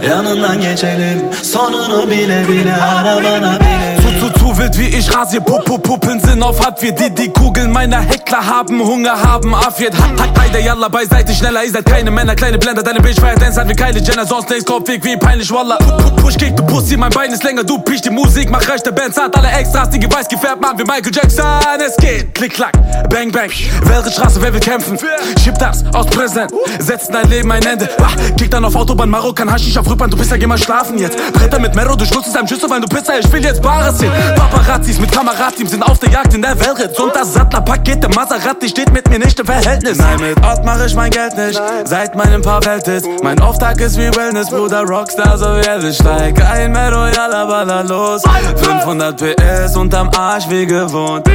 Yanından 0.10 0.62
geçelim 0.62 1.34
Sonunu 1.44 2.12
bile 2.12 2.48
bile 2.48 2.74
arabana 2.74 3.60
bile 3.60 3.93
Zu, 4.24 4.30
zu, 4.40 4.58
wild 4.58 4.78
wie 4.78 4.88
ich. 4.88 5.14
Rasier, 5.14 5.42
Pupu, 5.42 5.78
Puppen 5.78 6.18
sind 6.22 6.42
auf 6.42 6.58
Hartwirt. 6.66 6.98
Die, 6.98 7.10
die 7.10 7.28
Kugeln 7.30 7.72
meiner 7.74 8.00
Heckler 8.00 8.46
haben 8.46 8.80
Hunger, 8.82 9.22
haben 9.22 9.54
Affiert. 9.54 9.94
Ha- 9.98 10.08
ha- 10.18 10.42
Heide, 10.42 10.60
yalla, 10.60 10.88
beiseite, 10.88 11.34
schneller, 11.34 11.62
ihr 11.64 11.72
seid 11.72 11.86
keine 11.86 12.10
Männer 12.10 12.34
Kleine 12.36 12.58
Blender, 12.58 12.82
deine 12.84 13.02
Bitch 13.02 13.20
feiert 13.20 13.42
Dance, 13.42 13.60
hat 13.60 13.68
wie 13.68 13.74
Kylie 13.74 14.02
Jenner. 14.02 14.26
Sonst 14.26 14.50
nichts, 14.50 14.64
Kopfweg 14.66 15.04
wie 15.04 15.18
peinlich, 15.18 15.50
pu- 15.50 16.16
Push, 16.22 16.38
kick, 16.38 16.56
du 16.56 16.64
Pussy, 16.64 16.96
mein 16.96 17.10
Bein 17.10 17.32
ist 17.34 17.44
länger. 17.44 17.66
Du 17.66 17.80
piech 17.80 18.02
die 18.02 18.10
Musik, 18.12 18.50
mach 18.50 18.66
rechte 18.66 18.94
Bands, 18.94 19.18
hat 19.20 19.36
alle 19.36 19.50
Extras 19.50 19.90
Die 19.90 20.02
weiß 20.10 20.30
gefärbt, 20.30 20.62
Mann, 20.62 20.78
wie 20.80 20.84
Michael 20.84 21.12
Jackson. 21.14 21.46
Es 21.86 21.98
geht, 21.98 22.34
klick, 22.34 22.54
klack, 22.54 22.72
bang, 23.10 23.30
bang. 23.30 23.50
Welche 23.84 24.12
Straße, 24.12 24.42
wer 24.42 24.54
will 24.54 24.62
kämpfen? 24.62 24.98
Schieb 25.44 25.58
das 25.60 25.84
aus 25.94 26.06
Präsent, 26.06 26.50
setzt 26.80 27.14
dein 27.14 27.30
Leben 27.30 27.52
ein 27.52 27.66
Ende. 27.66 27.90
Ah, 28.00 28.08
Kick 28.38 28.50
dann 28.52 28.64
auf 28.64 28.76
Autobahn, 28.76 29.10
Marokkan, 29.10 29.52
Haschisch 29.52 29.78
auf 29.78 29.90
Rückbahn 29.90 30.10
Du 30.10 30.16
bist 30.18 30.32
ja, 30.32 30.38
geh 30.38 30.48
mal 30.48 30.58
schlafen 30.58 30.98
jetzt. 30.98 31.18
Bretter 31.34 31.60
mit 31.60 31.76
Mero, 31.76 31.96
du 31.98 32.06
schluckst 32.06 32.30
es 32.30 32.36
einem 32.38 32.48
Schüssel, 32.48 32.70
weil 32.70 32.80
du 32.80 32.88
Pizza 32.88 33.20
Ich 33.20 33.30
will 33.32 33.44
jetzt 33.44 33.62
Bares 33.62 33.98
sehen 34.00 34.13
Paparazzis 34.36 35.00
mit 35.00 35.12
Kamerateams 35.12 35.72
sind 35.72 35.84
auf 35.84 36.00
der 36.00 36.10
Jagd 36.10 36.34
in 36.34 36.42
der 36.42 36.60
Welt. 36.60 37.00
Und 37.00 37.16
das 37.16 37.34
Sattlerpaket, 37.34 38.04
der 38.04 38.10
Maserati 38.14 38.70
steht 38.70 38.92
mit 38.94 39.10
mir 39.10 39.20
nicht 39.20 39.40
im 39.40 39.46
Verhältnis. 39.46 39.98
Nein, 39.98 40.20
mit 40.20 40.44
Ort 40.46 40.64
mach 40.66 40.84
ich 40.86 40.96
mein 40.96 41.12
Geld 41.12 41.38
nicht 41.38 41.62
Seit 41.86 42.16
meinem 42.16 42.42
paar 42.42 42.64
Welt 42.66 42.88
ist. 42.88 43.06
Mein 43.24 43.40
Auftrag 43.40 43.80
ist 43.80 43.98
wie 43.98 44.16
Wellness, 44.16 44.50
Bruder 44.50 44.84
Rockstar, 44.84 45.38
so 45.38 45.46
wie 45.46 45.68
Elvis. 45.68 45.96
Steig 45.96 46.42
ein 46.44 46.72
Mero, 46.72 47.08
yalla, 47.08 47.46
balla 47.46 47.82
los. 47.82 48.24
500 48.58 49.18
PS 49.18 49.76
unterm 49.76 50.10
Arsch 50.16 50.50
wie 50.50 50.66
gewohnt. 50.66 51.28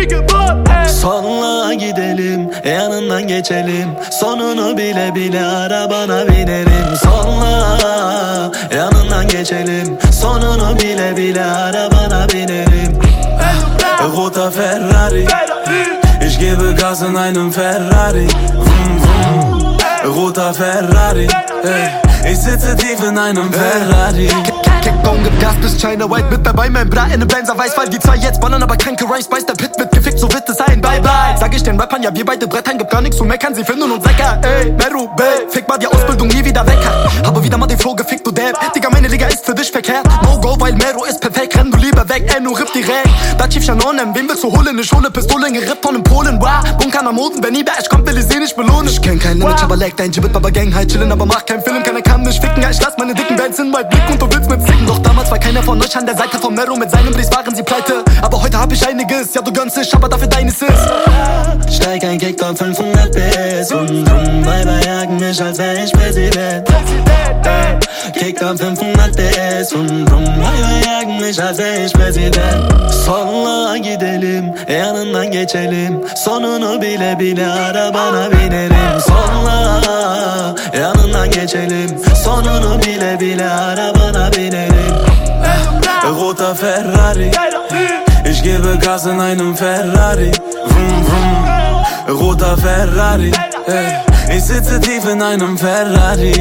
Sonla 0.89 1.75
gidelim 1.75 2.51
yanından 2.65 3.27
geçelim 3.27 3.89
Sonunu 4.11 4.77
bile 4.77 5.15
bile 5.15 5.45
arabana 5.47 6.29
binerim 6.29 6.97
Sonla 7.03 7.79
yanından 8.77 9.29
geçelim 9.29 9.99
Sonunu 10.19 10.79
bile 10.81 11.17
bile 11.17 11.45
arabana 11.45 12.27
binerim. 12.29 12.99
Roter 14.17 14.51
Ferrari. 14.51 15.27
Ich 16.27 16.39
gebe 16.39 16.75
Gas 16.75 17.03
in 17.03 17.53
Ferrari. 17.53 18.27
Vroom, 18.27 19.01
vroom. 19.01 19.88
Roter 20.09 20.55
Ferrari 20.55 21.29
hey. 21.63 22.09
Ich 22.33 22.39
sitze 22.39 22.75
tief 22.77 23.03
in 23.03 23.17
einem 23.17 23.53
Ferrari. 23.53 24.29
Kickbone 24.83 25.23
gibt 25.23 25.41
Gas 25.41 25.55
bis 25.61 25.77
China 25.81 26.09
White 26.11 26.29
mit 26.31 26.47
dabei, 26.47 26.69
mein 26.71 26.89
Bra 26.89 27.07
in 27.07 27.19
nem 27.21 27.29
Benzer 27.29 27.57
weiß, 27.57 27.77
weil 27.77 27.89
die 27.89 27.99
zwei 27.99 28.17
jetzt 28.17 28.41
ballern, 28.41 28.63
aber 28.63 28.77
kranke 28.77 29.05
Rhymes 29.05 29.31
weiß 29.31 29.47
der 29.47 29.55
Pit 29.55 29.71
wird 29.79 29.91
gefickt, 29.93 30.19
so 30.19 30.33
wird 30.33 30.49
es 30.49 30.57
sein, 30.57 30.81
bye 30.81 31.01
bye. 31.01 31.37
Sag 31.39 31.55
ich 31.55 31.63
den 31.63 31.79
Rappern, 31.79 32.03
ja 32.03 32.15
wir 32.15 32.25
beide 32.25 32.47
Brettern, 32.47 32.79
gibt 32.79 32.91
gar 32.91 33.01
nichts 33.01 33.17
zu 33.17 33.25
meckern, 33.25 33.55
sie 33.55 33.65
finden 33.65 33.91
uns 33.91 34.05
lecker, 34.05 34.41
ey, 34.43 34.73
Meru, 34.73 35.09
Bey, 35.17 35.47
fick 35.49 35.69
mal 35.69 35.79
die 35.79 35.87
Ausbildung 35.87 36.29
nie 36.29 36.45
wieder 36.45 36.67
weg, 36.67 36.79
habe 37.25 37.43
wieder 37.43 37.59
mal 37.59 37.67
den 37.67 37.79
Flow 37.79 37.95
gefickt, 37.95 38.27
du 38.27 38.31
Depp, 38.31 38.57
Digga, 38.75 38.89
meine 38.91 39.09
Liga 39.09 39.27
ist 39.27 39.45
für 39.45 39.55
dich 39.55 39.71
verkehrt, 39.71 40.07
no 40.23 40.41
go, 40.41 40.57
weil 40.59 40.75
Meru 40.75 41.05
ist 41.05 41.21
perfekt, 41.21 41.57
renn 41.57 41.71
du 41.71 41.79
lieber 41.79 42.09
weg, 42.09 42.31
ey, 42.35 42.41
nur 42.41 42.59
riff 42.59 42.71
direkt, 42.73 43.09
da 43.37 43.47
Chief 43.47 43.65
Shanonem, 43.65 44.15
wen 44.15 44.29
willst 44.29 44.45
du 44.45 44.51
holen, 44.51 44.79
ich 44.79 44.93
hole 44.93 45.11
Pistolen, 45.11 45.53
gerippt 45.53 45.85
von 45.85 45.95
den 45.95 46.05
Polen, 46.05 46.41
wow, 46.41 46.63
Bunker 46.79 47.07
am 47.07 47.15
Moden, 47.15 47.43
wenn 47.43 47.55
lieber 47.55 47.73
ich 47.81 47.89
komm, 47.89 48.07
will 48.07 48.17
ich 48.17 48.27
seh 48.27 48.39
nicht 48.39 48.57
belohnen, 48.57 48.89
ich 48.89 49.03
kenn 49.03 49.19
kein 49.19 49.39
Limit, 49.39 49.63
aber 49.63 49.77
leck 49.77 49.97
dein 49.99 50.11
Gibbet, 50.11 50.33
Baba 50.33 50.51
Gang, 50.51 50.73
halt 50.75 50.91
chillen, 50.91 51.11
aber 51.11 51.27
mach 51.27 51.45
keinen 51.45 51.63
Film, 51.63 51.83
keiner 51.83 52.01
kann 52.01 52.23
mich 52.23 52.41
ficken, 52.41 52.63
ja, 52.63 52.71
ich 52.71 52.81
lass 52.81 52.97
meine 52.99 53.15
dicken 53.15 53.37
Bands 53.37 53.59
in 53.59 53.71
mein 53.71 53.89
Blick 53.89 54.03
und 54.11 54.23
du 54.23 54.27
willst 54.31 54.49
mit 54.49 54.63
flicken, 54.63 54.87
doch 54.87 54.99
damals 54.99 55.31
war 55.31 55.39
keiner 55.39 55.63
von 55.63 55.81
euch 55.83 55.97
an 55.97 56.07
der 56.07 56.17
Seite 56.17 56.39
von 56.39 56.55
Mero, 56.55 56.77
mit 56.77 56.91
seinem 56.91 57.13
Brief 57.13 57.31
waren 57.33 57.55
sie 57.55 57.63
pleite, 57.63 58.05
aber 58.23 58.41
heute 58.41 58.59
hab 58.59 58.73
ich 58.73 58.87
einiges, 58.87 59.35
ja, 59.35 59.43
du 59.43 59.53
gönnst 59.53 59.77
dich, 59.77 59.93
aber 59.95 60.09
dafür 60.09 60.29
deines 60.29 60.63
ist. 60.63 61.75
Steig 61.75 62.05
ein 62.05 62.19
Kick 62.19 62.43
auf 62.43 62.57
500 62.57 63.13
PS 63.13 63.73
Und 63.73 64.05
drum 64.05 64.47
Weiber 64.47 64.81
jagen 64.85 65.17
mich, 65.17 65.43
als 65.43 65.59
wär 65.59 65.85
ich 65.85 65.93
Präsident. 65.93 66.69
Kick 68.15 68.43
auf 68.43 68.59
500 68.59 69.17
PS 69.17 69.73
Und 69.73 70.07
drum 70.07 70.25
Weiber 70.25 70.87
jagen 70.87 71.21
mich, 71.21 71.43
als 71.43 71.59
wär 71.59 71.85
ich 71.85 71.93
Präsident. 71.93 72.89
Sonla 72.91 73.77
gidelim, 73.79 74.55
yanından 74.69 75.31
geçelim 75.31 76.01
Sonunu 76.15 76.81
bile 76.81 77.17
bile 77.19 77.47
arabana 77.47 78.29
binerim 78.31 79.01
Sonla 79.01 79.78
yanından 80.81 81.31
geçelim. 81.31 81.99
Sonunu 82.25 82.83
bile 82.83 83.21
bile 83.21 83.51
arabana 83.51 84.33
binerim 84.33 84.99
Roter 86.05 86.55
Ferrari. 86.55 87.31
Ich 88.31 88.43
gebe 88.43 88.77
Gas 88.77 89.07
in 89.07 89.19
einem 89.19 89.55
Ferrari. 89.55 90.31
Vroom, 90.67 91.05
vroom. 91.07 92.21
Roter 92.21 92.57
Ferrari. 92.57 93.33
Ich 94.37 94.45
sitze 94.45 94.81
tief 94.81 95.05
in 95.05 95.21
einem 95.21 95.59
Ferrari 95.59 96.35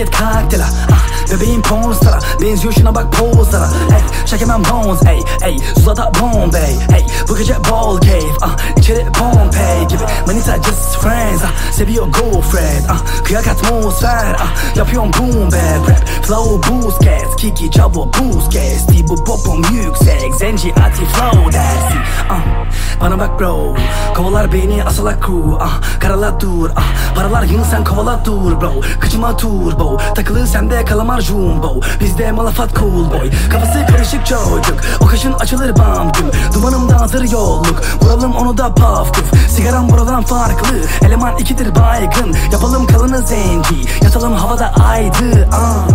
ah 0.00 0.08
Privyet 0.08 0.16
kaktela 0.16 0.64
ah 0.64 0.99
Bebeğim 1.30 1.62
pornstara 1.62 2.18
Benziyor 2.42 2.72
şuna 2.74 2.94
bak 2.94 3.12
pozlara 3.12 3.66
Ey 3.66 4.26
çekemem 4.26 4.62
bones. 4.64 5.02
Ey 5.06 5.24
ey 5.48 5.58
Zulada 5.82 6.12
Bombay 6.20 6.72
ey 6.96 7.06
Bu 7.28 7.36
gece 7.36 7.54
ball 7.70 8.00
cave. 8.00 8.32
Ah 8.42 8.56
İçeri 8.76 9.06
Pompey 9.12 9.88
gibi. 9.88 10.02
Manita 10.26 10.56
just 10.56 10.96
friends. 10.96 11.42
Ah 11.44 11.72
Seviyor 11.72 12.06
girlfriend. 12.06 12.84
Ah 12.90 13.24
Kıyak 13.24 13.48
atmosfer. 13.48 14.36
Ah 14.38 14.76
Yapıyorum 14.76 15.10
boom 15.18 15.46
bap 15.46 15.88
rap. 15.88 16.08
Flow 16.22 16.70
gas 17.04 17.36
Kiki 17.36 17.70
çabuk 17.70 18.18
boost 18.18 18.52
gas 18.52 18.86
Tibu 18.86 19.24
popom 19.24 19.62
yüksek 19.74 20.34
Zenci 20.34 20.74
ati 20.74 21.04
flow 21.04 21.52
dersi 21.52 21.98
ah 22.30 22.40
Bana 23.00 23.18
bak 23.18 23.40
bro. 23.40 23.74
Kovalar 24.14 24.52
beni 24.52 24.84
asala 24.84 25.12
crew. 25.20 25.56
Ah 25.60 25.80
Karala 26.00 26.40
dur. 26.40 26.70
Ah 26.76 27.14
Paralar 27.14 27.42
yığın 27.42 27.62
sen 27.62 27.84
kovala 27.84 28.24
dur 28.24 28.60
bro. 28.60 28.72
Kıçıma 29.00 29.36
turbo. 29.36 29.96
Takılı 30.14 30.46
sende 30.46 30.84
kalamar 30.84 31.19
Jumbo 31.20 31.80
Bizde 32.00 32.32
malafat 32.32 32.76
cool 32.78 33.10
boy 33.10 33.30
Kafası 33.50 33.86
karışık 33.86 34.26
çocuk 34.26 34.80
O 35.00 35.06
kaşın 35.06 35.32
açılır 35.32 35.76
bam 35.78 36.12
güm 36.12 36.30
Dumanımda 36.54 37.00
hazır 37.00 37.30
yolluk 37.30 37.82
Vuralım 38.02 38.36
onu 38.36 38.58
da 38.58 38.74
paf 38.74 39.14
kuf 39.14 39.50
Sigaram 39.50 39.90
buradan 39.90 40.22
farklı 40.22 40.76
Eleman 41.06 41.38
ikidir 41.38 41.74
baygın 41.74 42.36
Yapalım 42.52 42.86
kalını 42.86 43.18
zenci 43.18 43.74
Yatalım 44.02 44.32
havada 44.32 44.72
aydı 44.74 45.48
ah. 45.52 45.88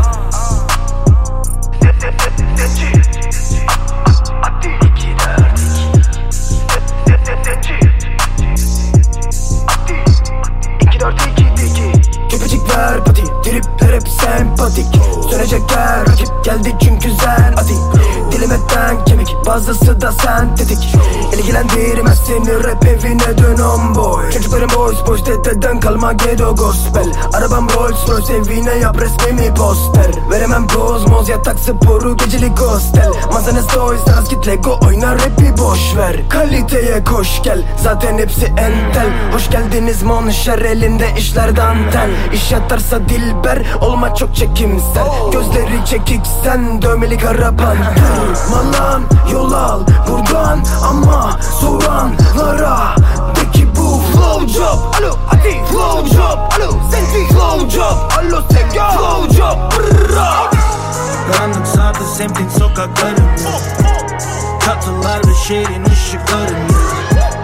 Köpecik 12.29 12.69
ver 12.69 13.03
pati 13.05 13.23
Trip 13.43 13.74
sempatik. 14.01 14.87
Sönecekler 15.31 15.99
rakip 15.99 16.43
geldi 16.43 16.75
çünkü 16.81 17.09
sen 17.09 17.53
atik. 17.53 17.77
Dilim 18.31 18.51
etten 18.51 19.05
kemik 19.05 19.35
bazısı 19.45 20.01
da 20.01 20.11
sentetik. 20.11 20.95
İlgilendirmez 21.33 22.19
seni 22.27 22.63
rap 22.63 22.85
evine 22.85 23.37
dön 23.37 23.63
on 23.63 23.95
boy 23.95 24.31
Çocuklarım 24.31 24.69
boys 24.77 24.97
boys 25.07 25.25
dededen 25.25 25.79
kalma 25.79 26.13
ghetto 26.13 26.55
gospel. 26.55 27.13
Arabam 27.33 27.67
Rolls 27.69 28.09
Royce 28.09 28.33
evine 28.33 28.75
yap 28.75 28.97
resmimi 29.01 29.53
poster. 29.53 30.11
Veremem 30.31 30.67
kozmoz 30.67 31.29
yatak 31.29 31.59
sporu 31.59 32.17
gecelik 32.17 32.59
hostel. 32.59 33.11
Masanız 33.33 33.67
toys 33.67 34.03
taras 34.05 34.29
git 34.29 34.47
lego 34.47 34.79
oyna 34.87 35.13
rapi 35.13 35.57
boş 35.57 35.95
ver. 35.97 36.29
Kaliteye 36.29 37.03
koş 37.03 37.41
gel 37.43 37.63
zaten 37.83 38.17
hepsi 38.17 38.45
entel. 38.45 39.09
Hoş 39.33 39.49
geldiniz 39.49 40.03
monşer 40.03 40.59
elinde 40.59 41.07
işler 41.17 41.55
dantel. 41.55 42.09
İş 42.33 42.51
yatarsa 42.51 43.09
dilber 43.09 43.63
olma 43.85 44.15
çok 44.15 44.35
çekimsel. 44.35 45.07
Gözleri 45.31 45.85
çekik 45.85 46.21
sen 46.43 46.81
dövmeli 46.81 47.17
kara 47.17 47.55
panter 47.55 47.95
Malan 48.51 49.01
yol 49.31 49.51
al. 49.51 49.79
Buradan 50.07 50.59
ama 50.89 51.39
soranlara 51.59 52.95
De 53.35 53.51
ki 53.51 53.67
bu 53.75 54.01
flow 54.13 54.47
job. 54.53 54.79
Alo 54.99 55.15
hadi 55.25 55.65
flow 55.71 56.09
job. 56.15 56.37
Alo 56.57 56.71
senti. 56.91 57.33
Flow 57.33 57.69
job. 57.69 58.11
Alo 58.19 58.41
sevgi. 58.51 58.79
Flow 58.97 59.35
job. 59.37 59.57
Karanlık 61.31 61.67
sardı 61.67 62.05
semtin 62.17 62.49
sokaklarını 62.49 63.35
Çatılar 64.65 65.19
ve 65.19 65.33
şehrin 65.47 65.85
ışıklarını 65.85 66.67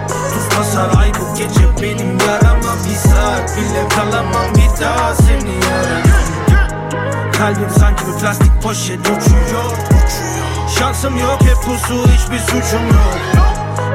Tuz 0.08 0.60
basar 0.60 1.02
ay 1.02 1.12
bu 1.14 1.38
gece 1.38 1.82
benim 1.82 2.20
yarama. 2.20 2.74
Bir 2.90 3.10
saat 3.10 3.58
bile 3.58 3.88
kalamam. 3.96 4.56
Bir 4.56 4.84
daha 4.84 5.16
seni 5.16 5.54
yaramam 5.54 6.11
Kalbim 7.42 7.70
sanki 7.80 8.04
bir 8.08 8.20
plastik 8.20 8.62
poşet 8.64 9.00
uçuyor. 9.00 9.72
Şansım 10.80 11.18
yok 11.18 11.42
hep 11.42 11.56
pusu 11.56 12.08
hiçbir 12.08 12.40
suçum 12.40 12.88
yok. 12.88 13.18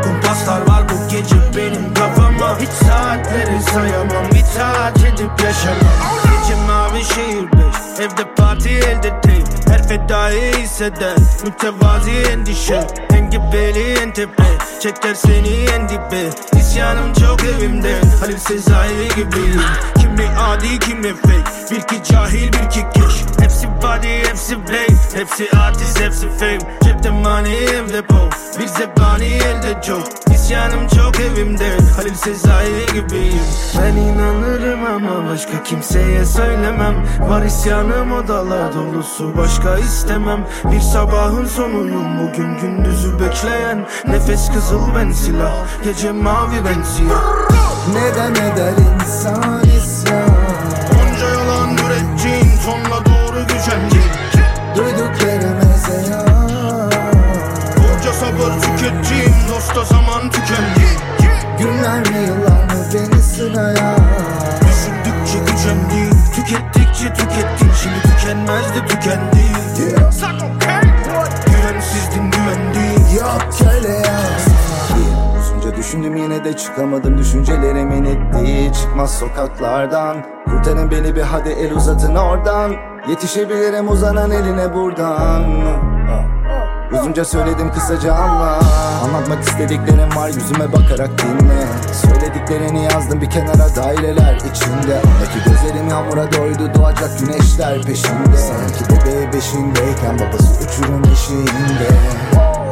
Kumpaslar 0.02 0.68
var 0.68 0.88
bu 0.88 1.08
gece 1.08 1.36
benim 1.56 1.94
kafama. 1.94 2.58
Hiç 2.60 2.68
saatleri 2.68 3.62
sayamam 3.62 4.26
itaat 4.26 4.98
edip 4.98 5.44
yaşamam. 5.44 5.94
Gece 6.22 6.54
mavi 6.66 7.04
şehir 7.04 7.52
beş 7.52 7.85
Evde 8.00 8.34
parti 8.36 8.68
elde 8.68 9.22
değil 9.22 9.44
Her 9.68 9.88
fedayı 9.88 10.54
hisseder 10.54 11.16
Mütevazi 11.44 12.10
endişe. 12.10 12.86
Engebeli 13.10 13.94
en 13.98 14.12
tepe. 14.12 14.42
Çeker 14.80 15.14
seni 15.14 15.48
en 15.48 15.88
dibe. 15.88 16.30
İsyanım 16.60 17.12
çok 17.12 17.44
evimde. 17.44 18.00
Halil 18.20 18.36
Sezai 18.36 19.08
gibiyim 19.16 19.60
Kimi 20.00 20.28
adi 20.40 20.78
kimi 20.78 21.14
fake. 21.14 21.70
Bir 21.70 21.80
ki 21.80 22.02
cahil 22.12 22.52
bir 22.52 22.70
ki 22.70 22.86
keş 22.94 23.45
Hepsi 23.56 23.68
body 23.82 24.28
hepsi 24.28 24.56
blame 24.56 24.98
Hepsi 25.14 25.48
artist 25.56 26.00
hepsi 26.00 26.28
fame. 26.28 26.58
Cepte 26.84 27.10
money 27.10 27.64
evde 27.64 28.02
po 28.02 28.30
Bir 28.58 28.66
zebani 28.66 29.24
elde 29.24 29.82
çok 29.82 30.02
İsyanım 30.34 30.88
çok 30.88 31.20
evimde. 31.20 31.78
Halil 31.96 32.14
Sezai 32.14 32.86
gibiyim. 32.86 33.42
Ben 33.78 33.96
inanırım 33.96 34.86
ama 34.86 35.30
başka 35.30 35.62
kimseye 35.62 36.24
söylemem. 36.24 36.94
Var 37.20 37.42
isyanım 37.42 38.12
odalar 38.12 38.74
dolusu. 38.74 39.36
Başka 39.36 39.78
istemem. 39.78 40.44
Bir 40.72 40.80
sabahın 40.80 41.46
sonuyum 41.46 42.18
bugün 42.18 42.58
gündüzü 42.58 43.20
bekleyen. 43.20 43.86
Nefes 44.08 44.52
kızıl 44.52 44.94
ben 44.96 45.12
silah. 45.12 45.84
Gece 45.84 46.12
mavi 46.12 46.64
ben 46.64 46.82
siyah. 46.82 47.56
Neden 47.94 48.32
eder 48.32 48.72
insan 48.94 49.66
tükettiğim 58.86 59.34
dosta 59.48 59.84
zaman 59.84 60.30
tükendi. 60.30 60.86
Günler 61.58 61.98
mi 61.98 62.26
yıllar 62.26 62.64
mı 62.64 62.84
beni 62.94 63.22
sınaya? 63.22 63.96
Düşündükçe 64.60 65.38
gücendim 65.38 66.18
Tükettikçe 66.34 67.12
tükettim. 67.12 67.70
Şimdi 67.82 68.02
tükenmezdi 68.02 68.86
tükendi. 68.88 69.46
Güvensizdin 71.46 72.30
güvendi. 72.30 73.16
Yok 73.16 73.46
köle 73.58 73.92
ya. 73.92 74.20
Uzunca 75.40 75.76
düşündüm 75.76 76.16
yine 76.16 76.44
de 76.44 76.56
çıkamadım. 76.56 77.18
Düşüncelerimin 77.18 78.04
ettiği 78.04 78.72
çıkmaz 78.72 79.18
sokaklardan. 79.18 80.16
Kurtarın 80.44 80.90
beni 80.90 81.16
bir 81.16 81.22
hadi 81.22 81.48
el 81.48 81.72
uzatın 81.72 82.14
oradan. 82.14 82.72
Yetişebilirim 83.08 83.88
uzanan 83.88 84.30
eline 84.30 84.74
buradan 84.74 85.95
Uzunca 86.92 87.24
söyledim 87.24 87.72
kısaca 87.72 88.14
anla. 88.14 88.60
Anlatmak 89.04 89.42
istediklerim 89.42 90.16
var 90.16 90.28
yüzüme 90.28 90.72
bakarak 90.72 91.10
dinle. 91.18 91.66
Söylediklerini 91.92 92.84
yazdım 92.84 93.20
bir 93.20 93.30
kenara 93.30 93.76
daireler 93.76 94.36
içinde. 94.36 94.94
Ondaki 94.96 95.38
gözlerim 95.46 95.88
yağmura 95.88 96.32
doydu 96.32 96.74
doğacak 96.74 97.18
güneşler 97.18 97.82
peşinde. 97.82 98.36
Sanki 98.36 98.84
bebeği 98.90 99.32
beşindeyken 99.32 100.18
babası 100.18 100.64
uçurum 100.64 101.02
eşiğinde. 101.12 101.88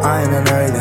Aynen 0.04 0.54
öyle 0.54 0.80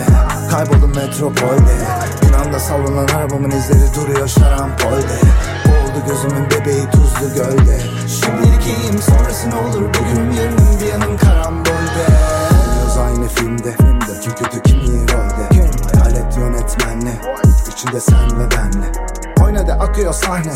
Kayboldum 0.52 0.96
metropolde. 0.96 1.76
Bir 2.22 2.34
anda 2.34 2.60
savrulan 2.60 3.08
arabamın 3.08 3.52
izleri 3.52 3.96
duruyor 3.96 4.28
şarampolde. 4.28 5.18
Oldu 5.66 6.04
gözümün 6.08 6.46
bebeği 6.52 6.90
tuzlu 6.92 7.36
gölde. 7.36 7.80
Şimdilik 8.08 8.68
iyiyim 8.68 9.02
sonrası 9.02 9.50
ne 9.50 9.56
olur? 9.56 9.90
Bugün 9.90 10.32
yarınım 10.32 10.80
bir 10.82 10.86
yanım 10.86 11.18
aynı 11.18 11.63
filmde. 13.36 13.76
Kim 14.22 14.34
kötü 14.34 14.62
kim 14.64 14.80
iyi 14.80 15.02
rolde? 15.02 15.68
Hayalet 16.00 16.38
yönetmenle. 16.38 17.22
İçinde 17.72 18.00
sen 18.00 18.40
ve 18.40 18.52
benle 18.52 18.92
Oynadı 19.54 19.74
akıyor 19.80 20.14
sahne. 20.14 20.54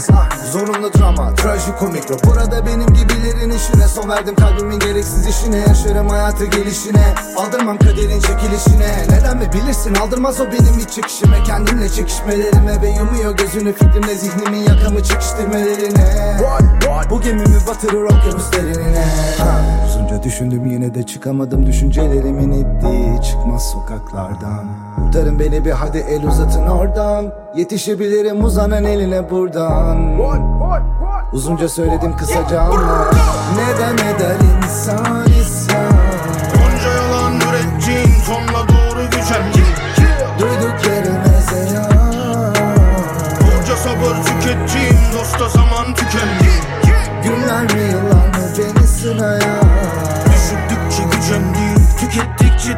Zorunlu 0.51 0.93
drama, 0.93 1.35
trajikomik 1.35 2.11
rap 2.11 2.23
Burada 2.23 2.65
benim 2.65 2.87
gibilerin 2.87 3.49
işine 3.49 3.87
Son 3.87 4.09
verdim 4.09 4.35
kalbimin 4.35 4.79
gereksiz 4.79 5.27
işine. 5.27 5.57
Yaşarım 5.57 6.09
hayatı 6.09 6.45
gelişine 6.45 7.13
Aldırmam 7.37 7.77
kaderin 7.77 8.19
çekilişine. 8.19 9.05
Neden 9.09 9.37
mi 9.37 9.49
bilirsin 9.53 9.95
aldırmaz 9.95 10.41
o 10.41 10.45
benim 10.45 10.79
hiç 10.79 10.89
çekişime 10.89 11.43
Kendimle 11.43 11.89
çekişmelerime 11.89 12.81
Ve 12.81 12.89
yumuyor 12.89 13.37
gözünü 13.37 13.73
fikrimle 13.73 14.15
Zihnimin 14.15 14.63
yakamı 14.63 15.03
çekiştirmelerine. 15.03 16.37
Bu 17.09 17.21
gemimi 17.21 17.67
batırır 17.67 18.03
okyanus 18.03 18.51
derinine 18.51 19.05
Uzunca 19.87 20.23
düşündüm 20.23 20.65
yine 20.65 20.95
de 20.95 21.03
çıkamadım. 21.03 21.65
Düşüncelerimin 21.65 22.51
ittiği 22.51 23.21
çıkmaz 23.21 23.71
sokaklardan 23.71 24.86
Kurtarın 24.97 25.39
beni 25.39 25.65
bir 25.65 25.71
hadi 25.71 25.97
el 25.97 26.27
uzatın 26.27 26.67
oradan. 26.67 27.33
Yetişebilirim 27.55 28.43
uzanan 28.45 28.83
eline 28.83 29.29
buradan. 29.29 30.17
Uzunca 31.33 31.69
söyledim 31.69 32.17
kısaca 32.17 32.61
ama 32.61 33.05
Neden 33.57 33.93
eder 33.93 34.35
insan 34.63 35.25
isyan? 35.41 35.93
Onca 36.53 36.89
yalan 36.89 37.33
ürettiğin 37.35 38.19
tonla 38.25 38.67
doğru 38.67 39.03
gücendim 39.05 39.67
Duyduklarımıza 40.39 41.57
ya 41.75 41.89
Bunca 43.41 43.75
sabır 43.75 44.15
tükettiğim 44.23 44.99
dosta 45.13 45.49
zaman 45.49 45.93
tükendi. 45.95 46.51
Günler 47.23 47.63
mi 47.63 47.81
yıllar 47.91 48.27
mı 48.27 48.45
beni 48.57 48.87
sınaya 48.87 49.61
Düşündükçe 50.25 51.03
gücendim 51.03 51.87
Tükettikçe 51.99 52.77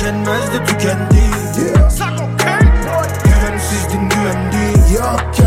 tükenmezdi 0.00 0.64
tükendi. 0.66 1.16
Yeah. 1.60 1.90
Güvensizdim 3.24 4.08
güvendi 4.08 4.94
Yok 4.94 5.39